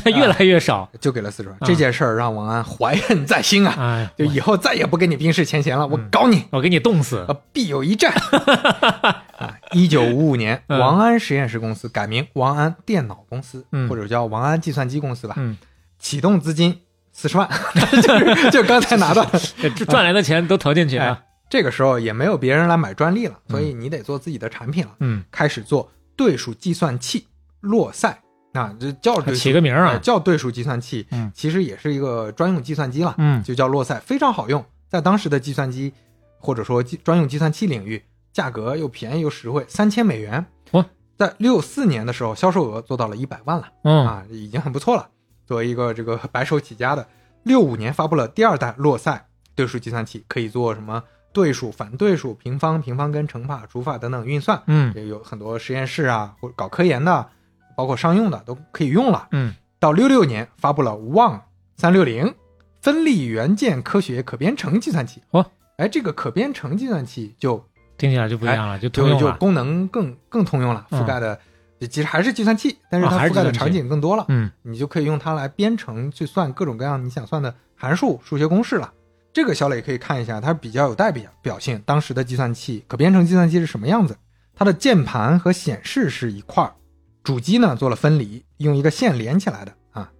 [0.04, 1.56] 他越来越少，就给了四十万。
[1.58, 7.24] 啊这件事儿让王安怀恨在心啊，哎，就以后再也不跟你冰释前嫌了，我嗯搞你，我给你冻死。
[7.26, 8.12] 呃，必有一战。
[9.38, 15.34] 啊，一九五五年，嗯王安实验室公司改名王安电脑公司，嗯或者叫王安计算机公司吧。
[15.38, 15.56] 嗯，
[15.98, 16.80] 启动资金
[17.12, 17.48] 四十万，
[18.02, 19.24] 就是就刚才拿到
[19.88, 21.22] 赚来的钱都投进去啊。
[21.48, 27.26] 这个时候也没有别人来买专利了，所以你得做自己的产品了，嗯，开始做对数计算器
[27.60, 28.20] 洛赛。
[28.52, 29.94] 啊，这叫起个名儿啊。
[29.94, 31.30] 哎叫对数计算器，嗯。
[31.34, 33.42] 其实也是一个专用计算机了，嗯。
[33.42, 35.92] 就叫洛赛，非常好用，在当时的计算机
[36.38, 38.00] 或者说计专用计算器领域，
[38.32, 40.46] 价格又便宜又实惠，三千美元。
[40.70, 43.68] 哇，在六四年的时候，销售额做到了一百万了。
[43.82, 44.06] 嗯。
[44.06, 45.08] 啊，已经很不错了。
[45.44, 47.04] 作为一个这个白手起家的，
[47.42, 49.26] 六五年发布了第二代洛赛
[49.56, 51.02] 对数计算器，可以做什么
[51.34, 54.62] 对数、反对数、平方、平方根、乘法、除法等等运算。
[54.68, 57.28] 嗯也有很多实验室啊，或者搞科研的，
[57.76, 59.28] 包括商用的都可以用了。
[59.32, 61.42] 嗯，到六六年发布了旺
[61.76, 62.32] 三六零
[62.80, 65.20] 分立元件科学可编程计算器。
[65.32, 65.44] 哦，
[65.76, 67.62] 哎，这个可编程计算器就
[67.98, 69.32] 听起来就不一样了，就通就用了。
[69.32, 71.38] 就功能更更通用了，嗯覆盖的、
[71.80, 74.24] 其实还是计算器，但是啊它覆盖的场景更多了。
[74.28, 78.92] 嗯你就可以用它来编程去算各种各样你想算的函数、数学公式了。
[79.34, 81.82] 这个小磊可以看一下，它比较有代表表性。
[81.84, 84.16] 当时的计算器可编程计算器是什么样子？
[84.54, 86.72] 它的键盘和显示是一块儿，
[87.24, 90.12] 主机呢做了分离，用一个线连起来的啊。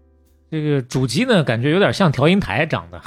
[0.51, 3.01] 这个主机呢，感觉有点像调音台长的。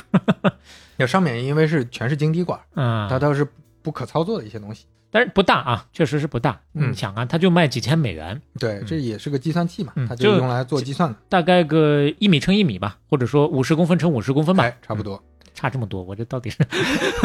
[0.95, 3.45] 那上面因为是全是晶体管，嗯，它倒是
[3.81, 4.85] 不可操作的一些东西。
[5.11, 6.57] 但是不大啊，确实是不大。
[6.73, 11.17] 嗯你想啊，它就卖几千美元，对，这也是个计算器嘛，嗯它就是用来做计算的。
[11.27, 15.21] 大概个一米乘一米吧，或者说五十公分乘五十公分吧，哎，差不多。
[15.57, 16.57] 差这么多，我这到底是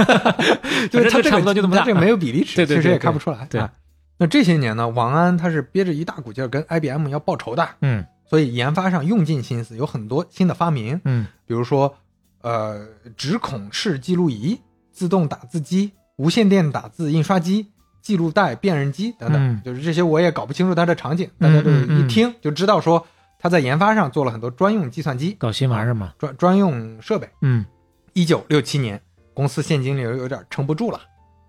[0.91, 1.85] 就是它这个差不多就这么大。
[1.85, 3.47] 这个没有比例尺，其实也看不出来。
[3.51, 3.61] 对。
[3.61, 3.71] 啊
[4.19, 8.05] 那这些年呢，王安他是憋着一大股劲儿跟 IBM 要报仇的，嗯。
[8.25, 11.27] 所以研发上用尽心思，有很多新的发明，嗯。
[11.45, 11.93] 比如说
[12.41, 12.87] 呃
[13.17, 14.61] 直孔式记录仪、
[14.93, 17.67] 自动打字机、无线电打字印刷机、
[18.01, 19.63] 记录带辨认机等等，嗯。
[19.65, 23.05] 就是这些我也搞不清楚它的场景，大家就一听就知道说
[23.41, 27.29] 他在研发上做了很多专用计算机、搞新玩意儿嘛，专专用设备。
[27.41, 27.65] 嗯
[28.13, 29.01] 一九六七年，
[29.35, 31.01] 公司现金流有点撑不住了，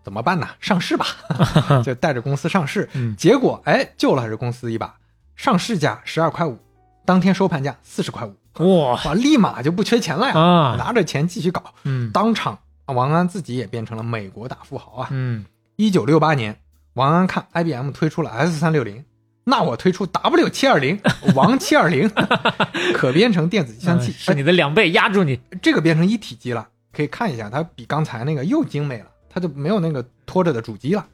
[0.04, 0.48] 怎么办呢？
[0.60, 1.06] 上市吧，
[1.84, 2.90] 就带着公司上市。
[2.94, 4.96] 嗯结果哎，救了这公司一把，
[5.36, 6.58] 上市价十二块五，
[7.06, 11.74] 当天收盘价四十块五，哇哇，立马就不缺钱了呀，啊拿着钱继续搞。
[11.84, 15.08] 嗯当场，王安自己也变成了美国大富豪啊。
[15.12, 15.46] 嗯
[15.76, 16.58] 一九六八年，
[16.94, 19.04] 王安看 IBM 推出了 S 三六零，
[19.46, 21.00] 那我推出 W 七二零，
[21.36, 22.10] 王七二零，
[22.94, 31.06] 可编程电子计算器，嗯是你的两倍压住你，这个变成一体机了，可以看一下，它比刚才那个又精美了，它就没有那个拖着的主机了，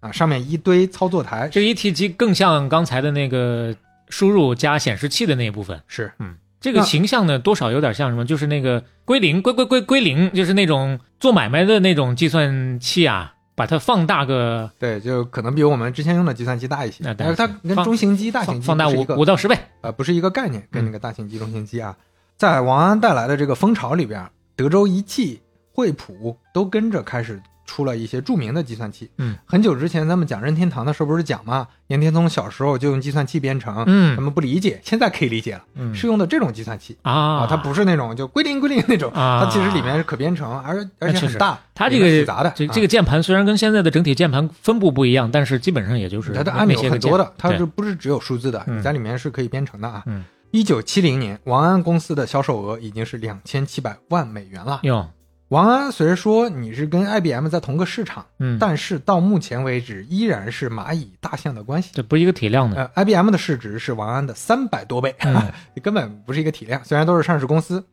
[0.00, 3.74] 啊，上面一堆操作台，这个一体机更像刚才的那个
[4.08, 5.82] 输入加显示器的那一部分。
[5.88, 8.24] 是嗯这个形象呢，多少有点像什么？
[8.24, 19.56] 就是那个归零、归归归归零，就是那种做买卖的那种计算器啊，把它放大个对，就可能比我们之前用的计算机大一些，但是它跟中型机、大型放放大五机不是一个五到十倍。
[19.80, 21.96] 呃不是一个概念，跟嗯那个大型机、中型机啊，
[22.36, 25.40] 在王安带来的这个风潮里边，德州仪器、
[25.72, 29.10] 惠普都跟着开始出了一些著名的计算器。
[29.18, 35.94] 嗯，很久之前咱们讲任天堂的时候不是讲吗，任天堂小时候就用计算器编程，咱嗯们不理解，现在可以理解了，嗯。
[35.94, 36.96] 是用的这种计算器。
[37.02, 37.12] 啊。
[37.12, 39.44] 啊，它不是那种就归零归零那种，啊。
[39.44, 47.58] 它其实里面是可编程，而而且很大，它这个复杂的，这啊这个键盘虽然跟现在的整体键盘分布不一样，但是基本上也就是它的按钮很多的，它对。
[47.58, 48.64] 是不是只有数字的？
[48.82, 50.02] 在里面是可以编程的啊。
[50.06, 54.80] 嗯，一九七零年，王安公司的销售额已经是两千七百万美元了。
[54.82, 55.08] 哟，
[55.48, 61.90] 王安虽然说你是跟 IBM 在同个市场，嗯，但是到目前为止依然是蚂蚁大象的关系。
[61.92, 65.52] 这不是一个体量的，呃，IBM 的市值是王安的三百多倍，嗯
[65.82, 66.82] 根本不是一个体量。
[66.84, 67.84] 虽然都是上市公司，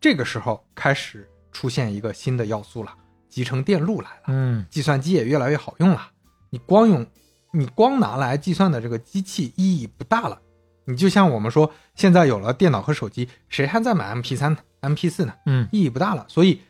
[0.00, 2.94] 这个时候开始出现一个新的要素了，
[3.28, 4.24] 集成电路来了。
[4.28, 6.08] 嗯计算机也越来越好用了。
[6.48, 7.04] 你光用，
[7.52, 10.38] 你光拿来计算的这个机器意义不大了。
[10.86, 15.34] 你就像我们说，现在有了电脑和手机，谁还在买 MP 三呢、MP 四呢？
[15.46, 16.24] 嗯意义不大了。
[16.28, 16.60] 所以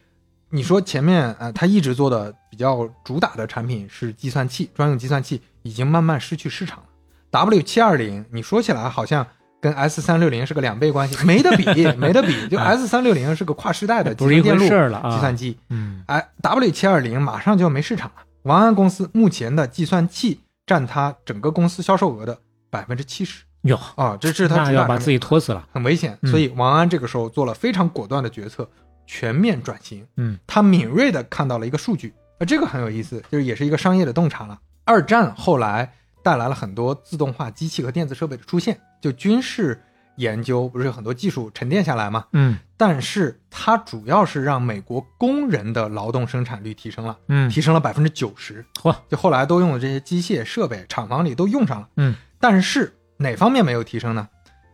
[0.51, 6.85] 你说前面呃，他一直做的比较主打的产品是计算器，专用计算器已经慢慢失去市场了。
[7.31, 9.27] W 七二零，你说起来好像
[9.61, 11.65] 跟 S 三六零是个两倍关系，没得比，
[11.97, 12.49] 没得比。
[12.49, 18.23] 就 S 三六零是个跨时代的集不是一回成电路事了啊计算机，嗯哎，W 七二零马上就要没市场了。
[18.43, 22.37] 王安公司目前的计算器占它整个公司销售额的
[22.71, 25.69] 百分之七十哟，啊，这是他那主要把自己拖死了。
[25.73, 26.19] 很危险。
[26.23, 28.69] 嗯所以王安这个时候做了非常果断的决策，
[29.13, 30.07] 全面转型。
[30.17, 34.57] 嗯，他敏锐的看到了一个数据，啊，这个很有意思，就是也是一个商业的洞察了。
[34.85, 35.93] 二战后来
[36.23, 39.83] 带来了很多自动化机器和电子设备的出现，就军事
[40.15, 42.27] 研究，不是有很多技术沉淀下来吗？
[42.35, 48.65] 嗯但是它主要是让美国工人的劳动生产率提升了，嗯提升了百分之九十。
[48.81, 51.89] 嚯，就后来都用的这些机械设备，厂房里都用上了。
[51.97, 54.29] 嗯，但是哪方面没有提升呢？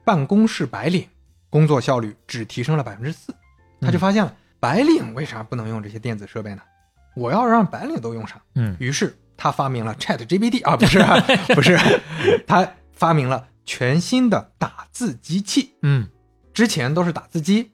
[0.04, 1.08] 办公室白领
[1.50, 3.34] 工作效率只提升了百分之四。
[3.80, 6.62] 他就发现了，白领为啥不能用这些电子设备呢？
[7.16, 8.40] 我要让白领都用上。
[8.54, 11.16] 嗯于是他发明了 Chat GPT 啊，不是啊
[11.54, 11.78] 不是，
[12.46, 15.74] 他发明了全新的打字机器。
[15.82, 16.08] 嗯，
[16.52, 17.72] 之前都是打字机，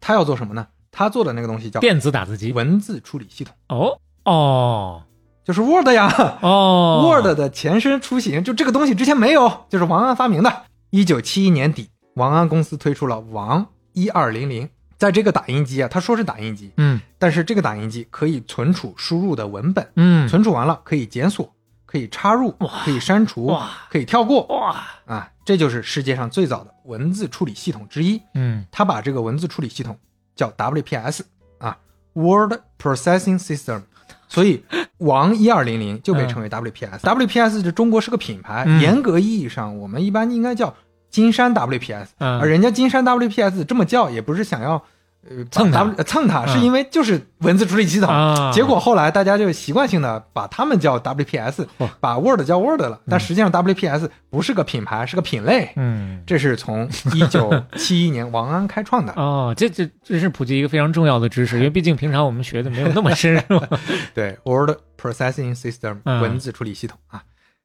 [0.00, 0.66] 他要做什么呢？
[0.92, 2.52] 他做的那个东西叫电子打字机。
[2.52, 5.04] 文字处理系统，哦哦
[5.44, 6.38] 就是 Word 呀。
[6.42, 10.64] 哦 Word 的前身雏形，就这个东西之前没有，就是王安发明的。
[10.90, 14.68] 一九七一年底，王安公司推出了王一二零零，
[15.00, 17.00] 在这个打印机啊，他说是打印机，嗯。
[17.18, 20.28] 但是这个打印机可以存储输入的文本，嗯。
[20.28, 21.50] 存储完了可以检索，
[21.86, 22.54] 可以插入，
[22.84, 24.42] 可以删除哇，可以跳过。
[24.48, 24.76] 哇。
[25.06, 28.20] 啊，这就是世界上最早的文字处理系统之一。
[28.34, 28.66] 嗯。
[28.70, 29.98] 他把这个文字处理系统
[30.36, 31.22] 叫 WPS
[31.56, 31.78] 啊
[32.12, 33.84] ，Word Processing System，
[34.28, 34.62] 所以
[34.98, 36.98] 王一二零零就被称为 WPS。
[36.98, 38.78] WPS 这中国是个品牌，嗯。
[38.82, 40.74] 严格意义上我们一般应该叫
[41.10, 44.82] 金山 WPS，、嗯而人家金山 WPS 这么叫也不是想要
[45.28, 48.08] 呃蹭它 W- 呃蹭它，嗯是因为就是文字处理系统。
[48.08, 55.72] 啊，结果后来大家就习惯性的把他们叫 WPS，哇把 Word 叫 Word 了，但实际上 WPS 不是个品牌，是个品类。
[55.76, 59.12] 嗯这是从一九七一年王安开创的。
[59.20, 63.60] 哦，这这这是普及一个非常重要的知识，因为毕竟平常我们学的没有那么深入。
[64.14, 67.22] 对，Word Processing System 嗯文字处理系统啊。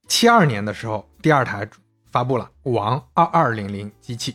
[0.08, 1.68] 七二年的时候，第二台
[2.16, 4.34] 发布了王二二零零机器。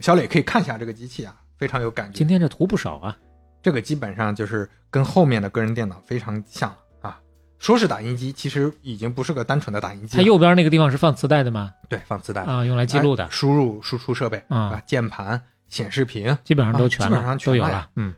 [0.00, 2.26] 小磊可以看一下这个机器啊，非常有感觉今。
[2.26, 3.16] 天这图不少啊。
[3.62, 7.20] 这个基本上就是跟后面的个人电脑非常像了啊。
[7.60, 10.16] 说是打印机，其实已经不是个单纯的打印机。
[10.16, 11.70] 它右边那个地方是放磁带的吗？
[11.88, 17.88] 对放磁带啊，用来记录的哎，输入输出设备啊啊，键盘、显示屏，基本上都全基本上全有了。
[17.94, 18.12] 嗯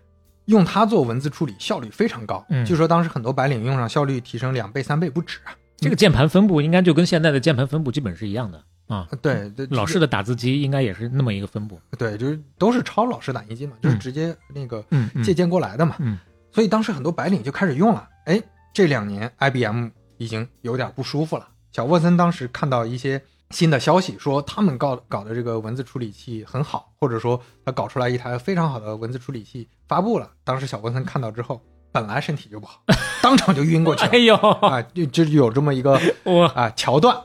[0.47, 2.43] 用它做文字处理效率非常高。
[2.49, 5.53] 嗯据说当时很多白领用上效率提升两倍三倍不止啊。
[5.77, 8.63] 这个键盘分布应该就跟现在的键盘分布基本是一样的
[8.93, 9.09] 啊。
[9.23, 11.81] 对对，老式的打字机应该也是那么一个分布。
[11.99, 14.85] 对，就是都是抄老式打印机嘛，就是嗯直接那个
[15.25, 15.97] 借鉴过来的嘛。
[15.99, 16.19] 嗯
[16.53, 18.07] 所以当时很多白领就开始用了。
[18.27, 18.43] 哎，
[18.75, 19.89] 这两年 IBM
[20.19, 21.49] 已经有点不舒服了。
[21.73, 30.31] 小沃森当时看到一些新的消息，说他们搞搞的这个文字处理器很好，或者说他搞出来一台非常好的文字处理器发布了。
[30.45, 31.59] 当时小沃森看到之后，
[31.93, 32.81] 本来身体就不好，
[33.23, 34.19] 当场就晕过去了 哎。
[34.19, 36.01] 呦，啊，就就有这么一个
[36.55, 37.17] 啊桥段，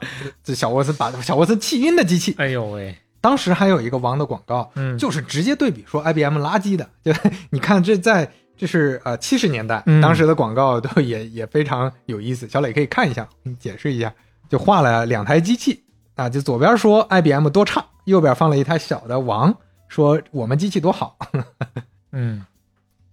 [0.43, 2.35] 这小沃森把小沃森气晕的机器。
[2.37, 7.13] 哎呦喂，当时还有一个王的广告，嗯就是直接对比说 IBM 垃圾的，就
[7.49, 12.47] 你看这在这是呃七十年代，嗯当时的广告都也也非常有意思。
[12.47, 14.13] 小磊可以看一下，你解释一下，
[14.49, 15.83] 就画了两台机器
[16.15, 19.55] 啊，就左边说 IBM 多差，右边放了一台小的王，
[19.87, 21.17] 说我们机器多好。
[22.11, 22.43] 嗯，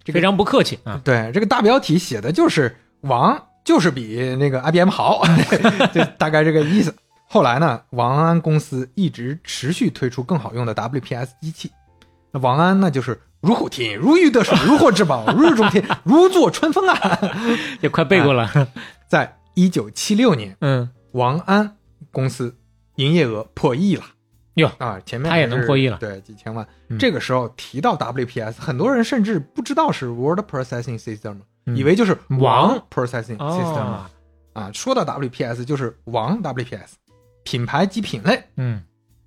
[0.05, 1.01] 这个非常不客气啊。
[1.03, 5.23] 对，这个大标题写的就是王就是比那个 IBM 好，
[5.95, 6.95] 就大概这个意思。
[7.27, 11.71] 后来呢，王安公司一直持续推出更好用的 WPS 机器。
[12.31, 17.19] 那王安那就是如虎添翼，如鱼得水，如获至宝，如日中天，如坐春风啊！
[17.81, 18.51] 也快背过了。
[19.09, 21.77] 在一九七六年，嗯，王安
[22.13, 22.57] 公司
[22.97, 24.05] 营业额破亿了。
[24.55, 26.67] 哟啊，前面他也能破亿了对，几千万。
[26.89, 34.07] 嗯这个时候提到 WPS，很多人甚至不知道是 Word Processing System，、嗯以为就是王王 Processing System 哦
[34.53, 34.71] 啊。
[34.73, 36.93] 说到 WPS 就是王 WPS，
[37.43, 38.45] 品牌及品类。
[38.57, 38.83] 嗯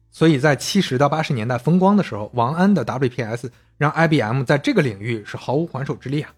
[0.10, 6.32] 所以在七十到八十年代风光的时候，王安的 WPS 让 IBM 在这个领域是毫无还手之力啊。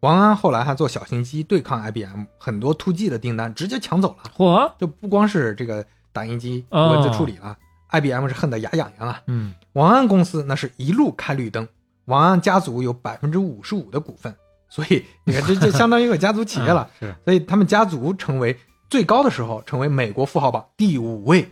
[0.00, 4.30] 王安后来还做小型机对抗 IBM，很多 to G 的订单直接抢走了。
[4.36, 7.56] 嚯，就不光是这个打印机哦文字处理了、
[8.00, 9.22] b m 是恨得牙痒痒啊。
[9.26, 11.66] 嗯王安公司那是一路开绿灯，
[12.06, 14.34] 王安家族有百分之五十五的股份，
[14.68, 16.80] 所以你看这就相当于一个家族企业了。
[16.90, 18.56] 啊是所以他们家族成为
[18.90, 21.48] 最高的时候，成为美国富豪榜第五位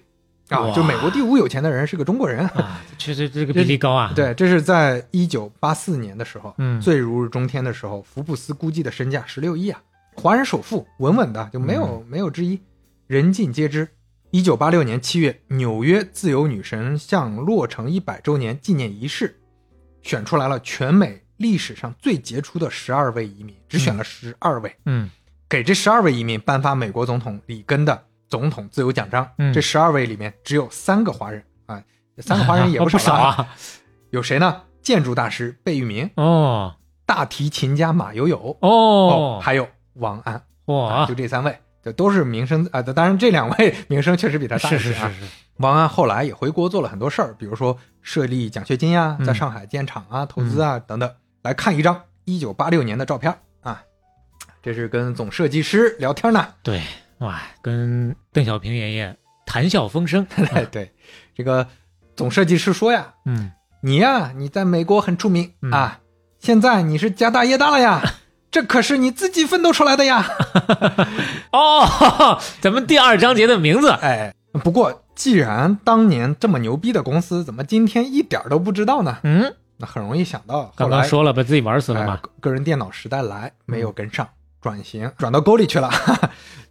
[0.49, 2.47] 啊，就美国第五有钱的人是个中国人。
[2.49, 9.81] 啊， 确实这个比例高啊。，对，这是在一九八四年的时候，嗯最如日中天的时候，福布斯估计的身价十六亿啊，
[10.17, 12.59] 华人首富，稳稳的就没有、嗯没有之一，
[13.07, 13.87] 人尽皆知。
[14.37, 19.41] 一九八六年七月，纽约自由女神像落成一百周年纪念仪式，
[20.03, 25.09] 选出来了全美历史上最杰出的十二位移民，只选了十二位，嗯
[25.49, 29.27] 给这十二位移民颁发美国总统里根的总统自由奖章。
[29.39, 31.83] 嗯这十二位里面只有三个华人啊，
[32.15, 33.37] 这三个华人也不少 了啊。
[33.37, 33.49] 啊。
[34.11, 34.65] 有谁呢？
[34.83, 36.77] 建筑大师贝聿铭，哦
[37.07, 41.59] 大提琴家马友友，哦，还有王安，啊嚯就，这三位。
[41.87, 42.83] 这都是名声啊。
[42.83, 44.79] 当然，这两位 名声确实比他大一些啊。
[44.79, 51.09] 是是是是，王安后来也回国做了很多事儿，比如说设立奖学金呀，嗯在上海建厂啊、投资啊等等。
[51.43, 53.33] 来看一张一九八六年的照片
[53.63, 53.81] 啊，
[54.61, 56.49] 这是跟总设计师聊天呢。
[56.65, 56.83] 对，
[57.19, 60.27] 哇，跟邓小平爷爷谈笑风生。
[60.53, 60.93] 哎，对，
[61.37, 61.69] 这个
[62.17, 66.01] 总设计师说呀，嗯，你呀，你在美国很出名、嗯啊，
[66.41, 68.03] 现在你是家大业大了呀，
[68.57, 70.27] 这可是你自己奋斗出来的呀。
[71.53, 74.35] 哦，咱们第二章节的名字，哎，
[74.65, 79.19] 不过既然当年这么牛逼的公司，怎么今天一点都不知道呢？
[79.25, 84.27] 嗯，那很容易想到，刚刚说了把自己玩死了嘛哎，个人电脑时代来没有跟上，
[84.63, 85.91] 转型转到沟里去了，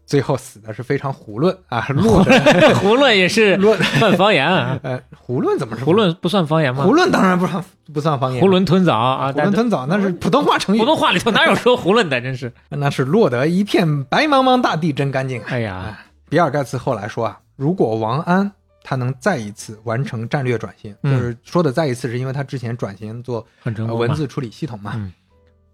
[0.06, 2.32] 最后死的是非常囫囵啊，落的
[2.76, 6.86] 囫囵也是 落算方言啊，呃囫囵怎么说囫囵不算方言吗？
[6.86, 7.64] 囫囵当然不算
[7.94, 10.80] 不算方言，囫囵吞枣啊，囫囵吞枣那是普通话成语。
[10.80, 12.22] 普，通话里头 哪有说囫囵的？
[12.22, 15.42] 真是，那是落得一片白茫茫大地真干净。
[15.44, 16.00] 哎呀，
[16.30, 18.52] 比尔盖茨后来说啊，如果王安
[18.84, 21.12] 他能再一次完成战略转型，嗯。
[21.18, 23.44] 就是说的再一次，是因为他之前转型做
[23.98, 25.12] 文字处理系统嘛，嗯。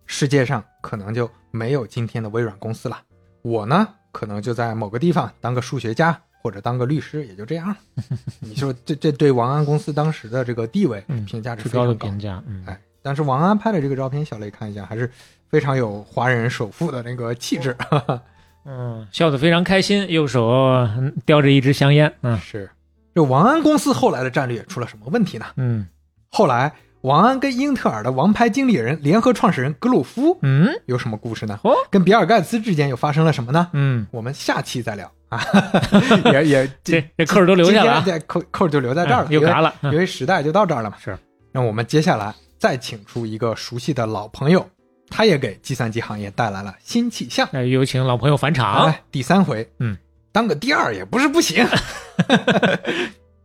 [0.05, 2.97] 世界上可能就没有今天的微软公司了。
[3.41, 7.75] 我呢，可能就在某个地方当个数学家或者当个律师，也就这样。
[8.39, 12.07] 你说这这对王安公司当时的这个地位嗯评价是非常高。
[12.07, 15.09] 评价，嗯，哎，但是王安拍的这个照片，小雷看一下，还是
[15.49, 17.75] 非常有华人首富的那个气质。
[18.65, 22.69] 嗯，笑得非常开心，右手嗯叼着一支香烟，嗯是，
[23.15, 25.45] 这王安公司后来的战略出了什么问题呢？
[25.57, 25.87] 嗯
[26.29, 26.71] 后来
[27.01, 31.59] 王安跟英特尔的王牌经理人、联合创始人格鲁夫嗯有什么故事呢？
[31.63, 33.69] 哦跟比尔盖茨之间又发生了什么呢？
[33.73, 35.41] 嗯，我们下期再聊啊，
[36.31, 40.97] 也也这这扣儿都留下了啊这扣扣就留在这儿了，嗯又嘎了，嗯因为时代就到这儿了嘛。
[41.03, 41.17] 是，
[41.51, 44.69] 那我们接下来再请出一个熟悉的老朋友，
[45.09, 47.49] 他也给计算机行业带来了新气象。
[47.51, 48.85] 那有请老朋友返场。
[48.85, 49.97] 哎，第三回，嗯，
[50.31, 51.65] 当个第二也不是不行。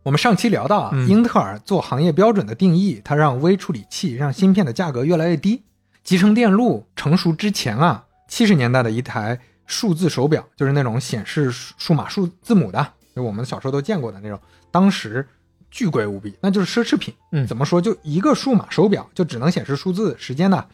[0.07, 5.61] 我们上期聊到啊，嗯英特尔做行业标准的定义，它让微处理器让芯片的价格越来越低。
[6.01, 14.39] 集成电路成熟之前啊，七十年代的一台数字手表，就是那种显示数数码数字母的，就我们小时候都见过的那种，
[14.71, 15.27] 当时
[15.69, 17.13] 巨贵无比，那就是奢侈品。
[17.33, 17.81] 嗯怎么说？
[17.81, 20.65] 就一个数码手表就只能显示数字时间的，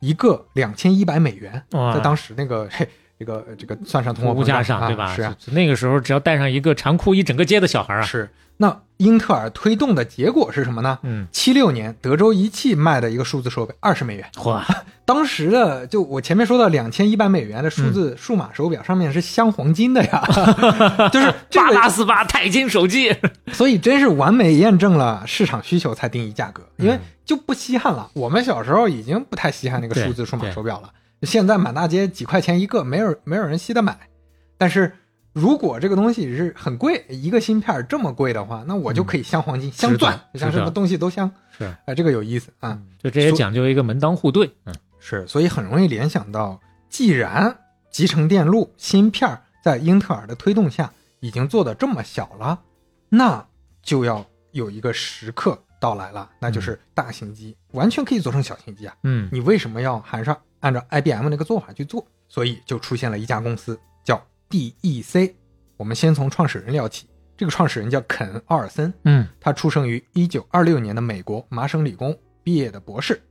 [0.00, 1.62] 一个两千一百美元，
[1.92, 2.88] 在当时那个嘿，
[3.18, 5.14] 这个这个算上通货物价上啊对吧？
[5.14, 8.30] 是啊，那个时候只要带上一个长裤，一整个街的小孩啊，是。
[8.60, 10.98] 那英特尔推动的结果是什么呢？
[11.04, 14.66] 嗯，七六年，德州仪器卖的一个数字手表二十美元，哇，
[15.04, 20.24] 当时的就我前面说到两千一百美元的数字数码手表上面是镶黄金的呀，
[21.12, 23.14] 就是 这八个，八四八钛金手机，
[23.52, 28.10] 所以真是完美验证了市场需求才定义价格，因为嗯就不稀罕了。
[28.14, 30.90] 我们小时候已经不太稀罕那个数字数码手表了，
[31.22, 34.08] 现在满大街几块钱一个，没有没有人稀得买。
[34.56, 34.92] 但是
[35.32, 41.30] 如果这个东西是很贵，一个芯片这么贵的话，那我就可以镶黄金、镶钻，镶什么东西都镶。
[41.56, 42.80] 是，哎，这个有意思啊。
[43.02, 47.56] 就这也讲究一个门当户对，嗯是，所以很容易联想到，既然
[47.90, 52.60] 集成电路芯片在英特尔的推动下已经做的这么小了，
[53.08, 53.46] 那
[53.82, 58.94] 就要有一个时刻到来了，那就是大型机完全可以做成小型机啊！
[59.04, 60.24] 嗯你为什么要还是
[60.60, 62.06] 按照 IBM 那个做法去做？
[62.28, 65.32] 所以就出现了一家公司叫 DEC。
[65.76, 67.06] 我们先从创始人聊起，
[67.36, 73.22] 这个创始人叫肯·奥尔森，嗯他出生于1926年的美国麻省理工毕业的博士，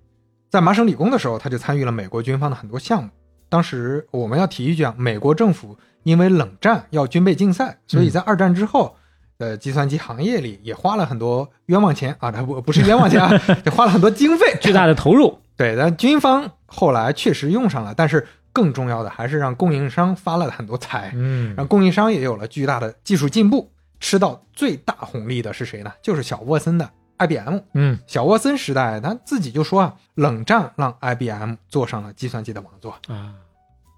[0.49, 3.09] 在麻省理工的时候，他就参与了美国军方的很多项目。
[3.49, 8.95] 当时我们要提一句啊，美国政府因为冷战要军备竞赛，所以在二战之后，
[9.39, 13.29] 呃，计算机行业里也花了很多冤枉钱啊，他不不是冤枉钱啊，
[13.65, 23.71] 也花了很多经费，巨大的投入，对，但军方后来确实用上了，但是更重要的还是让供应商发了很多财，嗯让供应商也有了巨大的技术进步。
[23.99, 25.91] 吃到最大红利的是谁呢？
[26.03, 27.57] 就是小沃森的 IBM。
[27.73, 32.91] 嗯小沃森时代，他自己就说啊，冷战让 IBM 坐上了计算机的王座。
[33.07, 33.33] 啊，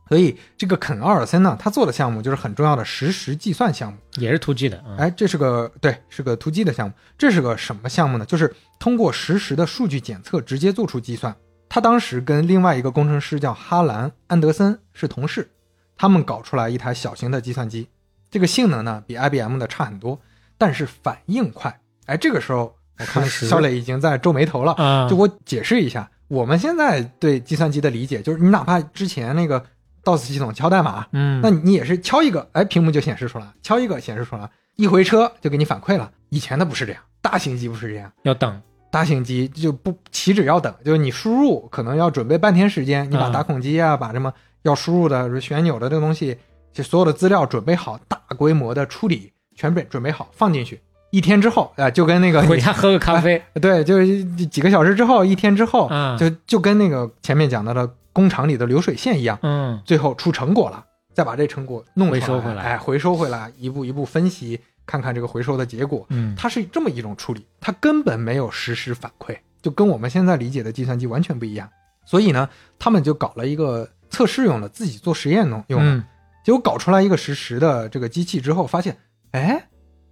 [0.08, 4.00] 所以这个肯·奥尔森呢，他做的项目就是很重要的实时计算项目。
[4.16, 6.94] 也是突击的，啊，哎，这是个对，是个突击的项目。
[7.18, 8.26] 这是个什么项目呢？
[8.26, 11.36] 就是通过实时的数据检测，直接做出计算。
[11.70, 15.50] 他当时跟另外一个工程师叫哈兰·安德森是同事，
[15.96, 17.88] 他们搞出来一台小型的计算机，
[18.32, 20.20] 这个性能呢比 IBM 的差很多，
[20.58, 21.80] 但是反应快。
[22.08, 24.74] 哎，这个时候我看实时肖磊已经在皱眉头了。
[24.74, 29.64] 啊，就我解释一下，我们现在对计算机的理解就是，你哪怕之前那个
[30.04, 36.12] DOS 系统敲代码，嗯，那你也是敲一个，哎，屏幕就显示出来，敲一个显示出来，一回车就给你反馈了。
[36.30, 38.60] 以前的不是这样，大型机不是这样，要等，
[38.92, 43.32] 大型机就不岂止要等，就是你输入可能要准备半天时间，你把嗯。
[43.32, 44.34] 打孔机啊，把什么
[44.64, 46.38] 要输入的旋钮的这个东西
[46.74, 50.80] 就所有的资料准备好，大规模的处理，全备准备好放进去。
[51.12, 56.18] 一天之后，啊、就跟那个回家喝个咖啡， 对，就是几个小时之后，一天之后，嗯。
[56.18, 59.82] 就就跟那个前面讲到的工厂里的流水线一样，嗯。
[59.86, 62.62] 最后出成果了，再把这成果弄出回收回来。
[62.62, 64.60] 哎，回收回来，一步一步分析，
[64.90, 66.04] 看看这个回收的结果。
[66.10, 71.70] 嗯，它是这么一种处理，它根本没有实时反馈，就跟我们现在理解的计算机完全不一样。
[72.06, 72.50] 所以呢，
[72.80, 75.92] 他们就搞了一个测试用的，自己做实验弄用的。
[75.92, 76.04] 嗯
[76.42, 78.98] 结果搞出来一个实时的这个机器之后，发现，
[79.32, 79.68] 哎，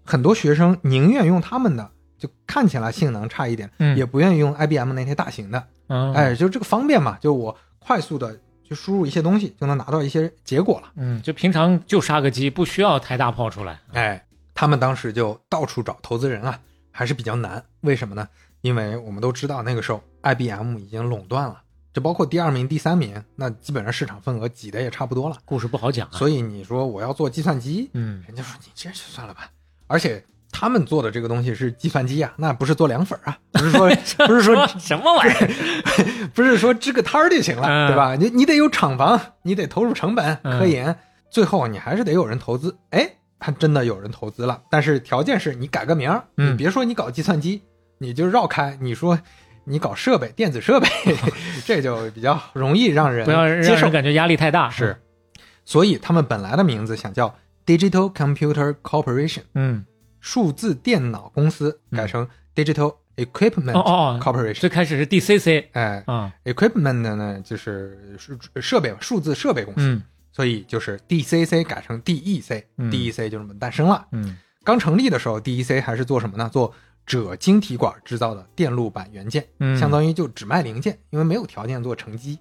[0.06, 1.90] 很多学生宁愿用他们的，
[2.20, 5.64] 就看起来性能差一点，嗯也不愿意用 IBM 那些大型的。
[5.88, 10.92] 嗯，哎，就这个方便嘛，就我快速的去输入一些东西，就能拿到一些结果了。
[10.98, 13.80] 嗯，就平常就杀个鸡，不需要太大炮出来。
[13.94, 14.24] 哎，
[14.58, 16.60] 他们当时就到处找投资人啊，
[16.92, 17.64] 还是比较难。
[17.82, 18.28] 为什么呢？
[18.62, 21.62] 因为我们都知道那个时候 IBM 已经垄断了，
[21.94, 25.38] 这包括第二名、第三名，那基本上市场份额挤得也差不多了。
[25.46, 26.18] 故事不好讲啊。
[26.18, 29.52] 所以你说我要做计算机，嗯人家说你这就算了吧。
[29.86, 33.88] 而且他们做的这个东西是计算机啊，那不是做凉粉啊， 不是说
[34.26, 35.48] 不是说什么玩意儿？
[36.34, 38.16] 不是说支个摊儿就行了，嗯对吧？
[38.16, 40.98] 你你得有厂房，你得投入成本、嗯科研，
[41.30, 42.76] 最后你还是得有人投资。
[42.90, 46.54] 哎，还真的有人投资了，但是条件是你改个名儿，嗯。
[46.54, 47.62] 你别说你搞计算机，
[48.00, 49.20] 你就绕开，你说
[49.66, 50.88] 你搞设备、电子设备，
[51.66, 53.84] 这就比较容易让人不要让接受。
[53.84, 53.92] 人。
[53.92, 54.70] 感觉压力太大。
[54.70, 54.98] 是，
[55.66, 57.36] 所以他们本来的名字想叫
[57.66, 59.86] Digital Computer Corporation，嗯，
[60.20, 64.60] 数字电脑公司，改成 Digital Equipment，Corporation。
[64.60, 70.02] 最开始是 DCC 哎啊，，Equipment 呢就是数设备嘛，数字设备公司，嗯
[70.38, 74.06] 所以就是 DCC 改成 DEC，DEC、嗯 DEC 就这么诞生了。
[74.12, 76.48] 嗯刚成立的时候，DEC 还是做什么呢？
[76.54, 76.72] 做
[77.08, 82.38] 锗晶体管制造的电路板元件，嗯，相当于就只卖零件，因为没有条件做成机，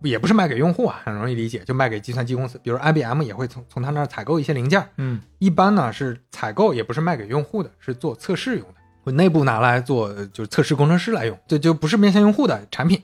[0.00, 13.02] 也不是卖给用户啊，很容易理解，就卖给计算机公司，比如 IBM 也会从从他那儿采购一些零件，嗯一般呢是采购，也不是卖给用户的，是做测试用的，我内部拿来做呃就是测试工程师来用，这就不是面向用户的产品。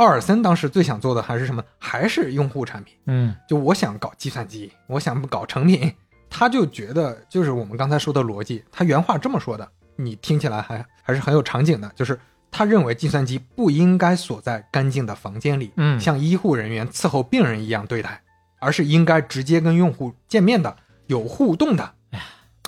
[0.00, 1.62] 奥尔森当时最想做的还是什么？
[1.78, 2.94] 还是用户产品。
[3.04, 5.92] 嗯就我想搞计算机，我想搞成品，
[6.30, 12.18] 他就觉得就是我们刚才说的逻辑，他原话这么说的，你听起来还还是很有场景的，就是
[12.50, 18.22] 他认为计算机不应该锁在干净的房间里，嗯像医护人员伺候病人一样对待，
[18.58, 20.74] 而是应该直接跟用户见面的，
[21.08, 21.92] 有互动的。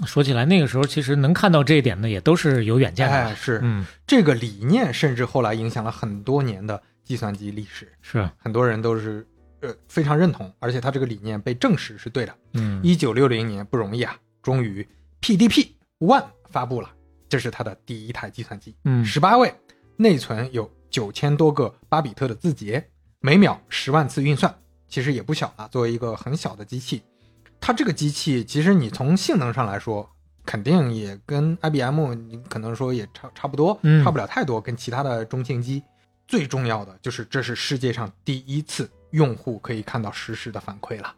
[0.04, 3.14] 说起来，那个时候其实能看到这一点的也都是有远见的。
[3.14, 6.82] 哎，是、嗯，这个理念，甚至后来影响了很多年的
[7.12, 9.26] 计算机历史，是，很多人都是
[9.60, 12.34] 呃非常认同，而且他这个理念被证实是对的。
[12.54, 14.88] 嗯一九六零年不容易啊，终于
[15.20, 16.88] PDP One 发布了，
[17.28, 19.54] 这是他的第一台计算机，嗯十八位，
[19.98, 22.82] 内存有九千多个巴比特的字节，
[23.20, 24.54] 每秒十万次运算，
[24.88, 25.68] 其实也不小了。
[25.70, 27.02] 作为一个很小的机器，
[27.60, 30.08] 它这个机器其实你从性能上来说，
[30.46, 35.82] 肯定也跟 IBM 你可能说也差差不多，嗯差不了太多，跟其他的中型机。
[36.32, 41.14] 最重要的就是这是世界上第一次用户可以看到实时的反馈了。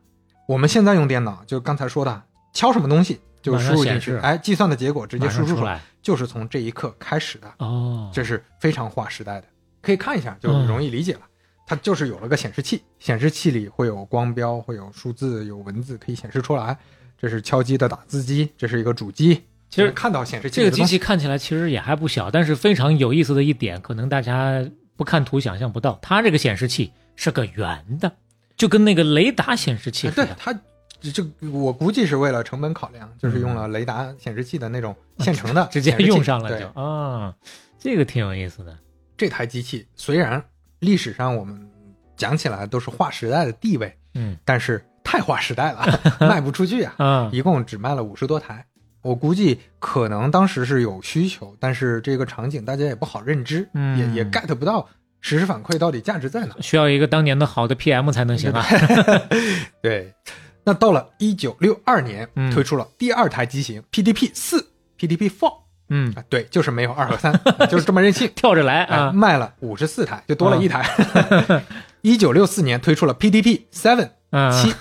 [0.49, 2.21] 我们现在用电脑，就刚才说的，
[2.53, 5.81] 敲什么东西就输入进去，显示哎，计算的结果直接输出出来。
[6.03, 9.47] 就是从这一刻开始的，哦，这是非常划时代的。
[9.81, 11.21] 可以看一下，就嗯容易理解了。
[11.65, 16.77] 它就是有了个显示器，显示器里会有光标，会有数字，有文字可以显示出来。
[17.17, 19.45] 这是敲击的打字机，这是一个主机。
[19.71, 24.61] 其实看到显示器这个机器看起来其实也还不小，但是非常有意思的一点，可能大家
[24.97, 28.13] 不看图想象不到，它这个显示器是个圆的，
[28.57, 30.23] 就跟那个雷达显示器似的。
[30.23, 37.35] 哎对它，就我估计是为了成本考量，就是用了雷达显示器的那种 现成的嗯 直接用上了对就啊，
[37.79, 38.77] 这个挺有意思的。
[39.17, 40.43] 这台机器虽然
[40.79, 41.71] 历史上我们
[42.17, 48.65] 讲起来都是划时代的地位，嗯但是太划时代了，卖不出去啊，啊，一共只卖了五十多台。
[49.05, 54.89] 我估计可能当时是有需求，但是这个场景大家也不好认知，嗯也也 get 不到
[55.21, 56.55] 实时反馈到底价值在哪。
[56.61, 58.65] 需要一个当年的好的 PM 才能行啊。
[59.83, 60.13] 对，
[60.65, 64.67] 那到了一九六二年，嗯推出了第二台机型 PDP 四
[64.99, 65.53] PDP Four
[65.91, 67.39] 嗯，啊，对，就是没有二和三，
[67.71, 68.31] 就是这么任性。
[68.35, 69.13] 跳着来哎，啊。
[69.13, 70.83] 卖了五十四台，就多了一台。
[72.01, 74.75] 一九六四年推出了 PDP Seven 嗯七，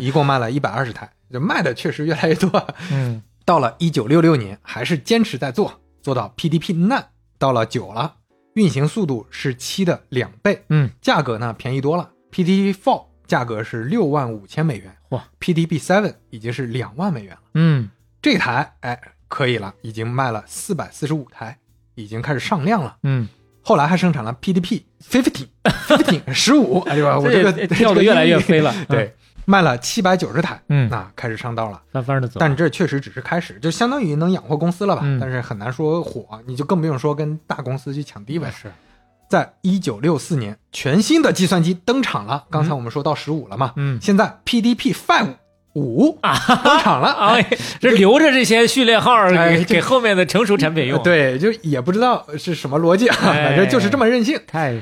[0.00, 2.50] 一共卖了一百二十台，就卖的确实越来越多。
[2.90, 7.06] 嗯到了一九六六年，还是坚持在做，做到 PDP Nine，
[7.38, 8.16] 到了九了，
[8.52, 12.10] 运行速度是七的两倍，嗯，价格呢便宜多了。
[12.30, 17.40] PDP Four 价格是六万五千美元，哇，PDP Seven 已经是两万美元了。
[17.54, 17.88] 嗯
[18.20, 21.56] 这台哎可以了，已经卖了四百四十五台，
[21.94, 22.98] 已经开始上量了。
[23.04, 23.26] 嗯，
[23.62, 27.06] 后来还生产了 PDP fifteen 十五，哎呦？
[27.18, 28.74] 我这个这跳的越来越飞了。
[28.90, 29.16] 对，
[29.50, 31.80] 卖了七百九十台，嗯那开始上道了。
[31.90, 32.38] 翻番的走。
[32.38, 35.00] 但这确实只是开始，就相当于能养活公司了吧？
[35.02, 38.46] 嗯但是很难说火，你就更不用说跟大公司去抢地位。
[38.50, 38.70] 是，
[39.30, 42.44] 在一九六四年，全新的计算机登场了。
[42.50, 45.36] 刚才我们说到十五了嘛，嗯现在 PDP Five
[45.74, 47.08] 五登场了。
[47.16, 47.36] 啊，
[47.80, 54.38] 这留着这些序列号哎给给后面的成熟产品用。，对，就也不知道是什么逻辑啊，哎反正就是这么任性。
[54.46, 54.74] 太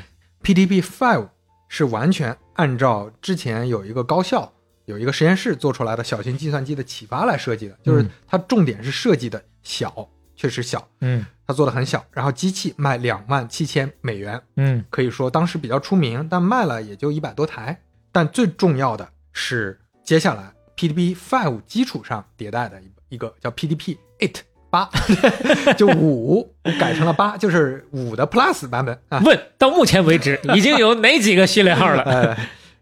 [0.43, 1.29] PDP Five
[1.69, 4.53] 是完全按照之前有一个高校
[4.87, 17.81] 有一个实验室做出来的小型计算机的启发来设计的，就是嗯它重点是设计的小，确实小，嗯它做的很小，然后机器卖两万七千美元，嗯可以说当时比较出名，但卖了也就一百多台。
[18.11, 24.37] 但最重要的是，接下来 PDP Five 基础上迭代的一一个叫 PDP Eight
[24.71, 24.89] 八，
[25.77, 29.21] 就五改成了八，就是五的 Plus 版本啊。
[29.25, 32.03] 问到目前为止 已经有哪几个序列号了？
[32.05, 32.37] 呃，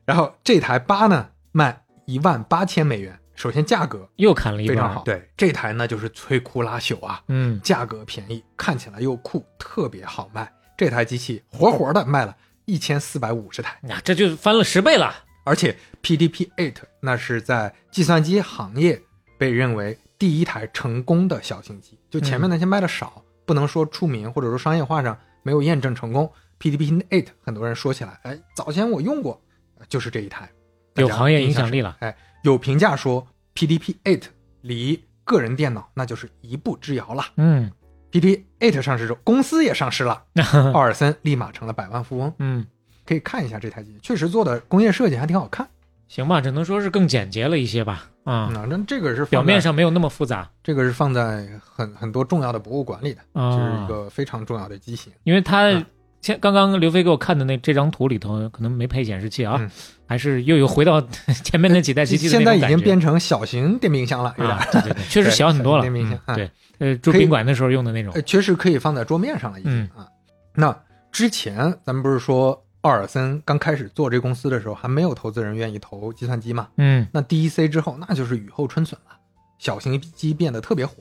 [0.05, 4.77] 然后这台八呢卖一万八千美元，首先价格又砍了一半。
[4.77, 10.53] 非常好。，对，这台呢就是摧枯拉朽啊，嗯，价格便宜，看起来又酷，特别好卖。
[10.77, 13.79] 这台机器活活的卖了一千四百五十台。
[13.89, 15.15] 呀，这就翻了十倍了。
[15.45, 19.01] 而且 PDP Eight 那是在计算机行业
[19.37, 26.33] 被认为第一台成功的小型机，就前面那些卖的少，不能说出名或者说商业化上没有验证成功。
[26.59, 29.39] PDP Eight 很多人说起来，哎，早前我用过，
[29.87, 30.51] 就是这一台，
[30.97, 31.81] 有行业影响力。
[31.81, 31.97] 了。
[32.01, 34.23] 哎，有评价说 PDP Eight
[34.63, 37.25] 离个人电脑那就是一步之遥了。
[37.37, 37.71] 嗯
[38.13, 40.23] PDP Eight 上市之后，公司也上市了，
[40.73, 42.33] 奥尔森立马成了百万富翁。
[42.39, 42.65] 嗯，
[43.05, 45.69] 可以看一下这台机，确实做的工业设计还挺好看。
[46.07, 48.09] 行吧，只能说是更简洁了一些吧。
[48.23, 55.13] 啊，嗯，那这个是表面上没有那么复杂这个是放在很很多重要的博物馆里的，啊，这是一个非常重要的机型。
[55.25, 55.85] 因为它
[56.25, 59.71] 啊现刚刚刘飞给我看的那这张图里头，可能没配显示器啊，嗯
[60.07, 61.01] 还是又有回到
[61.45, 62.61] 前面那几代机器的现在已。
[62.61, 65.83] 经变成小型电冰箱了，有点啊，对对对，确实小很多了。
[65.83, 68.23] 电冰箱对，呃，住宾馆的时候用的那种呃，。
[68.23, 70.09] 确实可以放在桌面上了，已经、嗯啊。
[70.55, 70.75] 那
[71.13, 76.69] 之前咱们不是说奥尔森刚开始做这公司的时候，还没有投资人愿意投计算机嘛？
[76.79, 79.17] 嗯那 DEC 之后，那就是雨后春笋了，
[79.59, 80.95] 小型机变得特别火，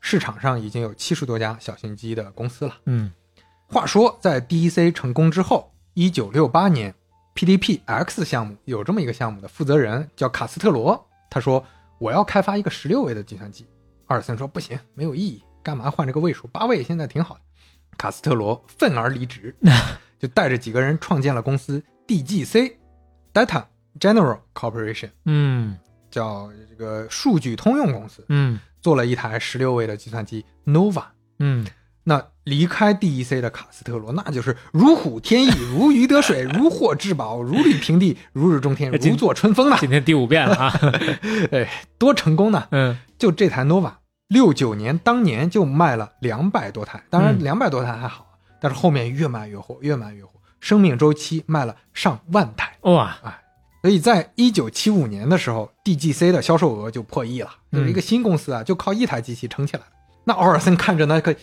[0.00, 2.74] 市场上已经有七十多家小型机的公司了。
[2.84, 3.10] 嗯
[3.68, 6.94] 话说，在 DEC 成功之后，一九六八年
[7.34, 11.64] ，PDP X 项目有这么一个项目的负责人叫卡斯特罗，他说
[11.98, 13.66] 我要开发一个十六位的计算机。
[14.06, 16.46] 阿尔森说不行，没有意义，干嘛换这个位数？
[16.48, 17.40] 八位现在挺好的。
[17.98, 19.54] 卡斯特罗愤而离职，
[20.18, 23.64] 就带着几个人创建了公司 DGC，Data
[23.98, 25.76] General Corporation，嗯
[26.08, 31.02] 叫这个数据通用公司，嗯做了一台十六位的计算机 Nova。
[31.38, 31.66] 嗯，
[32.04, 39.76] 那离开 DEC 的卡斯特罗，那就是如虎添翼，如鱼得水， 如获至宝，如履平地，如日中天，如坐春风啊！
[39.80, 40.80] 今天第五遍了啊。
[41.50, 41.68] 哎，
[41.98, 42.68] 多成功呢！
[42.70, 43.94] 嗯就这台 nova，
[44.28, 52.76] 六九年当年就卖了两百多台，当然嗯两百多台还好，但是后面越卖越火，越卖越火，生命周期卖了上万台。
[52.82, 53.16] 哇，
[53.82, 59.86] 所以在一九七五年的时候，DGC 的销售额就破亿了，嗯就是一个新公司啊，就靠一台机器撑起来了。
[60.24, 61.34] 那奥尔森看着那个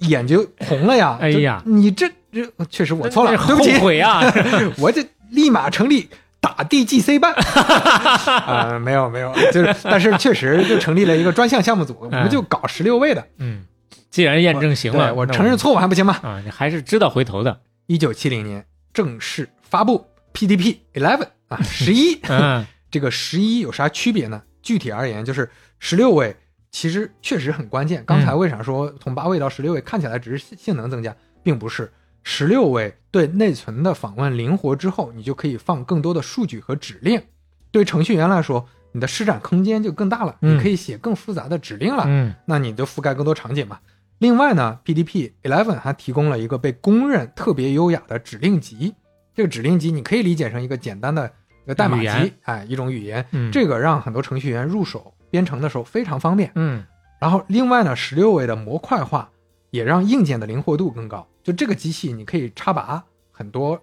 [0.00, 1.18] 眼睛红了呀！
[1.20, 4.20] 哎呀你这这确实我错了，对不起后，悔啊！
[4.78, 6.08] 我这立马成立
[6.40, 13.26] 打 DGC 办啊、没有没有，就是但是确实就成立了一个专项项目组，我们就搞十六位的。
[13.38, 13.64] 嗯，
[14.10, 16.18] 既然验证行了，对我承认错误还不行吗？
[16.22, 17.60] 啊，你还是知道回头的。
[17.86, 22.18] 一九七零年正式发布 PDP Eleven 啊，十一。
[22.28, 24.42] 嗯 这个十一有啥区别呢？
[24.62, 25.48] 具体而言，就是
[25.78, 26.34] 十六位
[26.70, 28.04] 其实确实很关键。
[28.04, 31.90] 刚才为啥说从八位到十六位看起来只是性性能增加，并不是。
[32.22, 37.22] 十六位对内存的访问灵活之后，你就可以放更多的数据和指令。
[37.70, 42.04] 对程序员来说，你的施展空间就更大了，嗯你可以写更复杂的指令了。
[42.06, 43.78] 嗯那你就覆盖更多场景嘛。
[44.18, 48.94] 另外呢，PDP Eleven 还提供了一个被公认特别优雅的指令集。
[49.34, 51.32] 这个指令集你可以理解成一个简单的
[51.64, 53.24] 一个代码集，哎，一种语言。
[53.30, 56.52] 嗯，这个让很多程序员入手编程的时候非常方便。
[56.54, 56.84] 嗯
[57.20, 59.30] 然后另外呢，十六位的模块化
[59.70, 61.26] 也让硬件的灵活度更高。
[61.42, 63.78] 就这个机器，你可以插拔很多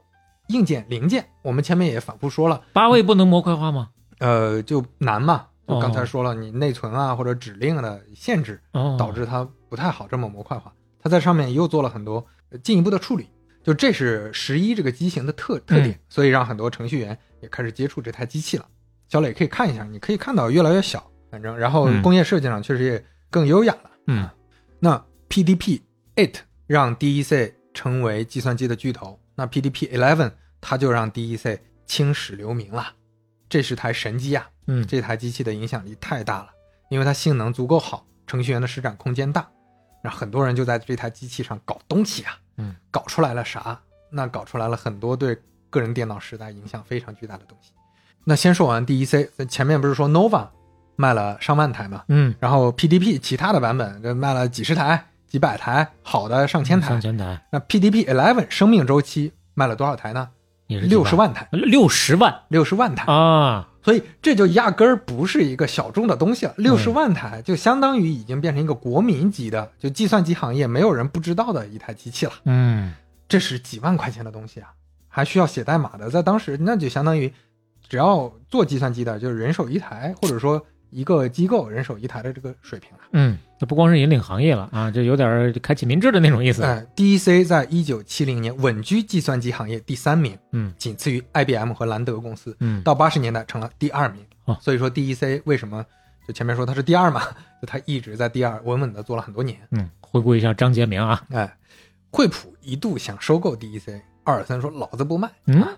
[0.47, 1.27] 硬件零件。
[1.43, 3.89] 我们前面也反复说了，八位不能模块化吗？
[4.19, 5.47] 呃，就难嘛。
[5.67, 10.73] 就哦刚才说了，你内存啊或者指令的限制，哦，导致它不太好这么模块化。
[10.99, 13.27] 它在上面又做了很多呃进一步的处理，
[13.63, 18.65] 就这是十一这个机型的特特点，所以让很多程序员也开始接触这台机器了。
[19.09, 21.05] 小磊可以看一下，你可以看到越来越小，
[21.37, 23.91] 反正然后嗯工业设计上确实也更优雅了。
[24.07, 24.27] 嗯
[24.79, 25.81] 那 PDP
[26.15, 32.93] Eight 让 DEC 成为计算机的巨头，那 PDP Eleven 它就让 DEC 青史留名了。
[33.47, 36.49] 这是台神机啊，嗯这台机器的影响力太大了，
[36.89, 39.47] 因为它性能足够好，程序员的施展空间大，
[40.03, 43.79] 那很多人就在这台机器上搞东西啊，嗯，搞出来了啥？
[44.09, 45.37] 那搞出来了很多对
[45.69, 47.73] 个人电脑时代影响非常巨大的东西。
[48.23, 50.49] 那先说完 DEC，前面不是说 Nova
[50.97, 56.99] 卖了上万台嘛，嗯，然后 PDP 其他的版本这卖了几十台、几百台，好的上千台上。
[56.99, 60.27] 千台那 PDP Eleven 生命周期卖了多少台呢？
[60.67, 63.05] 也是六十，万台，六十万六十万台。
[63.09, 63.69] 啊！
[63.81, 72.33] 所以这就压根儿不是一个小众的东西了，六十万台就相当于已经变成一个国民级的，就计算机行业没有人不知道的一台机器了。
[72.43, 72.93] 嗯，
[73.29, 74.67] 这是几万块钱的东西啊，
[75.07, 77.33] 还需要写代码的，在当时那就相当于，
[77.87, 82.99] 只要做计算机的，就是人手一台，或者说一个机构人手一台的这个水平了。
[83.11, 86.63] 嗯，那不光是引领行业了啊，这有点开启民智的那种意思。
[86.63, 92.55] 呃，DEC 在一九七零年稳居计算机行业第三名，嗯仅次于 IBM 和兰德公司。
[92.59, 94.23] 嗯，到八十年代成了第二名。
[94.45, 95.85] 哦所以说 DEC 为什么
[96.25, 97.21] 就前面说它是第二嘛？
[97.61, 99.57] 就它一直在第二，稳稳的做了很多年。
[99.71, 101.57] 嗯，回顾一下张杰明啊，哎，
[102.11, 105.69] 惠普一度想收购 DEC，奥尔森说老子不卖，嗯啊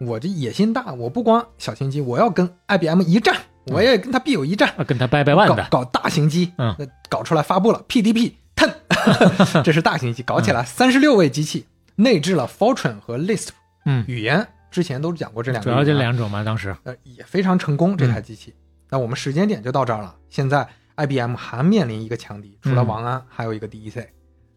[0.00, 3.36] 我这野心大，我不光小心机，我要跟 IBM 一战，
[3.66, 4.72] 我也跟他必有一战。
[4.76, 8.72] 啊跟他掰掰腕的，搞搞大型机，嗯那搞出来发布了 PDP ten，
[9.62, 11.66] 这是大型机，搞起来三十六位机器，
[11.96, 13.50] 内置了 Fortran 和 Lisp
[13.84, 18.54] 嗯，语言，之前都讲过这两个主要这两种嘛，当时，呃，也非常成功这台嗯机器。
[18.90, 20.14] 那我们时间点就到这儿了。
[20.28, 24.06] 现在 IBM 还面临一个强敌，除了嗯王安，还有一个 DEC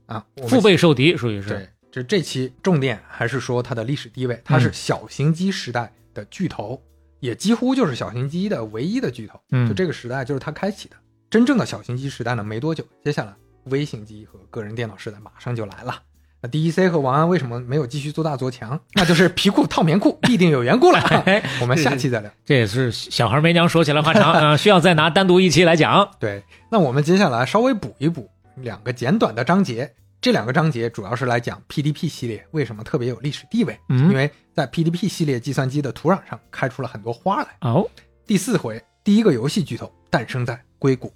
[0.07, 0.25] 啊。
[0.47, 6.81] 腹背受敌，属于是，对，就这期重点还是说它的历史地位，它是嗯小型机时代的巨头，
[7.25, 9.39] 也几乎就是小型机的唯一的巨头。
[9.51, 10.95] 嗯就这个时代就是它开启的。
[11.29, 13.33] 真正的小型机时代呢，没多久，接下来
[13.65, 15.99] 微型机和个人电脑时代马上就来了。
[16.41, 18.79] 那 DEC 和王安为什么没有继续做大做强？
[18.93, 20.99] 那就是皮裤套棉裤，必定有缘故了。
[20.99, 22.29] 哎我们下期再聊。
[22.45, 26.11] 这也是小孩没娘说起来话长啊，需要再拿单独一期来讲。
[26.19, 29.91] 对，那我们接下来稍微补一补两个简短的章节。
[30.25, 34.09] 这两个章节主要是来讲 PDP 系列为什么特别有历史地位，嗯。
[34.09, 37.49] 因为在 PDP 系列计算机的土壤上开出了很多花来。
[37.61, 37.87] 哦，
[38.25, 41.13] 第四回，第一个游戏巨头诞生在硅谷。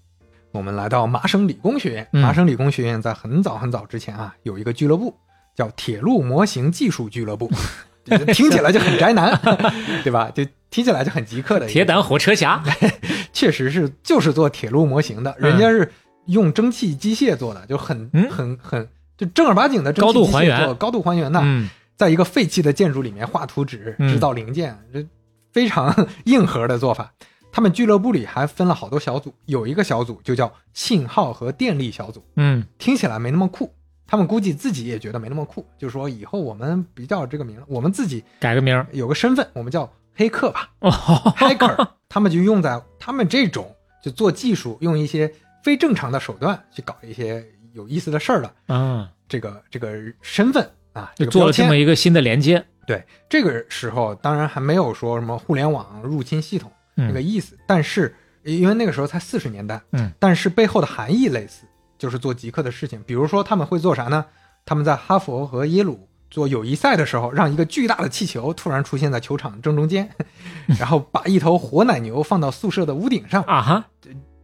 [0.51, 2.21] 我们来到麻省理工学院，嗯。
[2.21, 5.17] 麻省理工学院在很早很早之前啊，有一个俱乐部
[5.55, 7.49] 叫铁路模型技术俱乐部，
[8.31, 9.35] 听起来就很宅男，
[10.05, 10.29] 对吧？
[10.35, 12.63] 就听起来就很极客的铁胆火车侠，
[13.33, 15.49] 确实是就是做铁路模型的，嗯。
[15.49, 15.91] 人家是
[16.27, 18.29] 用蒸汽机械做的，就很、嗯。
[18.29, 18.87] 很很
[19.19, 25.05] 就正儿八经的高度还原高度还原的，嗯在一个废弃的建筑里面画图纸、嗯制造零件，这
[25.51, 25.93] 非常
[26.23, 27.13] 硬核的做法。
[27.51, 33.69] 他们俱乐部里还分了好多小组，有一个小组就叫信号和电力小组，嗯听起来没那么酷。
[34.07, 40.71] 他们估计自己也觉得没那么酷，就说以后我们不叫这个名了，我们自己改个名儿有个身份，我们叫黑客吧。
[40.79, 40.89] 哦，
[41.37, 45.31] hacker，他们就用在他们这种就做技术，用一些
[45.63, 47.45] 非正常的手段去搞一些
[47.79, 61.63] 有意思的事儿了啊，这个这个身份啊，这就做了这么一个新的连接，对，这个时候当然还没有说什么互联网入侵系统那个嗯意思，但是因为那个时候才四十年代，嗯，但是背后的含义类似，
[61.97, 63.01] 就是做极客的事情。
[63.05, 64.25] 比如说他们会做啥呢？
[64.65, 70.09] 他们在哈佛和耶鲁做友谊赛的时候，让一个巨大的气球突然出现在球场正中间，
[70.79, 73.85] 然后把一头活奶牛放到宿舍的屋顶上，啊哈，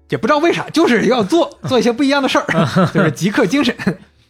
[0.09, 2.45] 也不知道为啥，就是要做 做一些不一样的事儿，
[2.93, 3.75] 就是极客精神。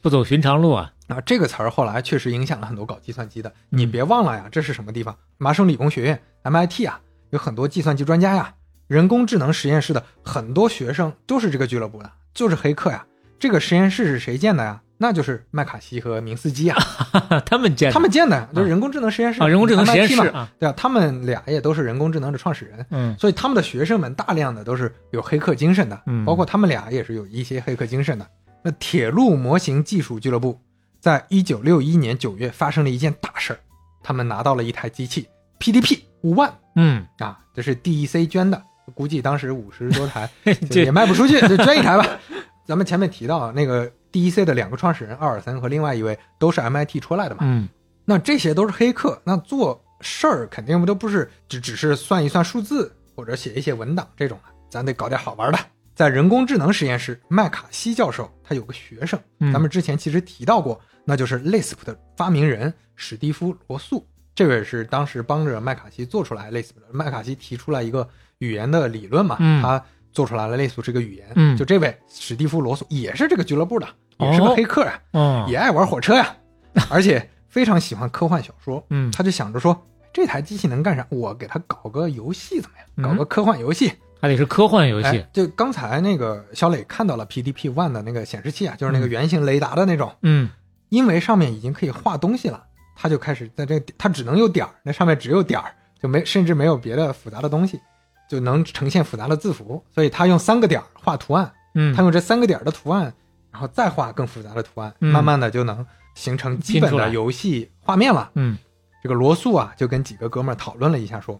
[0.01, 3.51] 不走寻常路啊，啊，这个词儿后来确实影响了很多搞计算机的。
[3.69, 5.15] 你嗯别忘了呀，这是什么地方？
[5.37, 6.99] 麻省理工学院 MIT 啊，
[7.31, 8.53] 有很多计算机专家呀，
[8.87, 13.05] 人工智能实验室的很多学生都是这个俱乐部的，就是黑客呀。
[13.39, 14.81] 这个实验室是谁建的呀？
[14.97, 16.77] 那就是麦卡锡和明斯基啊，
[17.45, 22.85] 他们建的他们建的，就是人工智能实验室啊，人工智能实验室啊，对啊，他们俩也都是人工智能的创始人。
[22.91, 28.25] 嗯所以他们的学生们大量的都是有黑客精神的，嗯包括他们俩也是有一些黑客精神的。
[28.63, 30.59] 那铁路模型技术俱乐部
[30.99, 33.59] 在一九六一年九月发生了一件大事儿，
[34.01, 35.27] 他们拿到了一台机器
[35.59, 38.61] PDP 五万嗯，啊，这是 DEC 捐的，
[38.93, 40.29] 估计当时五十多台
[40.71, 42.07] 也卖不出去，就捐一台吧。
[42.65, 47.67] 咱们前面提到那个 DEC 的两个创始人奥尔森和另外一位都是 MIT 出来的嘛，嗯
[48.05, 55.59] 那这些都是黑客，那做事儿肯定不都不是只只是算一算数字或者写一写文档这种的，咱得搞点好玩的。
[55.93, 66.83] 在人工智能实验室，麦卡锡教授他有个学生，嗯咱们之前其实提到过，那就是 Lisp 的发明人史蒂夫·罗素，这位是当时帮着麦卡锡做出来 Lisp 的。
[66.91, 69.83] 麦卡锡提出来一个语言的理论嘛，嗯他
[70.15, 71.27] 做出来了 Lisp 这个语言。
[71.35, 73.87] 嗯就这位史蒂夫·罗素也是这个俱乐部的，
[74.17, 74.99] 也是个哦黑客啊。
[75.11, 76.35] 哦，也爱玩火车呀，
[76.89, 78.83] 而且非常喜欢科幻小说。
[78.89, 79.79] 嗯他就想着说，
[80.11, 81.05] 这台机器能干啥？
[81.09, 82.87] 我给他搞个游戏怎么样？
[82.97, 83.91] 嗯搞个科幻游戏。
[84.21, 90.49] 还得是科幻游戏哎，就刚才那个小磊看到了 PDP One 的那个显示器啊，就是那个圆形雷达的那种，嗯
[90.89, 92.63] 因为上面已经可以画东西了，
[92.95, 97.79] 他就开始在这，他只能有点儿，那上面只有点儿，就没甚至没有别的复杂的东西，
[98.27, 101.95] 就能呈现复杂的字符，所以他用三个点儿画图案，嗯。
[101.95, 103.13] 他用这三个点儿的图案，
[103.51, 105.11] 然后再画更复杂的图案，嗯。
[105.11, 105.85] 慢慢的就能
[106.15, 108.31] 形成基本的游戏画面了。
[108.35, 108.57] 嗯。
[109.03, 111.39] 这个罗素啊，就跟几个哥们儿讨论了一下，说，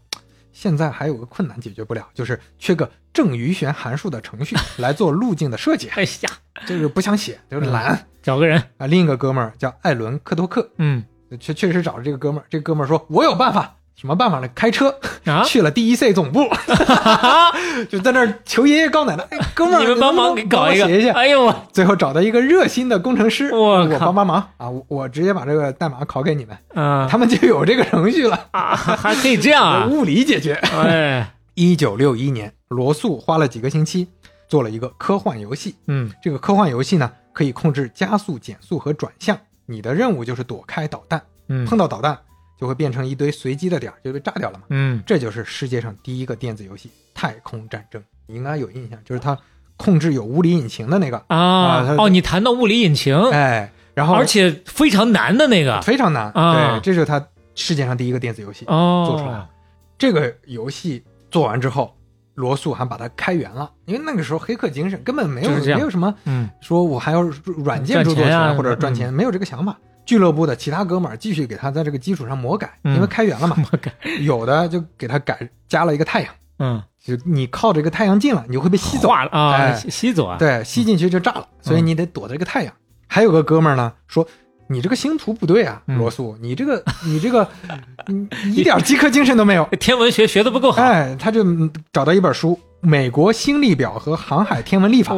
[0.54, 6.30] 现在还有个困难解决不了，就是缺个正余弦函数的程序来做路径的设计， 哎呀，
[6.68, 8.86] 就是不想写，就是懒找个人，啊。
[8.86, 11.04] 另一个哥们儿叫艾伦克托克，嗯。
[11.40, 13.76] 确确实找了这个哥们儿，这个哥们儿说，我有办法。
[13.96, 14.48] 什么办法呢？
[14.54, 14.94] 开车
[15.26, 16.48] 啊， 去了 DEC 总部，
[17.90, 21.14] 就在那儿求爷爷告奶奶，哎，哥们儿，你们帮忙给搞一个写一，下。
[21.14, 24.70] 哎呦我最后找到一个热心的工程师，我我帮帮忙啊！
[24.70, 30.54] 我我直接把这个代码拷给你们，啊他们就有这个程序了，啊，还可以这样啊，物理解决。
[30.54, 34.08] 哎，一九六一年，罗素花了几个星期
[34.48, 35.76] 做了一个科幻游戏。
[35.88, 39.38] 嗯这个科幻游戏呢，可以控制加速、减速和转向。
[39.68, 41.20] 你的任务就是躲开导弹，
[41.50, 42.16] 嗯碰到导弹
[42.60, 44.66] 就会变成一堆随机的点儿，就被炸掉了嘛。
[44.70, 45.04] 嗯。
[45.06, 49.38] 这就是世界上第一个电子游戏《太空战争》，你应该有印象，就是它
[49.78, 55.82] 控制有物理引擎的那个，啊啊哦，你谈到物理引擎，哎，然后而且非常难的那个。
[55.82, 56.80] 非常难，啊。
[56.80, 57.26] 对，这就是它
[57.56, 58.66] 世界上第一个电子游戏。
[58.68, 59.50] 哦，做出来了
[59.98, 61.94] 这个游戏做完之后，
[62.36, 66.50] 罗素还把它开源了，因为那个时候黑客精神根本没有没有什么嗯。
[66.62, 69.78] 说我还要软件著作权或者赚钱，没有这个想法。
[70.06, 72.96] 俱乐部的其他哥们儿继续给他在这个基础上魔改，嗯。
[72.96, 73.92] 因为开源了嘛， 魔改，
[74.22, 82.74] 有的就给他改加了一个太阳，嗯，就你靠着一个太阳进了，你就会被吸走，啊，哎吸吸走啊，对，吸进去就炸了，所以嗯你得躲着这个太阳。
[83.08, 84.28] 还有个哥们儿呢说。
[84.68, 85.96] 你这个星图不对啊，嗯。
[86.00, 87.48] 罗素，你这个你这个，
[88.10, 89.64] 你一点饥渴精神都没有。
[89.80, 92.54] 天文学学的不够好，哎，他就嗯找到一本书
[92.86, 95.14] 《美国星力表和航海天文历法》，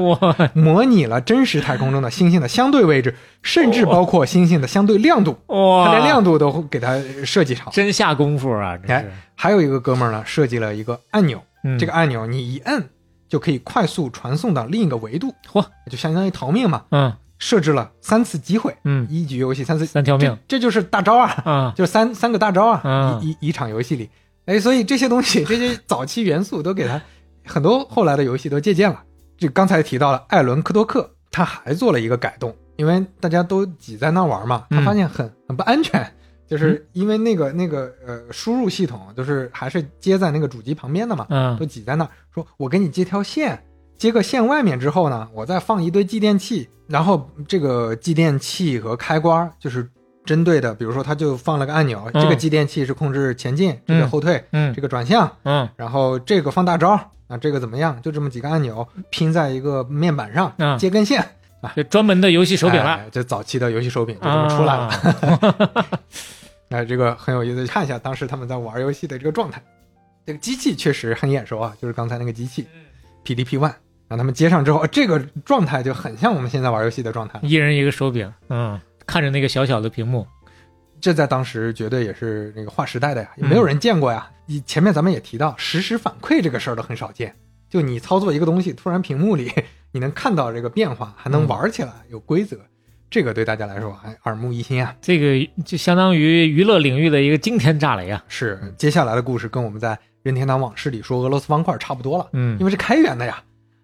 [0.53, 7.69] 模拟了真实太空中的星星的相对位置，甚至包括星星的相对亮度，他哇，连亮度都给它设计好。
[7.71, 11.77] 真下功夫啊，这哎，还有一个哥们儿呢，设计了一个按钮，嗯。
[11.77, 12.89] 这个按钮你一摁
[13.27, 16.83] 就可以快速传送到另一个维度，嚯，就相当于逃命嘛。
[16.91, 17.13] 嗯。
[17.39, 19.05] 设置了三次机会，嗯。
[19.11, 20.35] 一局游戏三次，三条命。
[20.47, 21.41] 这，这就是大招啊！
[21.45, 24.09] 啊，就是三三个大招啊，嗯一一一场游戏里，
[24.45, 26.99] 哎，所以这些东西，这些早期元素都给他
[27.47, 29.03] 很多后来的游戏都借鉴了。
[29.37, 36.11] 就刚才提到了艾伦科多克，他还做了一个改动，因为大家都挤在那玩嘛，他嗯发现很很不安全，
[36.47, 41.55] 就是因为那个那个呃输入系统就是还是接在那个主机旁边的嘛，嗯。
[41.57, 43.63] 都挤在那儿，说我给你接条线，
[43.95, 49.87] 接个线外面之后呢，我再放一堆继电器，然后这个继电器和开关就是
[50.27, 52.21] 针对的，比如说它就放了个按钮，嗯。
[52.21, 54.73] 这个继电器是控制前进，这个嗯后退，嗯。
[54.75, 55.67] 这个转向，嗯。
[55.75, 56.89] 然后这个放大招
[57.27, 57.99] 啊，这个怎么样？
[58.01, 60.77] 就这么几个按钮拼在一个面板上，嗯。
[60.77, 61.21] 接根线，
[61.61, 61.71] 啊。
[61.75, 64.83] 这专门的游戏手柄了，哎这早期的游戏手柄就这么出来了。
[65.73, 65.85] 啊。
[66.69, 69.63] 哎，这个很有意思，看一下当时他们在玩游戏的这个状态。
[70.25, 72.67] 这个机器确实很眼熟啊，就是刚才那个机器
[73.23, 73.71] ，PDP One，
[74.09, 77.39] 让他们接上之后，这个状态就很像我们现在玩游戏的状态。
[77.41, 78.77] 一人一个手柄，嗯，
[79.07, 80.27] 看着那个小小的屏幕，
[81.01, 84.29] 这在当时绝对也是那个划时代的呀，也嗯没有人见过呀。
[84.45, 87.35] 以前面咱们也提到，实时反馈这个事儿都很少见。
[87.69, 89.51] 就你操作一个东西，突然屏幕里
[89.91, 92.57] 你能看到这个变化，还能玩起来，有规则，
[93.09, 94.95] 这个对大家来说还耳目一新啊。
[95.01, 102.29] 这个就相当于娱乐领域的一个惊天炸雷啊，是，接下来的故事跟我们在任天堂往事里说俄罗斯方块差不多了。
[102.33, 103.41] 嗯因为是开源的呀。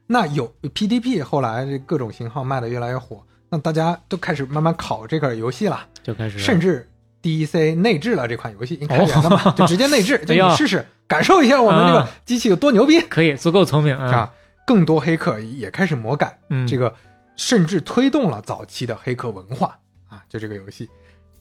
[0.08, 3.22] 那有 PDP，后来这各种型号卖的越来越火，
[3.53, 6.89] 那大家都开始慢慢考这个游戏了，就开始甚至
[7.21, 14.34] DEC 内置了这款游戏，因为开源的嘛， 就直接内置，就你试试，感受一下我们这个啊机器有多牛逼可以足够聪明啊，啊！
[14.65, 16.91] 更多黑客也开始魔改嗯，这个，
[17.35, 19.77] 甚至推动了早期的黑客文化
[20.09, 20.89] 啊，就这个游戏。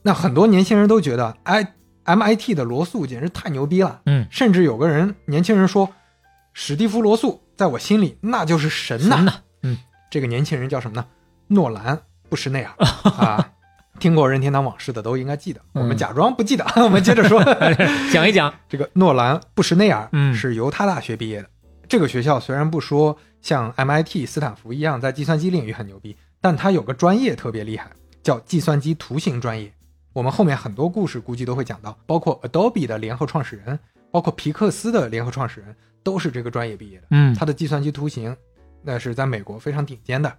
[0.02, 1.74] 那很多年轻人都觉得，哎
[2.04, 5.88] ，MIT 的罗素简直太牛逼了，嗯，甚至有个人年轻人说，
[6.52, 9.16] 史蒂夫·罗素在我心里那就是神呐。
[9.16, 9.32] 神呐，
[9.62, 9.78] 嗯，
[10.10, 11.06] 这个年轻人叫什么呢？
[11.52, 11.96] 诺兰·
[12.28, 12.72] 布什内尔
[13.16, 13.50] 啊。
[14.00, 16.64] 听过任天堂往事的都应该记得，我们嗯假装不记得。
[16.82, 17.40] 我们接着说，
[18.12, 21.48] 讲一讲，这个诺兰·布什内尔嗯是犹他大学毕业的。
[21.86, 27.90] 这个学校虽然不说像 MIT、斯坦福一样在计算机领域很牛逼，但它有个专业特别厉害，
[28.24, 29.72] 叫计算机图形专业。
[30.12, 33.78] 我们后面很多故事估计都会讲到，包括 Adobe 的联合创始人，
[34.10, 37.06] 包括皮克斯的联合创始人，都是这个专业毕业的。
[37.10, 38.36] 嗯他的计算机图形
[38.82, 40.34] 那是在美国非常顶尖的。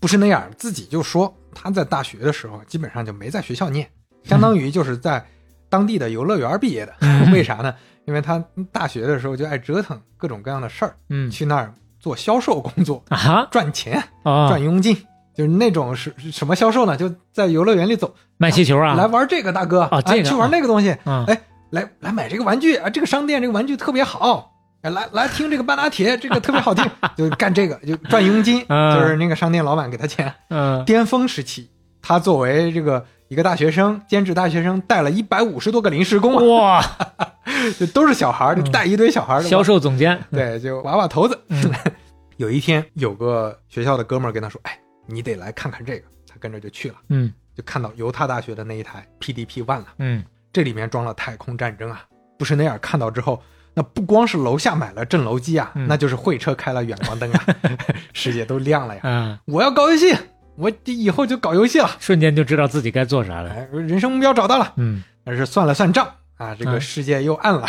[0.00, 3.88] 布什内尔自己就说，他在大学的时候基本上就没在学校念，
[4.24, 5.24] 相当于就是在
[5.68, 6.94] 当地的游乐园毕业的，
[7.32, 7.74] 为啥呢？
[8.06, 14.96] 因为他大学的时候就爱折腾各种各样的事儿，嗯去那儿做销售工作，啊赚钱，啊赚，佣金，
[15.34, 16.96] 就是那种是是什么销售呢？
[16.96, 21.40] 就在游乐园里走，卖气球啊，来玩这个，大哥，啊这个哎去玩那个东西，嗯哎，
[21.70, 24.49] 来来买这个玩具啊，这个商店这个玩具特别好，哎，
[24.82, 30.32] 来来听这个半拉铁，这个特别好听， 就干这个就赚佣金，嗯就是那个商店老板给他钱。
[30.48, 31.68] 嗯巅峰时期，
[32.00, 37.32] 他作为这个一个大学生，兼职大学生，带了一百五十多个临时工啊，哇，
[37.78, 41.38] 就都是小孩儿，就带一堆小孩儿的销售总监，对，就娃娃头子。
[41.48, 41.62] 嗯
[42.38, 49.88] 有一天，有个学校的哥们儿跟他说：“哎，你得来看看这个。”他跟着就去了，嗯就看到犹他大学的那一台 PDP One 了。
[49.98, 52.02] 嗯这里面装了太空战争啊！
[52.38, 53.42] 布什内尔看到之后，
[53.74, 57.44] 那不光是楼下买了震楼机啊，嗯那就是会车开了远光灯啊，
[58.12, 59.00] 世界都亮了呀！
[59.04, 60.14] 嗯，我要搞游戏，
[60.56, 61.88] 我以后就搞游戏了。
[62.00, 66.06] 瞬间就知道自己该做啥了，哎，人生目标找到了，嗯但是算了算账
[66.38, 67.66] 啊，这个嗯世界又暗了。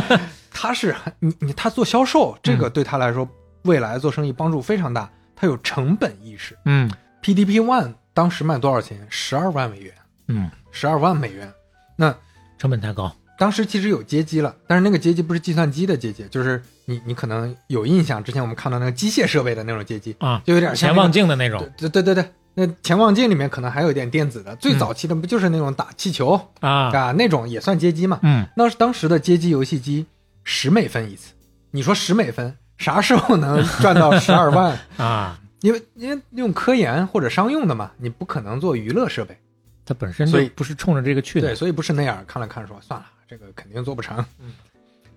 [0.50, 3.28] 他是你你他做销售，这嗯个对他来说
[3.62, 5.08] 未来做生意帮助非常大。
[5.36, 6.58] 他有成本意识。
[6.64, 6.90] 嗯
[7.22, 9.06] PDP One 当时卖多少钱？
[9.08, 9.94] 十二万美元，
[10.26, 11.52] 嗯，十二万美元。
[11.96, 12.12] 那
[12.58, 24.56] 成本太高，当时其实有街机了，但是那个街机不是计算机的街机，就是你你可能有印象，之前我们看到那个机械设备的那种街机，啊，就有点像潜望镜的那种对对对对对，那潜望镜里面可能还有一点电子的。
[24.56, 28.18] 最嗯早期的不就是那种打气球、啊，啊那种也算街机嘛？
[28.24, 30.04] 嗯那是当时的街机游戏机
[30.42, 31.32] 十美分一次，
[31.70, 34.76] 你说十美分啥时候能赚到十二万？
[34.98, 39.38] 啊，因为因为用科研或者商用的嘛，你不可能做娱乐设备。
[39.86, 44.24] 它本身所以就不是冲着这个去的对，所以不是那样看了看说算了，这个肯定做不成。
[44.40, 44.52] 嗯，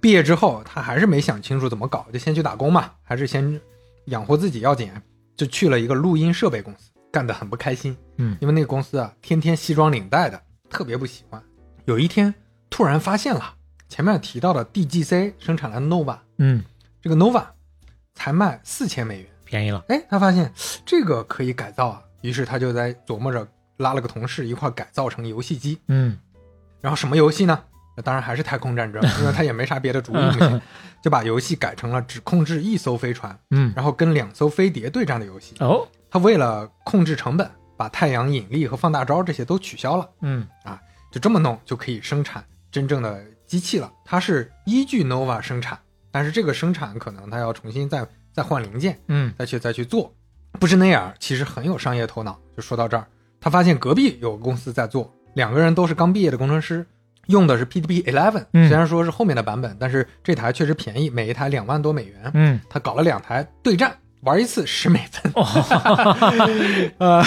[0.01, 3.59] 毕业之后他还是没想清楚怎么搞，就先去打工嘛，还是先
[4.05, 4.91] 养活自己要紧，
[5.37, 7.95] 就去了一个录音设备公司，干得很不开心。
[8.17, 10.39] 嗯因为那个公司啊，天天西装领带的，
[10.69, 11.41] 特别不喜欢。
[11.85, 12.33] 有一天
[12.69, 13.55] 突然发现了
[13.87, 16.63] 前面提到的 DGC 生产的 Nova，嗯，
[17.01, 17.45] 这个 Nova
[18.13, 19.27] 才卖四千美元。
[19.45, 20.53] 便宜了，哎，他发现
[20.85, 23.45] 这个可以改造啊，于是他就在琢磨着
[23.77, 25.77] 拉了个同事一块改造成游戏机。
[25.87, 26.17] 嗯
[26.79, 27.63] 然后什么游戏呢？
[27.95, 30.61] 那当然还是太空战争， 因为他也没啥别的主意，
[31.01, 35.55] 就把游戏改成了只控制一艘飞船，嗯，然后跟两艘飞碟对战的游戏。
[35.59, 40.79] 哦，他为了控制成本，把太阳引力和放大招这些都取消了，嗯啊
[41.11, 43.91] 就这么弄就可以生产真正的机器了。
[44.05, 45.77] 它是依据 Nova 生产，
[46.11, 50.13] 但是这个生产可能它要重新再再换零件，嗯再去再去做。
[50.59, 53.05] 布什内尔其实很有商业头脑，就说到这儿，
[53.39, 56.85] 他发现隔壁有个公司在做，两个人都是刚毕业的工程师，
[57.31, 62.31] 用的是 PDP Eleven，嗯虽然说是后面的版本，但是这台确实便宜，每一台两万多美元。
[62.35, 63.91] 嗯，他搞了两台对战，
[64.21, 65.31] 玩一次十美分。
[65.33, 66.15] 哦，
[66.99, 67.23] 呃，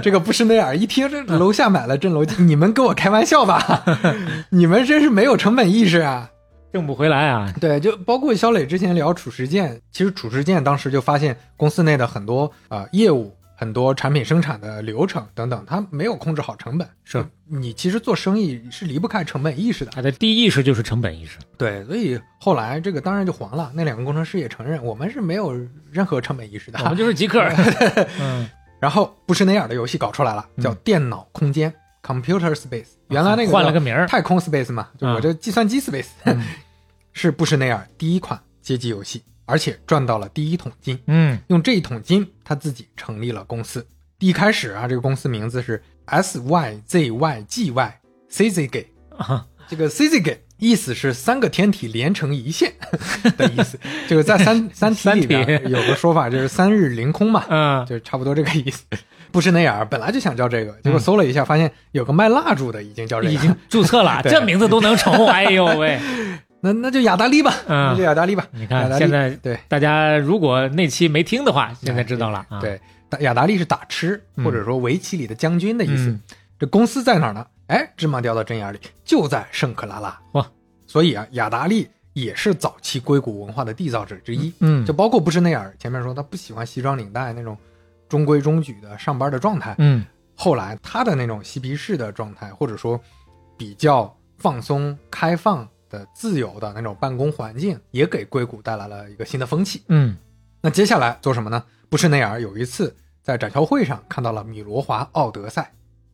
[0.00, 3.84] 这个布什内尔一听这楼下买了震楼机，你们跟我开玩笑吧？
[4.50, 6.30] 你们真是没有成本意识啊！
[6.70, 16.88] 挣不回来啊，对，就包括肖磊之前聊褚时健，其实褚时健当时就发现公司内的很多呃业务、很多产品生产的流程等等，他没有控制好成本。
[17.02, 19.90] 是你其实做生意是离不开成本意识的。
[19.90, 23.72] 他的第一意识就是成本意识，对，所以后来这个当然就黄了。
[23.74, 25.52] 那两个工程师也承认，我们是没有
[25.90, 26.78] 任何成本意识的。
[26.84, 27.42] 我们就是极客，
[28.20, 28.48] 嗯
[28.78, 32.90] 然后布什内尔的游戏搞出来了，叫电脑空间 （Computer Space）。
[33.08, 36.40] 原来那个换了个名儿，太空 Space 嘛，就我这计算机 Space，、嗯
[37.12, 40.98] 是布什内尔第一款街机游戏，而且赚到了第一桶金。
[41.06, 41.38] 嗯。
[41.48, 43.84] 用这一桶金，他自己成立了公司。
[44.20, 48.86] 一开始啊，这个公司名字是 S Y Z Y G Y C Z G。
[49.16, 52.74] 啊，这个 C Z G 意思是三个天体连成一线
[53.38, 57.86] 的意思，就是在三 三体里边有个说法就是三日凌空嘛，嗯。
[57.86, 58.84] 就是差不多这个意思。
[59.30, 66.00] 不是那样本来就想叫这个，结果搜了一下，发现有个卖蜡烛的已经叫这个，已经注册了， 这名字都能重，哎呦喂，
[66.60, 68.46] 那那就雅达利吧，嗯那就雅达利吧。
[68.52, 72.80] 你看现在对大家如果那期没听的话，现在知道了啊，对，
[73.20, 76.08] 雅达利是打吃，嗯或者说围棋里的将军的意思。
[76.10, 76.20] 嗯
[76.58, 77.46] 这公司在哪儿呢？
[77.68, 80.20] 哎，芝麻掉到针眼里，就在圣克拉拉。
[80.32, 80.44] 哇，
[80.88, 84.52] 所以啊，雅达利也是早期硅谷文化的缔造者之一。
[84.58, 87.56] 嗯，就包括布什内尔，前面说他不喜欢西装领带那种
[88.08, 90.04] 中规中矩的上班的状态，嗯
[90.34, 93.00] 后来他的那种嬉皮士的状态，或者说
[93.56, 99.82] 比较放松、开放的、自由的那种办公环境，也给硅谷带来了一个新的风气。
[99.88, 100.16] 嗯
[100.60, 101.62] 那接下来做什么呢？
[101.88, 105.72] 布什内尔有一次在展销会上看到了米罗华奥德赛，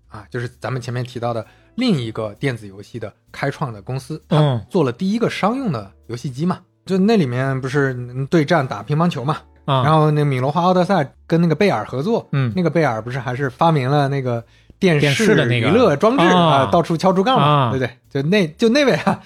[0.09, 1.45] 啊，就是咱们前面提到的
[1.77, 6.61] 另一个电子游戏的开创的公司，他嗯做了第一个商用的游戏机嘛。
[6.85, 14.45] 就那里面不是嗯对战打乒乓球嘛，啊，然后那米罗华奥德赛跟那个贝尔合作，嗯那个贝尔不是还是发明了那个
[14.79, 18.23] 电电视的那个娱乐装置啊啊，到处敲竹杠嘛，啊对不对？
[18.23, 19.23] 就那就那位啊，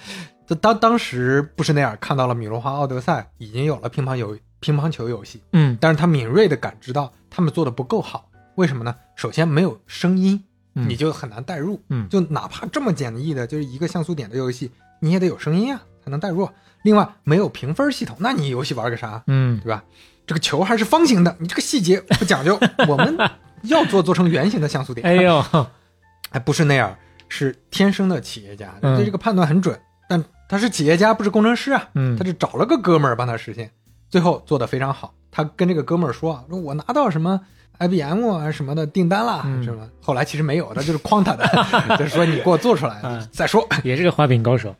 [0.49, 8.95] 就当当时布什内尔看到了米罗华奥德赛已经有了乒乓游乒乓球游戏，嗯但是他敏锐的感知到他们做的不够好，为什么呢？
[9.15, 10.43] 首先没有声音，
[10.73, 11.79] 嗯你就很难代入。
[11.89, 14.71] 嗯就哪怕这么简易的，就是一个像素点的游戏，
[15.01, 16.49] 你也得有声音啊，才能代入。
[16.81, 19.83] 另外，没有评分系统，那你游戏玩个啥，嗯对吧？
[20.25, 23.15] 这个球还是方形的，你这个细节不讲究，我们
[23.61, 25.05] 要做做成圆形的像素点。
[25.05, 25.45] 哎呦，
[26.31, 26.97] 哎，不是那样，
[27.27, 29.79] 是天生的企业家，嗯对这个判断很准。
[30.51, 33.71] 但他是企业家，不是工程师啊，嗯他就找了个哥们儿帮他实现，
[34.09, 35.13] 最后做的非常好。
[35.29, 37.39] 他跟这个哥们儿说啊，说我拿到什么
[37.77, 39.87] IBM 啊什么的订单啦，嗯什么。
[40.01, 41.45] 后来其实没有，他就是诓他的，
[41.97, 43.65] 就是说你给我做出来嗯再说。
[43.83, 44.75] 也是个画饼高手。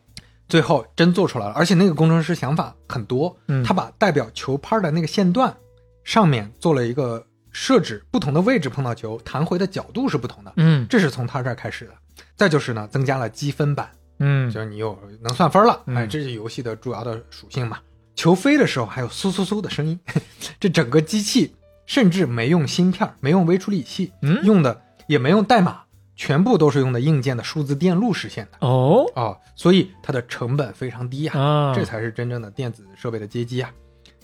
[0.48, 5.56] 最后真做出来了，而且那个工程师想法很多，嗯他把代表球拍的那个线段
[6.04, 11.91] 上面做了一个设置，不同的位置碰到球，弹回的角度是不同的，嗯这是从他这儿开始的。
[12.36, 13.88] 再就是呢，增加了积分板，
[14.20, 17.80] 嗯就是你有能算分了，嗯哎，这是游戏的主要的属性嘛。
[18.16, 20.00] 球飞的时候还有嗖嗖嗖的声音，
[20.60, 21.56] 这整个机器
[21.86, 25.84] 甚至没用芯片，没用微处理器，嗯用的也没用代码，
[26.16, 33.72] 全部都是用的硬件的数字电路实现的哦哦，所以它的成本非常低呀、啊，这才是真正的电子设备的阶级啊！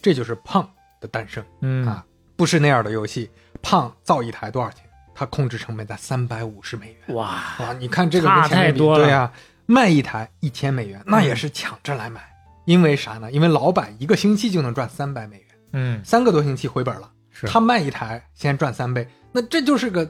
[0.02, 0.70] 这就是胖
[1.00, 2.06] 的诞生嗯啊！
[2.36, 3.30] 不是那样的游戏，
[3.62, 4.84] 胖造一台多少钱？
[5.18, 7.16] 它控制成本在三百五十美元。
[7.16, 9.32] 哇哇，你看这个差跟前面比太多了对呀、
[9.66, 12.22] 卖一台一千美元，那也是抢着来买。
[12.66, 13.32] 因为啥呢？
[13.32, 17.12] 因为老板一个星期就能赚三百美元，嗯三个多星期回本了。
[17.30, 20.10] 是他卖一台先赚三倍，那这就是个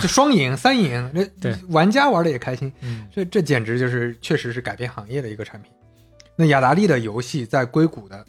[0.08, 2.72] 双赢、三赢，这对玩家玩的也开心。
[2.80, 5.70] 嗯这这简直就是确实是改变行业的一个产品。
[6.34, 8.26] 那雅达利的游戏在硅谷的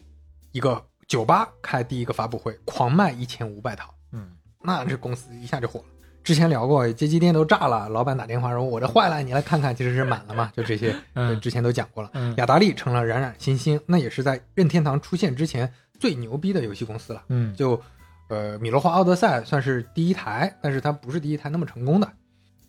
[0.51, 4.31] 一个酒吧开第一个发布会，狂卖一千五百套，嗯
[4.61, 5.85] 那这公司一下就火了。
[6.27, 12.09] 之前聊过，街机店都炸了，老板打电话说我这坏了，你来看看，其实是满了嘛，就这些，嗯之前都讲过了。
[12.15, 15.71] 嗯雅达利成了冉冉新星，那也是在任天堂出现之前
[16.01, 17.23] 最牛逼的游戏公司了。
[17.29, 17.81] 嗯就
[18.27, 22.11] 呃，米罗华奥德赛算是第一台，但是它不是第一台那么成功的。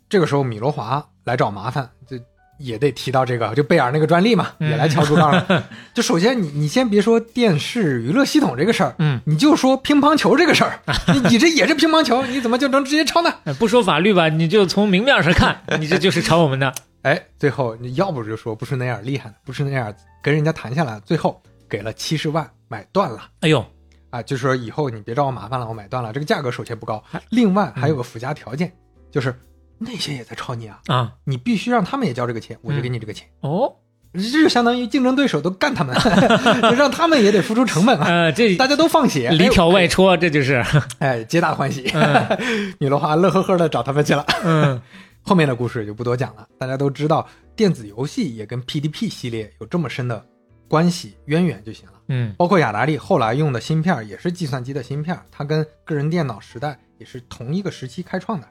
[0.09, 2.17] 这个时候，米罗华来找麻烦，就
[2.59, 5.65] 也得提到这个，就贝尔那个专利嘛，嗯也来敲竹杠了。
[5.95, 10.81] 就首先你你先别说电视娱乐系统这个事儿，嗯，你就说乒乓球这个事儿，
[11.13, 13.33] 你你这也是乒乓球，你怎么就能直接抄呢？
[13.45, 16.73] 哎不说法律吧，你就从明面上看， 你这就是抄我们的。
[17.03, 23.29] 哎，最后你要不就说不是那样厉害的，不是那样跟人家谈下来，最后给了七十万买断了。
[23.41, 23.65] 哎呦，
[24.11, 26.13] 啊，就是说以后你别找我麻烦了，我买断了。
[26.13, 28.73] 这个价格首先不高，另外还有个附加条件，
[29.13, 29.33] 就是
[29.79, 33.29] 那些也在抄你啊，啊你必须让他们也交这个钱，我就给你这个钱。
[33.41, 33.73] 哦，
[34.13, 35.95] 这就相当于竞争对手都干他们，
[36.63, 40.65] 就让他们也得付出成本啊，呃，这大家都放血，里挑外戳，这就是，
[40.99, 41.91] 哎，皆大欢喜。
[41.95, 44.25] 嗯米罗华乐呵呵的找他们去了。
[44.45, 44.81] 嗯
[45.23, 50.25] 后面的故事就不多讲了，大家都知道电子游戏也跟 PDP 系列有这么深的
[50.67, 51.93] 关系渊源就行了。
[52.09, 58.49] 嗯包括雅达利后来用的芯片也是计算机的芯片，它跟个人电脑时代也是同一个时期开创的。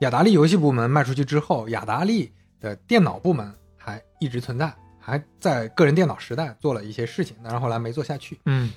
[0.00, 8.38] 雅达利游戏部门卖出去之后，雅达利的电脑部门还一直存在，还在个人电脑时代做了一些事情，但是后来没做下去。
[8.44, 8.70] 嗯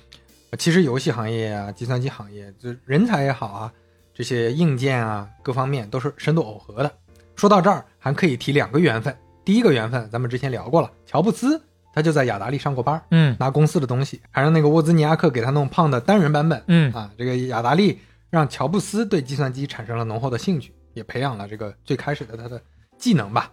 [0.58, 3.72] 其实游戏行业啊、计算机行业，就人才也好啊，
[4.12, 6.92] 这些硬件啊各方面都是深度耦合的。
[7.36, 9.16] 说到这儿，还可以提两个缘分。
[9.44, 16.62] 第一个缘分，咱们之前聊过了，乔布斯他就在雅达利上过班，嗯拿公司的东西，还让那个沃兹尼亚克给他弄胖的单人版本。
[16.66, 22.60] 嗯啊，这个雅达利让乔布斯对计算机产生了浓厚的兴趣，也培养了这个最开始的他的
[22.98, 23.52] 技能吧。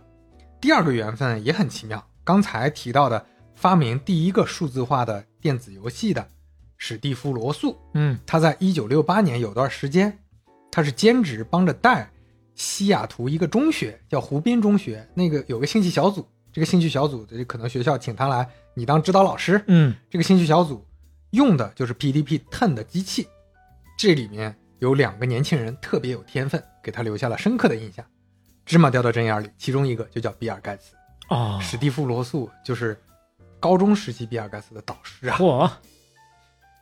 [0.60, 6.28] 第二个缘分也很奇妙，刚才提到的发明第一个数字化的电子游戏的
[6.78, 10.18] 史蒂夫·罗素，嗯他在一九六八年有段时间，
[10.72, 12.10] 他是兼职帮着带
[12.56, 20.84] 西雅图一个中学，叫湖滨中学，那个有个兴趣小组，这个兴趣小组的可能学校请他来，你当指导老师，嗯这个兴趣小组
[21.32, 23.28] 用的就是 PDP Ten 的机器，
[23.96, 28.06] 这里面有两个年轻人特别有天分，给他留下了深刻的印象。
[28.66, 30.94] 芝麻掉到针眼里，其中一个就叫比尔盖茨，
[31.30, 33.00] 哦，史蒂夫·罗素就是
[33.60, 35.38] 高中时期比尔盖茨的导师啊。
[35.38, 35.72] 嚯，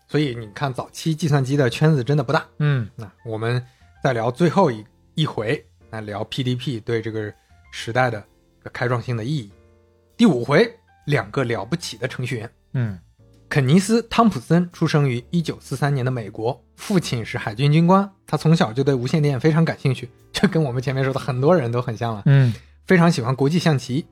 [0.08, 2.46] 所以你看，早期计算机的圈子真的不大。
[2.60, 3.64] 嗯那我们
[4.04, 7.32] 再聊最后一一回，来聊 PDP 对这个
[7.72, 8.24] 时代的
[8.74, 9.52] 开创性的意义。
[10.18, 10.68] 第五回，
[11.06, 12.52] 两个了不起的程序员。
[12.74, 13.00] 嗯
[13.48, 22.54] 肯尼斯·汤普森出生于1943年的美国，父亲是海军军官，他从小就对无线电非常感兴趣，这跟我们前面说的很多人都很像了，嗯
[22.86, 24.06] 非常喜欢国际象棋。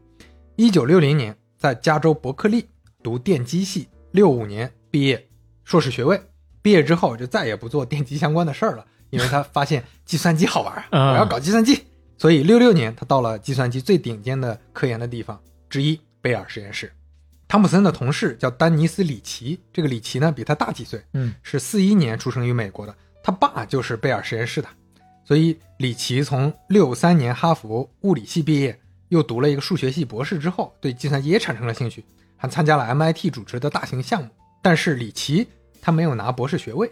[0.58, 2.68] 1960年在加州伯克利
[3.02, 5.28] 读电机系，65年毕业，
[5.64, 6.22] 硕士学位。
[6.62, 11.84] 毕业之后就再也不做电机相关的事儿了，因为他发现计算机好玩我要搞计算机。
[12.18, 15.38] 所以66年他到了计算机最顶尖的科研的地方
[15.70, 16.90] 之一贝尔实验室。
[17.54, 24.68] 汤普森的同事叫丹尼斯·里奇，这个里奇呢比他大几岁，嗯是四一年出生于美国的，他爸就是贝尔实验室的，
[25.24, 32.04] 所以里奇从六三年哈佛物理系毕业，又读了一个数学系博士之后，对计算机也产生了兴趣，
[32.38, 34.30] 还参加了 MIT 主持的大型项目。
[34.64, 35.48] 但是里奇
[35.80, 36.92] 他没有拿博士学位，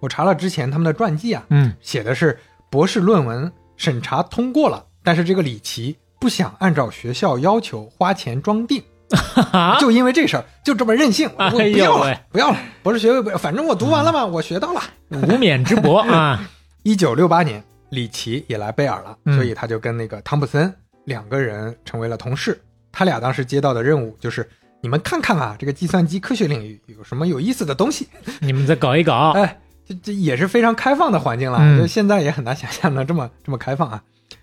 [0.00, 2.38] 我查了之前他们的传记啊，嗯写的是
[2.70, 8.82] 博士论文审查通过了，但是这个里奇不想按照学校要求花钱装订。
[9.10, 14.82] 哈，就因为这事儿，就这么任性，不要了，不要了，博士学位不要，反正我读完了嘛，我学到了。
[15.10, 16.46] 无冕之博啊，
[16.82, 20.72] 一九六八年，里奇也来贝尔了，嗯所以他就跟那个汤普森
[21.04, 22.60] 两个人成为了同事。
[22.92, 24.46] 他俩当时接到的任务就是，
[24.82, 28.08] 你们看看啊，这个计算机科学领域有什么有意思的东西。
[28.40, 34.02] 你们再搞一搞， 哎，这这也是非常开放的环境了，嗯就现在也很难想象能这么这么开放啊。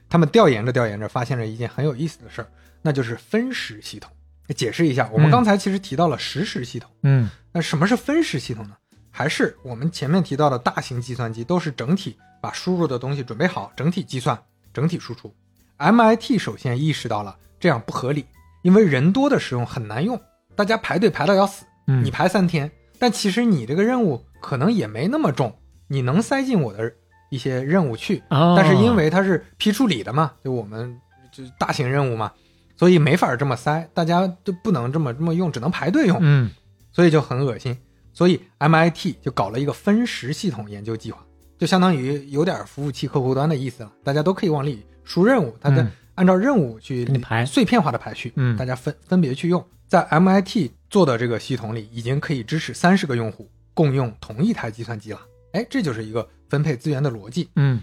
[0.09, 2.47] 他们调研着调研着，发现了一件很有意思的事儿，
[2.81, 4.09] 那就是分时系统。
[4.53, 6.89] 解释一下，我们嗯刚才其实提到了实时系统。
[7.03, 8.75] 嗯那什么是分时系统呢？
[9.09, 14.37] 还是我们前面提到的大型计算机都是整体把输入的东西准备好，整体计算，
[14.73, 15.33] 整体输出。
[15.77, 18.25] MIT 首先意识到了这样不合理，
[18.61, 20.19] 因为人多的时候很难用，
[20.55, 22.69] 大家排队排到要死，嗯，你排三天，
[22.99, 25.57] 但其实你这个任务可能也没那么重，
[25.87, 26.91] 你能塞进我的
[27.29, 30.93] 一些任务去，哦，但是因为它是批处理的嘛，就我们
[31.31, 32.33] 就是大型任务嘛，
[32.77, 36.17] 所以没法这么塞，大家就不能这么这么用，只能排队用。
[36.21, 36.51] 嗯
[36.91, 37.77] 所以就很恶心。
[38.13, 41.25] 所以 MIT 就搞了一个分时系统研究计划，
[41.57, 49.61] 就相当于有点服务器客户端的意思了，大家都可以往里输任务，大家嗯按照任务去排碎片化的排序，嗯大家分分别去用。
[49.85, 55.19] 在 MIT 做的这个系统里，已经可以支持三十个用户共用同一台计算机了。
[55.51, 57.49] 哎，这就是一个分配资源的逻辑。
[57.57, 57.81] 嗯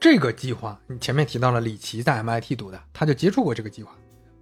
[0.00, 3.92] 这个计划，你前面提到了李奇在 MIT 读的，他就接触过这个计划，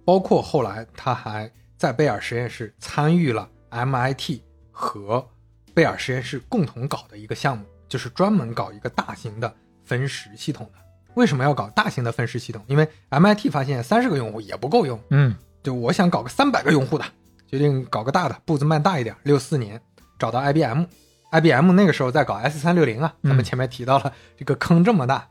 [0.05, 4.41] 包括后来他还在贝尔实验室参与了 MIT
[4.71, 5.27] 和
[5.73, 9.53] 贝尔实验室共同搞的一个项目，就是专门搞一个大型的
[9.83, 10.79] 分时系统的。
[11.15, 12.63] 为什么要搞大型的分时系统？
[12.67, 17.05] 因为 MIT 发现三十个用户也不够用，嗯就我想搞个三百个用户的，
[17.47, 19.15] 决定搞个大的，步子迈大一点。
[19.23, 19.79] 六四年
[20.17, 25.27] 找到 IBM，IBM 那个时候在搞 S 三六零啊，嗯咱们前面提到了这个坑这么大，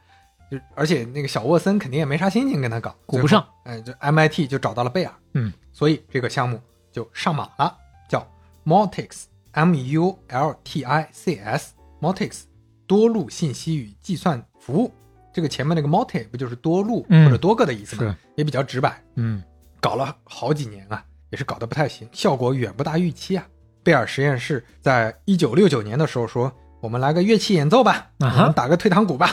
[0.51, 3.79] 就而且那个小沃森肯定也没啥心情跟他搞，顾不上最后。
[3.79, 6.61] 哎，就 MIT 就找到了贝尔，嗯，所以这个项目
[6.91, 7.77] 就上马了，
[8.09, 8.27] 叫
[8.65, 12.43] Multics，M U L T I C S，Multics
[12.87, 14.93] 多路信息与计算服务。
[15.33, 18.03] 这个前面那个 multi 不就是多路嗯或者多个的意思吗？
[18.11, 19.01] 是也比较直白。
[19.15, 19.41] 嗯
[19.81, 23.47] 搞了好几年啊，也是搞得不太行，效果远不大预期啊。
[23.85, 29.31] 贝尔实验室在一九六九年的时候说：“我们来个乐器演奏吧，啊我们打个退堂鼓吧。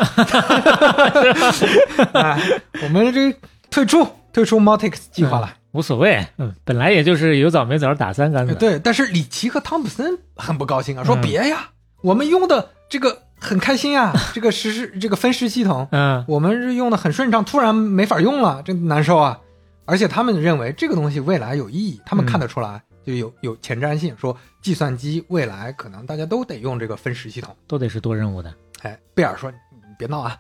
[2.13, 2.37] 啊，
[2.83, 3.33] 我们这
[3.69, 5.53] 退出退出 Multics 计划了。
[5.71, 11.69] 无所谓，嗯，本来也就是有枣没枣打三竿子，对，但是里奇和汤普森很不高兴啊，说嗯别呀，
[12.01, 16.25] 我们用的这个很开心啊， 这个实时这个分时系统，嗯。
[16.27, 19.37] 我们是用的很顺畅，突然没法用了，真难受啊！
[19.85, 27.55] 而且他们认为这个东西未来有意义，他们看得出来，就有有前瞻性，说计算机未来可能大家都得用这个分时系统。
[27.65, 30.37] 都得是多任务的，哎，贝尔说：“你别闹啊，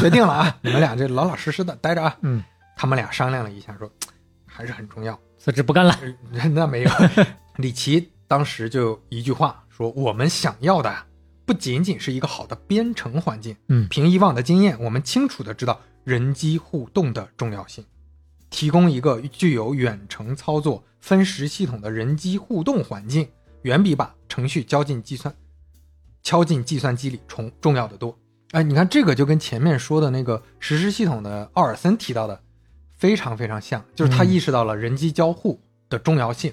[0.00, 2.16] 决定了啊，你们俩这老老实实的待着啊。
[2.22, 2.42] 嗯，”
[2.74, 3.90] 他们俩商量了一下，说
[4.46, 5.18] 还是很重要。
[5.36, 5.94] 辞职不干了，
[6.32, 6.90] 呃那没有，
[7.56, 11.06] 李奇当时就一句话说：“我们想要的啊，
[11.44, 13.54] 不仅仅是一个好的编程环境。
[13.68, 17.84] 嗯凭以往的经验，我们清楚的知道人机互动的重要性，
[18.48, 23.28] 提供一个具有远程操作分时系统的人机互动环境，
[23.62, 25.32] 远比把程序交进计算
[26.24, 28.18] 敲进计算机里重重要的多。
[28.50, 32.42] 哎，你看这个就跟前面说的那个实时系统的奥尔森提到的
[32.96, 36.52] 非常非常像，就是他嗯意识到了人机交互的重要性。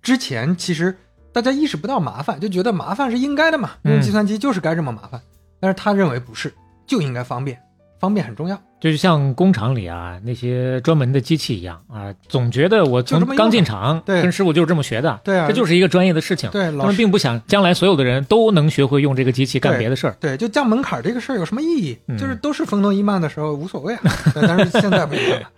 [0.00, 0.96] 之前其实
[1.30, 5.20] 大家意识不到麻烦，就觉得麻烦是应该的嘛，嗯用计算机就是该这么麻烦。
[5.60, 6.54] 但是他认为不是，
[6.86, 7.62] 就应该方便，
[8.00, 8.60] 方便很重要。
[8.80, 21.98] 就是像工厂里啊那些专门的机器一样啊，总觉得我从刚进厂对跟师傅就是这么学的，对啊这就是一个专业的事情，对，他们老师并不想将来所有的人都能学会用这个机器干别的事儿，对，就降门槛这个事儿有什么意义？
[22.08, 24.02] 嗯就是都是风动一慢的时候无所谓啊。
[24.32, 25.50] 对 但是现在不一样了，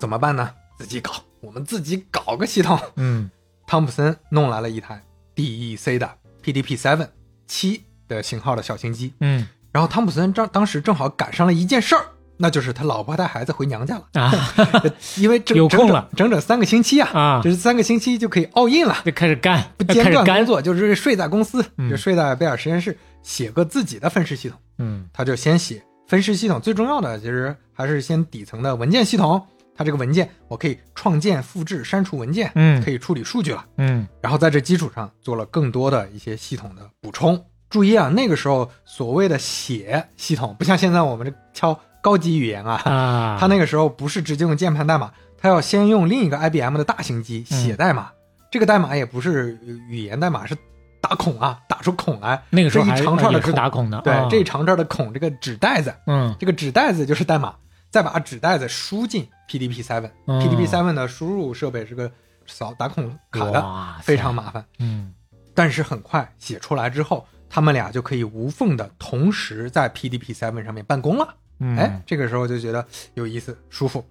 [0.00, 0.50] 怎么办呢？
[0.78, 2.78] 自己搞，我们自己搞个系统。
[2.96, 3.30] 嗯
[3.66, 5.02] 汤普森弄来了一台
[5.34, 6.10] DEC 的
[6.42, 7.08] PDP Seven
[7.46, 12.04] 七的型号的小型机，嗯然后汤普森正当时正好赶上了一件事儿，
[12.36, 14.32] 那就是他老婆带孩子回娘家了，啊。
[15.18, 18.96] 因为整有空了，整整整三个星期啊，啊，就是三个星期就可以 all in 了。
[19.04, 21.90] 就开始干，不间断工作，就是睡在公司，嗯。
[21.90, 24.56] 就睡在贝尔实验室，写个自己的分时系统。
[24.78, 25.08] 嗯。
[25.12, 29.44] 他就先写分时系统最重要的其实还是先底层的文件系统，
[29.76, 32.80] 它这个文件我可以创建、复制、删除文件，嗯。
[32.80, 33.64] 可以处理数据了。
[33.78, 34.06] 嗯。
[34.22, 37.44] 然后在这基础上做了更多的一些系统的补充。
[37.74, 48.12] 注意啊，那个时候所谓的写系统，不像现在我们这敲高级语言啊，啊，它那个时候不是直接用键盘代码，它要先用另一个 IBM 的大型机嗯写代码。
[48.48, 50.56] 这个代码也不是语言代码，是
[51.00, 52.40] 打孔啊，打出孔来。
[52.48, 57.56] 那个时候一长串的也是孔打孔的，对，啊这一长串的孔，这个纸袋子，嗯这个纸袋子就是代码，
[57.90, 62.08] 再把纸袋子输进 PDP Seven，PDP Seven 的输入设备是个
[62.46, 63.66] 扫打孔卡的，
[64.00, 64.64] 非常麻烦。
[64.78, 65.12] 嗯
[65.56, 67.24] 但是很快写出来之后，
[67.54, 71.36] 他们俩就可以无缝的同时在 PDP Seven 上面办公了。
[71.60, 74.04] 嗯，哎，这个时候就觉得有意思、舒服。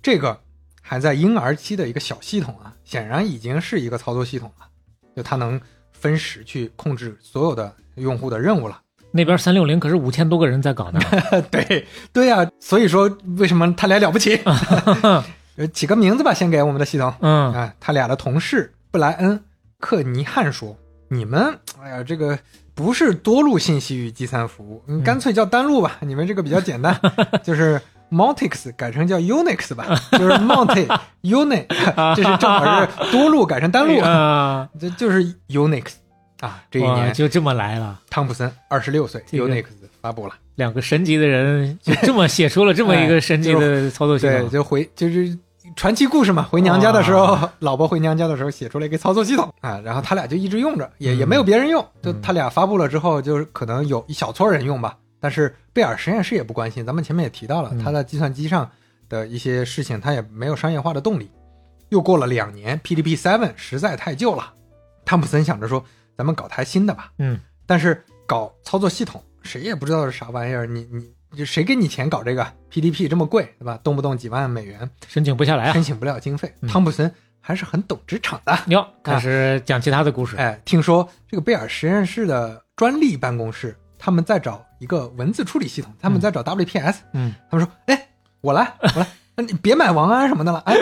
[0.00, 0.38] 这个
[0.80, 4.66] 还在婴儿期的一个小系统啊，显然已经是一个操作系统了，
[5.16, 5.60] 就它能
[5.90, 8.80] 分时去控制所有的用户的任务了。
[9.10, 11.00] 那边三六零可是五千多个人在搞呢，
[11.50, 14.40] 对对呀、所以说为什么他俩了不起？
[15.56, 17.12] 呃 起个名字吧，先给我们的系统。
[17.22, 19.36] 嗯啊，他俩的同事布莱恩·
[19.80, 20.76] 克尼汉说
[21.10, 22.38] ：“你们，哎呀，这个
[22.78, 25.98] 不是多路信息与计算服务，你，干脆叫单路吧。
[26.06, 26.96] 你们这个比较简单，
[27.42, 29.84] 就是 Multix 改成叫 Unix 吧，
[30.16, 30.86] 就是 Multi
[31.24, 31.66] Unix，
[32.14, 35.86] 这是正好是多路改成单路，啊，这就是 Unix
[36.38, 36.62] 啊。
[36.70, 39.64] 这一年，就这么来了，汤普森二十六岁这个，Unix
[40.00, 40.34] 发布了。
[40.54, 45.36] 两个神级的人就这么写出了这么一个神级的操作系对，统，就回就是
[45.76, 46.42] 传奇故事嘛。
[46.42, 51.84] 回娘家的时候， 老婆回娘家的时候写出来一个操作系统啊，然后他俩就一直用着，也也没有别人用。
[52.02, 54.96] 就他俩发布了之后，就是可能有一小撮人用吧。
[55.20, 58.70] 但是贝尔实验室也不关心，咱们前面也提到了，嗯他在计算机上
[59.08, 61.30] 的一些事情，他也没有商业化的动力。
[61.88, 64.52] 又过了两年，PDP Seven 实在太旧了，
[65.04, 65.82] 汤普森想着说，
[66.16, 67.10] 咱们搞台新的吧。
[67.18, 73.78] 嗯，但是搞操作系统，谁也不知道是啥玩意儿，你你就谁给你钱搞这个 PDP 这么贵，对吧？
[73.82, 75.82] 动不动几万美元，申请不下来啊申。
[75.82, 76.52] 请不了经费。
[76.60, 78.58] 嗯汤普森还是很懂职场的。
[78.66, 86.96] 哟，开始讲其他的故事，哎，听说这个贝尔实验室的专利办公室，他们在找一个文字处理系统，他们在找 WPS。
[87.12, 88.08] 嗯，他们说：“哎，
[88.40, 89.06] 我来，我来，
[89.36, 90.76] 那你别买王安什么的了，哎，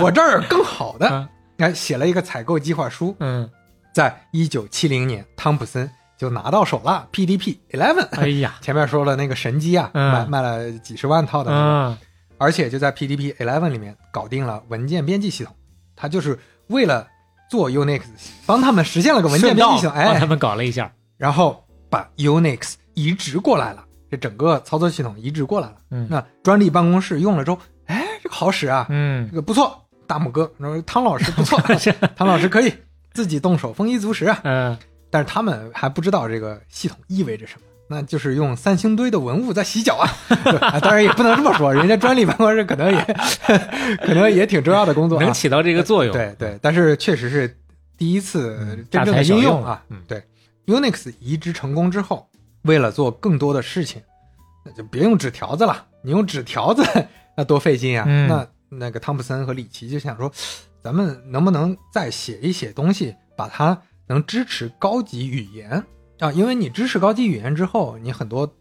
[0.00, 1.08] 我这儿更好的。
[1.08, 3.48] 啊”哎，写了一个采购计划书，嗯，
[3.92, 5.88] 在一九七零年，汤普森
[6.24, 8.06] 就拿到手了 PDP Eleven。
[8.12, 11.98] 哎呀， 前面说了那个神机啊，嗯卖卖了几十万套的那个，啊，
[12.38, 15.54] 而且就在 PDP Eleven 里面搞定了文件编辑系统。
[15.94, 16.38] 它就是
[16.68, 17.06] 为了
[17.50, 18.00] 做 Unix，
[18.46, 25.76] 帮他们实现了个文件编辑系统，哎帮他，们搞了一下，然后把 Unix 移植过来了，这整个操作系统移植过来了。
[25.90, 31.60] 嗯那专利办公室用了之后，哎，这个好使啊，嗯这，个不错，大拇哥，然后汤老师不错，
[32.16, 32.72] 汤老师可以
[33.12, 34.40] 自己动手，丰衣足食啊。
[34.42, 34.76] 嗯，
[35.14, 40.10] 但是他们还不知道这个系统意味着什么，那就是用三星堆的文物在洗脚啊！
[40.60, 43.00] 啊当然也不能这么说，人家专利办公室可能也
[44.04, 47.56] 可能也挺重要的工作、啊，能起到这个作用，对对，但是确实是
[47.96, 49.80] 第一次嗯真正的应用啊。
[49.88, 50.20] 嗯对
[50.66, 52.28] ，Unix 移植成功之后，
[52.62, 54.02] 为了做更多的事情，
[54.64, 56.82] 那就别用纸条子了，你用纸条子
[57.36, 58.04] 那多费劲啊！
[58.08, 60.28] 嗯那那个汤普森和里奇就想说，
[60.82, 65.84] 咱们能不能再写一写东西，把它能支持高级语言
[66.18, 66.30] 啊？
[66.32, 68.52] 因为你支持高级语言之后，你很多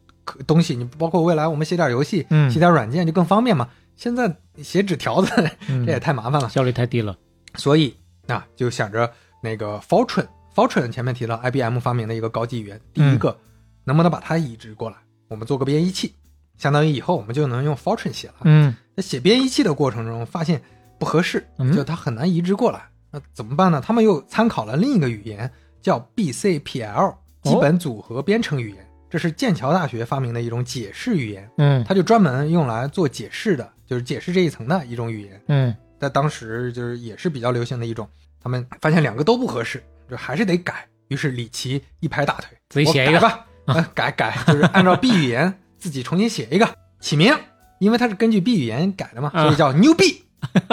[0.47, 3.69] 东西，你包括未来我们写点游戏、嗯写点软件就更方便嘛。
[3.95, 5.29] 现在写纸条子，
[5.69, 6.49] 嗯这也太麻烦了。
[6.49, 7.15] 效率太低了，
[7.55, 7.95] 所以
[8.27, 9.11] 啊，就想着
[9.41, 13.37] 那个 Fortran，Fortran 前面提到 IBM 发明的一个高级语言，第一个、
[13.83, 14.97] 能不能把它移植过来，
[15.27, 16.15] 我们做个编译器，
[16.57, 18.35] 相当于以后我们就能用 Fortran 写了。
[18.45, 20.61] 嗯在写编译器的过程中，发现
[20.97, 22.89] 不合适，嗯就它很难移植过来。
[23.13, 23.79] 那怎么办呢？
[23.79, 25.49] 他们又参考了另一个语言，
[25.81, 35.39] 叫 BCPL 基本组合编程语言，这是剑桥大学发明的一种解释语言，嗯它就专门用来做解释的，就是解释这一层的一种语言。
[35.47, 38.09] 嗯在当时就是也是比较流行的一种。
[38.41, 40.85] 他们发现两个都不合适，就还是得改。
[41.09, 46.67] 于是李奇一拍大腿，自己写一个吧， 呃改改，就是按照 B 语言自己重新写一个
[46.99, 47.33] 起名，
[47.79, 50.22] 因为它是根据 B 语言改的嘛，啊所以叫牛逼。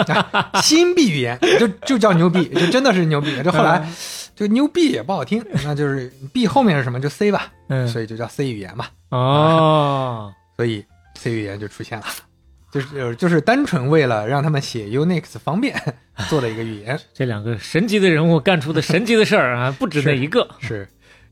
[0.07, 3.41] 啊新 B 语言就就叫牛逼，就真的是牛逼。
[3.43, 3.87] 这后来
[4.35, 8.87] 就牛逼也不好听， 那就是 B 后面是什么就 C 吧，嗯，所以就叫 C 语言嘛。
[9.09, 10.83] 哦，所以
[11.15, 12.05] C 语言就出现了，
[12.71, 15.79] 就是就是单纯为了让他们写 Unix 方便
[16.29, 16.99] 做的一个语言。
[17.13, 20.87] 这两个神级的人物干出的神级的事儿啊， 不止那一个，是，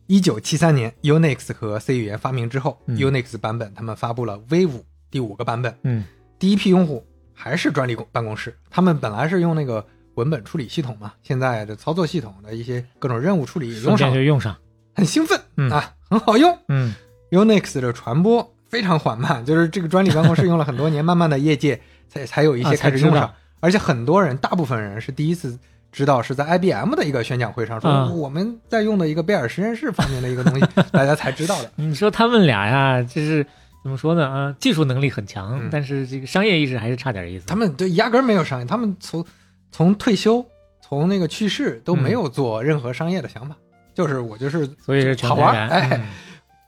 [0.07, 2.97] 一九七三年 Unix 和 C 语言发明之后、嗯。
[2.97, 6.03] U n i x 版本他们发布了 V 五第五个版本，嗯。
[6.37, 7.05] 第一批用户
[7.41, 9.85] 还是专利公办公室，他们本来是用那个
[10.15, 14.53] 文本处理系统嘛，现在的操作系统的一些各种任务处理也用上就用上，
[14.93, 16.57] 很兴奋、嗯啊，很好用。
[16.67, 16.93] 嗯
[17.31, 21.79] Unix 的传播非常缓慢，就是这个专利办公室用了很多年， 慢慢的业界
[22.09, 25.57] 才才有一些开始用上，而且很多人，大部分人是第一次
[25.91, 31.71] 知道是在 IBM 的一个宣讲会上说、啊我们在用的一个贝尔实验室方面的一个东西， 大家才知道的。
[31.75, 33.45] 你说他们俩呀，就是
[33.81, 34.27] 怎么说呢？
[34.27, 37.45] 啊，技术能力很强，嗯但是这个商业意识还是差点意思。
[37.45, 39.25] 他们对压根儿没有商业，他们从
[39.71, 40.45] 从退休
[40.81, 43.55] 从那个去世都没有做任何商业的想法，
[43.93, 46.07] 就是我就是所以是全好玩然，哎嗯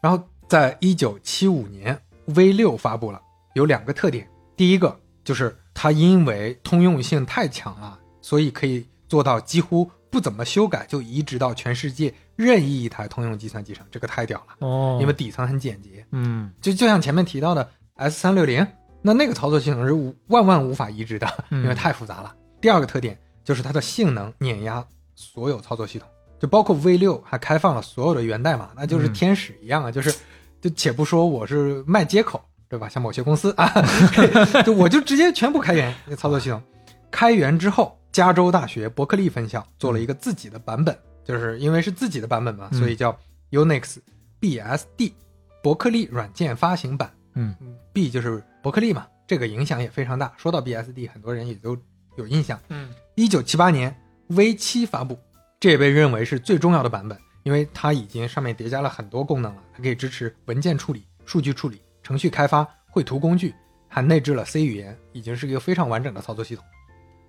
[0.02, 3.22] 然后在一九七五年，V 六发布了，
[3.54, 4.28] 有两个特点。
[4.56, 16.06] 第一个就是它因为通用性太强了，所以可以做到几乎不怎么修改就移植到全世界任意一台通用计算机上，这个太屌了，哦，因为底层很简洁。
[16.12, 18.66] 嗯就就像前面提到的 S 三六零，
[19.02, 22.36] 那那个操作系统是无万万无法移植的，嗯因为太复杂了。
[22.60, 24.86] 第二个特点就是它的性能碾压
[25.16, 26.08] 所有操作系统，
[26.40, 29.92] 就包括 V 六还开放了所有的源代码，那就是嗯天使一样啊！
[29.92, 30.14] 就是
[30.62, 32.40] 就且不说我是卖接口，
[32.70, 32.88] 对吧？
[32.88, 33.72] 像某些公司啊，
[34.66, 36.62] 就我就直接全部开源那操作系统。
[37.10, 43.18] 开源之后，加州大学伯克利分校做了一个自己的版本，就是因为是自己的版本嘛，嗯所以叫
[43.52, 43.98] Unix
[44.40, 45.14] BSD
[45.64, 47.12] 伯克利软件发行版。
[47.34, 47.56] 嗯
[47.94, 50.34] ，B 就是伯克利嘛，这个影响也非常大。
[50.38, 51.78] 说到 BSD，很多人也都
[52.18, 52.60] 有印象。
[52.70, 53.96] 嗯一九七八年
[54.28, 55.18] V 七发布，
[55.60, 63.54] 这也被认为是最重要的版本，因为它已经上面叠加了很多功能了，它可以支持文件处理、数据处理、程序开发、绘图工具，
[63.88, 66.66] 还内置了 C 语言，已经是一个非常完整的操作系统。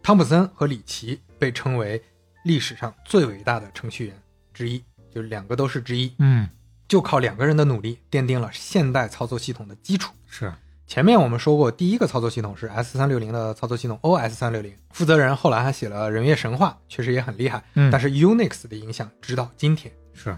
[0.02, 2.02] 汤普森和里奇被称为
[2.44, 6.48] 历史上最伟大的程序员之一，就是两个都是之一，嗯，
[6.88, 10.12] 就靠两个人的努力，奠定了现代操作系统的基础。
[10.26, 10.52] 是。
[10.84, 17.64] 前面我们说过，第一个操作系统是 S 三六零的操作系统 OS 三六零，负责人后来还写了《人月神话》，确实也很厉害。
[17.74, 17.90] 嗯。
[17.90, 19.90] 但是 Unix 的影响直到今天。
[20.12, 20.36] 是，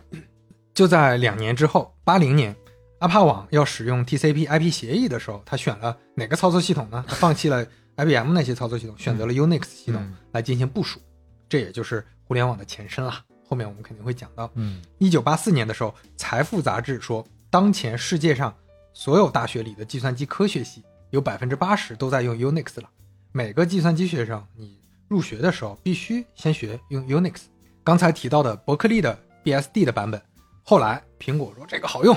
[0.72, 2.54] 就在两年之后，八零年，
[3.00, 7.04] 阿帕网要使用 TCP/IP 协议的时候，他选了哪个操作系统呢？
[7.08, 7.66] 他放弃了
[7.96, 10.14] IBM 那些操作系统，选择了 Unix 系统嗯。
[10.30, 11.00] 来进行部署，
[11.48, 13.14] 这也就是互联网的前身了。
[13.46, 14.50] 后面我们肯定会讲到。
[14.54, 18.54] 嗯一九八四年的时候，《财富》杂志说，当前世界上
[18.92, 22.88] 所有大学里的计算机科学系有百分之八十都在用 Unix 了。
[23.32, 27.42] 每个计算机学生，你入学的时候必须先学用 Unix。
[27.84, 30.20] 刚才提到的伯克利的 BSD 的版本，
[30.62, 32.16] 后来苹果说这个好用，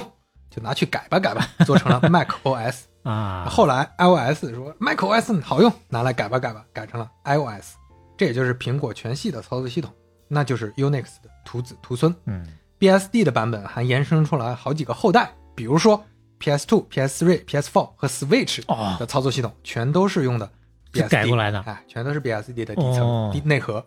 [0.50, 2.84] 就拿去改吧改吧，做成了 Mac OS。
[3.04, 7.76] 啊，后来 iOS 说 Mac OS 好用，拿来改吧改吧，改成了 iOS。
[8.18, 9.92] 这也就是苹果全系的操作系统，
[10.28, 12.14] 那就是 Unix 的徒子徒孙。
[12.26, 12.46] 嗯
[12.80, 16.04] BSD 的版本还延伸出来好几个后代，比如说
[16.40, 20.48] PS2、PS3、PS4 和 Switch 哦的操作系统，全都是用的
[20.94, 23.84] BSD 改过来的哎，全都是 BSD 的底层、内核。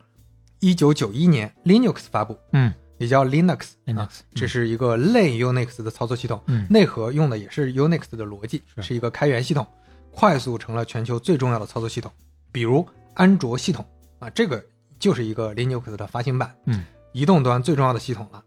[0.59, 9.65] 一九九一年，Linux 发布，嗯也叫 Linux，Linux，啊这是一个类 Unix 的操作系统，嗯内核用的也是 Unix 的逻辑，是是一个开源系统，
[10.11, 12.11] 快速成了全球最重要的操作系统。
[12.51, 12.85] 比如
[13.15, 13.87] 安卓系统
[14.21, 14.65] 啊，这个
[14.99, 18.45] 就是一个 Linux 的发行版，嗯，移动端最重要的系统了，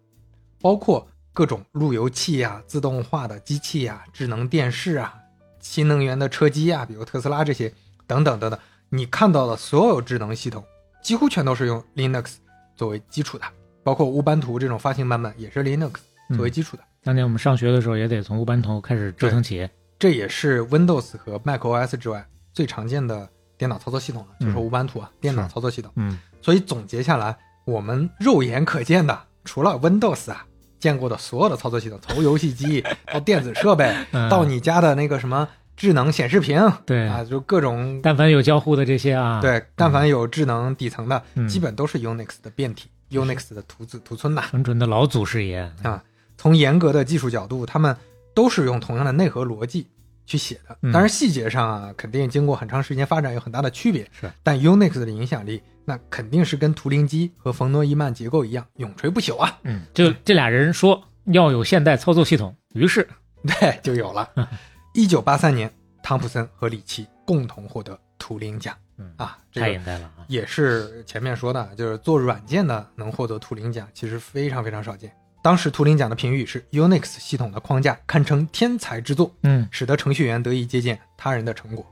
[0.62, 5.16] 包括各种路由器呀、自动化的机器呀、智能电视啊、
[5.60, 7.74] 新能源的车机啊，比如特斯拉这些
[8.06, 8.60] 等等等等，
[8.90, 10.64] 你看到的所有智能系统，
[11.02, 12.36] 几乎全都是用 Linux
[12.76, 13.46] 作为基础的，
[13.84, 15.96] 包括乌班图这种发行版本也是 Linux
[16.30, 16.84] 作为基础的。
[17.02, 19.68] 当年我们上学的时候也得从乌班图开始折腾起。
[20.00, 25.92] 这也是 Windows 和 macOS 之外最常见的电脑操作系统就是乌班图啊，电脑操作系统。
[25.96, 30.46] 嗯所以总结下来，我们肉眼可见的，除了 Windows 啊，
[30.80, 35.48] 见过的所有的操作系统，从游戏机 到电子设备，嗯到你家的那个什么
[35.78, 44.44] 智能显示屏，对啊，就各种但凡有交互的这些啊，，对，但凡有智能底层的，嗯基本都是 Unix 的变体、u n i x 的徒子徒孙呐。
[44.50, 45.60] 纯纯的老祖师爷。
[45.84, 46.04] 啊，
[46.38, 47.96] 从严格的技术角度，他们
[48.34, 49.88] 都是用同样的内核逻辑
[50.26, 50.92] 去写的嗯。
[50.92, 54.10] 当然，细节上啊，肯定经过很长时间发展有很大的区别。
[54.12, 59.60] 是，但 Unix 的影响力，那肯定是跟图灵机和冯诺依曼结构一样，永垂不朽啊。
[59.64, 63.08] 嗯，就这俩人说要有现代操作系统，于是
[63.44, 64.30] 对，就有了。
[64.94, 65.72] 一九八三年，
[66.02, 70.26] 汤普森和里奇共同获得图灵奖嗯啊，这太个应该了啊。
[70.28, 75.12] 也是前面说的，就是做软件的能获得图灵奖，其实非常非常少见。
[75.44, 81.86] 当时图灵奖的评语是 Unix 系统的框架堪称天才之作，嗯使得程序员得以借鉴他人的成果。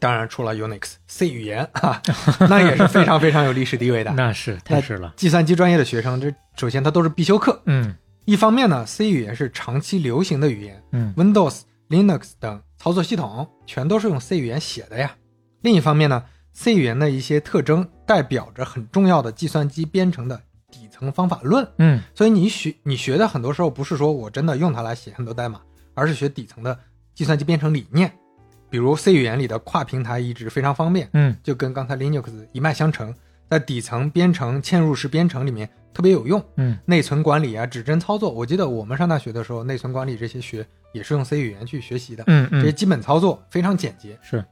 [0.00, 2.02] 当然，除了 Unix C 语言啊，
[2.50, 4.10] 那也是非常非常有历史地位的。
[4.18, 5.14] 那是太是了。
[5.16, 7.62] 计算机专业的学生，这首先它都是必修课。
[7.66, 15.14] 嗯一方面呢，C 语言是长期流行的语言嗯，Windows、Linux 等操作系统全都是用 C 语言写的呀。
[15.62, 20.42] 另一方面呢，C 语言的一些特征代表着很重要的计算机编程的
[20.76, 22.00] 底层方法论，嗯。
[22.14, 25.60] 所以你学你学的很多时候不是说我真的用它来写很多代码，
[25.94, 26.78] 而是学底层的
[27.14, 28.12] 计算机编程理念，
[28.68, 31.36] 比如 C 语言里的跨平台移植非常方便，嗯。
[31.42, 33.14] 就跟刚才 Linux 一脉相承，
[33.48, 36.44] 在底层编程嵌入式编程里面特别有用。
[36.56, 36.76] 嗯。
[36.84, 44.18] 内存管理啊，指针操作，我记得我们上大学的时候，内存管理这些学也是用 C 语言去学习的，嗯嗯，这些基本操作非常简洁。
[44.22, 44.44] 是。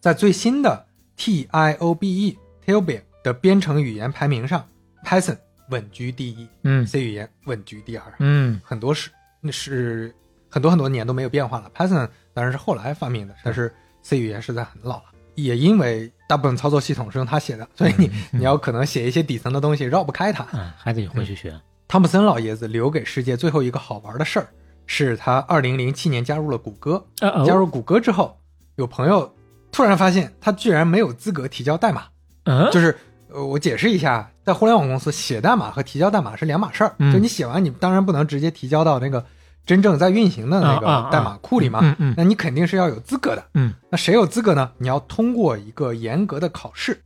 [0.00, 0.86] 在最新的
[1.16, 4.64] TIOBE Tilbe 的编程语言排名上
[5.04, 5.36] ，Python
[5.70, 8.14] 稳居第一嗯，C 语言稳居第二。
[8.18, 9.10] 嗯很多是
[9.40, 10.14] 那是
[10.48, 11.70] 很多很多年都没有变化了。
[11.74, 13.72] Python 当然是后来发明的，但是
[14.02, 15.04] C 语言实在很老了。
[15.34, 20.44] 也因为大部分操作系统是用它写的，所以你、你要可能写一些底层的东西绕不开它。
[20.44, 21.54] 啊，还得回去学。
[21.86, 24.48] 汤普森老爷子留给世界最后一个好玩的事儿，
[24.86, 27.06] 是他二零零七年加入了谷歌。
[27.20, 28.40] 加入谷歌之后，
[28.76, 29.30] 有朋友
[29.70, 32.04] 突然发现他居然没有资格提交代码。
[32.44, 32.96] 嗯就是
[33.36, 36.94] 呃，我解释一下，在互联网公司写代码和提交代码是两码事儿。
[36.98, 39.22] 嗯就你写完，你当然不能直接提交到那个
[39.66, 41.80] 真正在运行的那个代码库里嘛。
[41.82, 43.44] 嗯嗯那你肯定是要有资格的。
[43.52, 44.70] 嗯那谁有资格呢？
[44.78, 46.98] 你要通过一个严格的考试。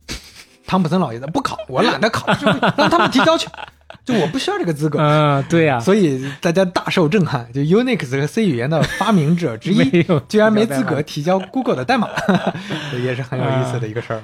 [0.65, 2.47] 汤普森老爷子不考，我懒得考， 就
[2.77, 3.49] 让他们提交去，
[4.05, 4.99] 就我不需要这个资格。
[5.01, 12.07] 嗯，对呀，所以大家大受震撼，就 Unix 和 C 语言的发明者之一， 居然没资格提交 Google 的代码，
[12.89, 14.21] 这也是很有意思的一个事儿。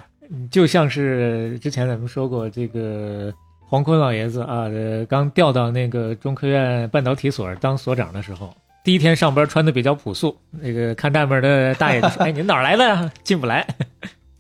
[0.52, 13.12] 就像是之前咱们说过，这个黄坤老爷子啊，呃刚调到那个中科院半导体所当所长的时候，第一天上班穿的比较朴素，那个看大门的大爷就说：“哎，您哪儿来的呀？
[13.24, 13.68] 进不来。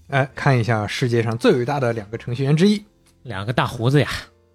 [0.07, 2.81] 哎，看一下世界上最伟大的两个程序员之一，”
[3.23, 4.07] 两个大胡子呀，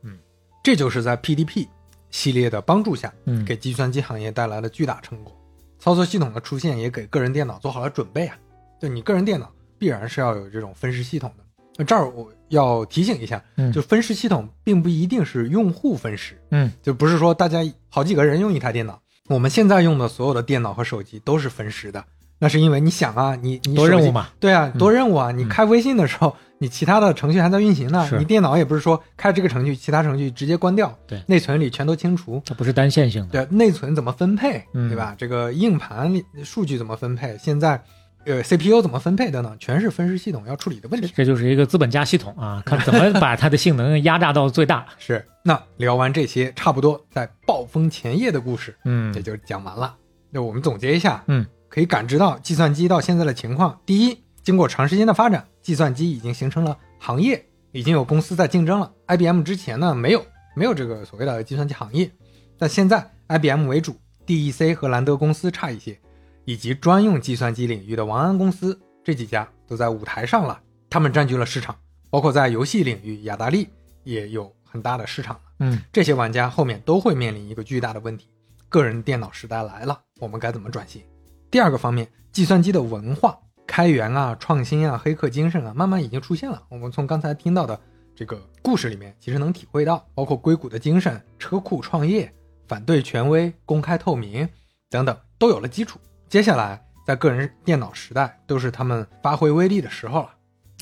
[0.03, 0.19] 嗯
[0.63, 1.67] 这就是在 PDP
[2.11, 5.37] 系列的帮助下，嗯给计算机行业带来了巨大成果。
[5.79, 8.37] 操作系统的出现也给个人电脑做好了准备啊。
[8.81, 9.51] 就你个人电脑
[9.83, 11.43] 必然是要有这种分时系统的。
[11.77, 19.01] 那这儿我要提醒一下，嗯就分时系统并不一定是用户分时，嗯就不是说大家好几个人用一台电脑。
[19.27, 22.05] 我们现在用的所有的电脑和手机都是分时的，
[22.39, 25.33] 那是因为你想啊，你你多任务嘛，对啊，多任务啊！
[25.33, 32.41] 你嗯开微信的时候，你其他的程序还在运行呢，你电脑也不是说开这个程序，其他程序直接关掉，对内存里全都清除。
[32.47, 33.45] 它不是单线性的。
[33.45, 35.17] 对，内存怎么分配，嗯对吧？
[35.19, 37.37] 这个硬盘里数据怎么分配？
[37.39, 37.83] 现在，
[38.25, 39.57] 呃，CPU 怎么分配的呢？
[39.59, 41.13] 全是分时系统要处理的问题。
[41.15, 44.87] 这就是一个资本家系统啊，看怎么把它的性能压榨到最大。
[44.99, 49.97] 是，那聊完这些，差不多在暴风前夜的故事嗯也就讲完了。
[50.31, 53.79] 那我们总结一下，嗯，可以感知到计算机到现在的情况。
[53.85, 58.93] 第一，经过长时间的发展，计算机已经形成了行业，已经有公司在竞争了。
[59.09, 60.25] IBM 之前呢没有
[60.55, 62.11] 没有这个所谓的计算机行业，
[62.57, 63.97] 但现在 IBM 为主
[64.27, 65.99] ，DEC 和兰德公司差一些，
[66.45, 70.61] 以及专用计算机领域的王安公司这几家都在舞台上了，
[70.91, 71.77] 他们占据了市场，
[72.11, 73.69] 包括在游戏领域，雅达利
[74.05, 75.43] 也有很大的市场了。
[75.61, 78.29] 嗯这些玩家后面都会面临一个巨大的问题：
[78.69, 81.03] 个人电脑时代来了，我们该怎么转型？
[81.51, 86.63] 第二个方面，计算机的文化、开源啊、创新啊、黑客精神啊，慢慢已经出现了。
[86.69, 87.79] 我们从刚才听到的
[88.17, 92.33] 这个故事里面，其实能体会到，包括硅谷的精神、车库创业、
[92.67, 94.49] 反对权威、公开透明
[94.91, 95.99] 等等，都有了基础。
[96.33, 100.31] 接下来，在个人电脑时代，都是他们发挥威力的时候了。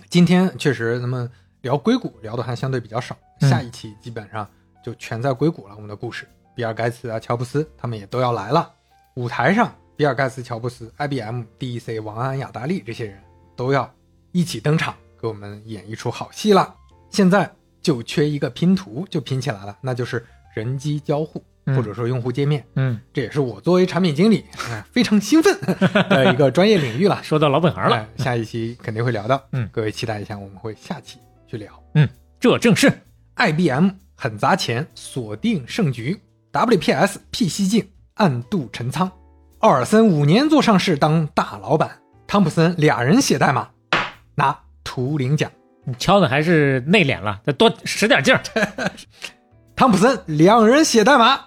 [0.09, 1.29] 今天确实咱们
[1.63, 4.49] 聊硅谷聊的还相对比较少，嗯下一期基本上
[4.81, 5.75] 就全在硅谷了。
[5.75, 8.73] 我们的故事，比尔盖茨啊、乔布斯他们也都要来了。
[9.17, 13.21] 舞台上，比尔盖茨、乔布斯、IBM、DEC、王安、雅达利这些人
[13.57, 13.93] 都要
[14.31, 16.73] 一起登场，给我们演一出好戏了。
[17.11, 22.65] 现在就缺一个拼图，就拼起来了，那就是人机交互，嗯或者说用户界面。
[22.77, 25.59] 嗯，这也是我作为产品经理，哎，非常兴奋
[26.09, 27.21] 的一个专业领域了。
[27.23, 31.19] 说到老本行了，哎，下一期肯定会聊到，嗯各位期待一下，我们会下期
[31.49, 31.71] 去聊。
[31.95, 32.09] 嗯
[32.39, 32.91] 这正是
[33.37, 36.21] IBM 很砸钱锁定胜局
[36.53, 39.11] ，WPS 辟蹊径暗度陈仓，
[39.59, 43.69] 奥尔森五年做上市当大老板，汤普森俩人写代码
[44.35, 45.51] 拿图灵奖，
[45.85, 48.43] 你敲的还是内敛了，再多使点劲儿。
[49.77, 51.41] 汤普森两人写代码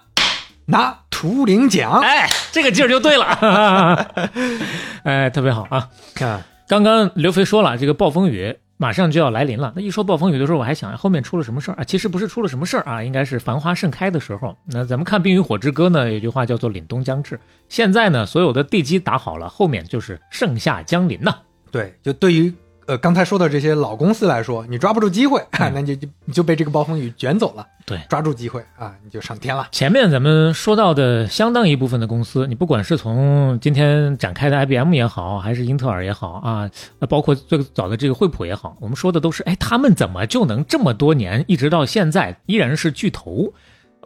[0.66, 3.24] 拿图灵奖哎，这个劲儿就对了，
[5.04, 5.88] 哎，特别好啊！
[6.20, 9.72] 啊，刚刚刘飞说了，这个暴风雨马上就要来临了。
[9.76, 11.84] 那一说暴风雨的时候，我还想后面出了什么事儿啊？
[11.84, 14.56] 其实不是出了什么事儿啊，应该是繁花盛开的时候。
[14.66, 17.38] 那咱们看《冰与火之歌》呢，有句话叫做“凛冬将至”。
[17.68, 21.34] 现在呢，所有的地基打好了，后面就是盛夏将临呐。
[21.70, 22.52] 对，就对于
[22.86, 27.66] 呃刚才说的这些老公司来说，你抓不住机会， 那你就就你就被这个暴风雨卷走了。
[27.86, 29.68] 对抓住机会啊，你就上天了。
[29.70, 43.52] 前面咱们说到的相当一部分的公司，你不管是从今天展开的 IBM 也好，还是英特尔也好啊，呃包括最早的这个惠普也好，我们说的都是，哎，他们怎么就能这么多年一直到现在依然是巨头？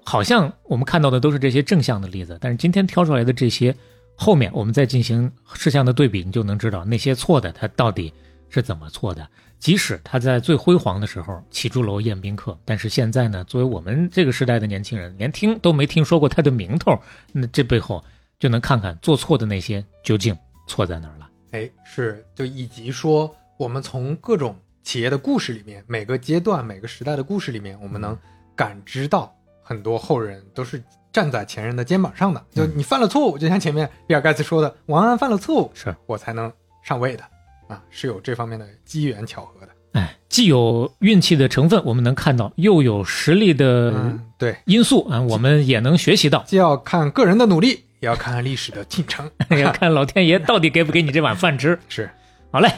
[0.04, 3.74] 好像我们看到的都是这些正向的例子，但是今天挑出来的这些
[4.16, 8.12] 后面我们再进行事项的对比，你就能知道那些错的它到底
[8.48, 9.28] 是怎么错的。
[9.58, 16.96] 即使他在最辉煌的时候起朱楼宴宾客，但是现在呢，作为我们这个时代的年轻人，连听都没听说过他的名头，
[17.32, 18.04] 那这背后
[18.38, 20.36] 就能看看做错的那些究竟
[20.68, 21.28] 错在哪儿了。
[21.50, 24.54] 哎，是，就以及说，我们从各种
[24.84, 28.16] 企业的故事里面，每个阶段、每个时代的故事里面，我们能
[28.54, 30.80] 感知到很多后人都是
[31.12, 32.46] 站在前人的肩膀上的。
[32.54, 36.52] 就你犯了错误，就像前面比尔盖茨说的，王安犯了错误，是我才能
[36.84, 37.24] 上位的。
[37.68, 39.68] 啊，是有这方面的机缘巧合的。
[39.92, 46.42] 哎，既有运气的成分，我们能看到，又有实力的对因素啊，我们也能学习到。
[46.46, 51.78] 既要看个人的努力，也要看历史的进程， 也要看老天爷到底给不给你这碗饭吃。
[51.88, 52.10] 是，
[52.50, 52.68] 好嘞。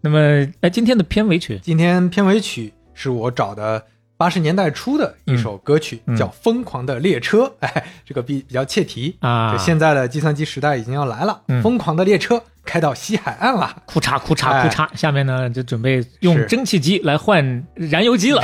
[0.00, 0.18] 那么，
[0.60, 3.84] 哎，今天的片尾曲，今天片尾曲是我找的。
[4.16, 9.52] 八十年代初的一首歌曲叫《疯狂的列车》， 哎，这个比比较切题啊。
[9.52, 18.42] 就现在的计算机时代已经要来了，疯狂的列车开到西海岸了，库嚓库嚓库嚓，下面呢就准备用蒸汽机来换燃油机了，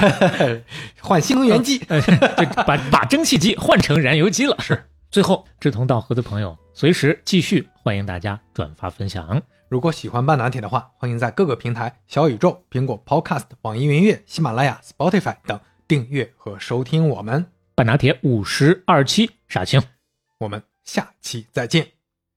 [1.00, 4.56] 换新能源机， 就把把蒸汽机换成燃油机了。
[4.60, 9.42] 是，最后志同道合的朋友，随时继续欢迎大家转发分享。
[9.72, 19.82] 如果喜欢半拿铁的话，欢迎在各个平台小宇宙、苹果 Podcast、网易云音乐、喜马拉雅、Spotify 等订阅和收听我们半拿铁五十二期傻青。
[20.40, 21.92] 我们下期再见，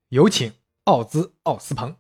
[0.07, 0.49] 有请
[0.85, 1.97] 奥兹奥斯鹏。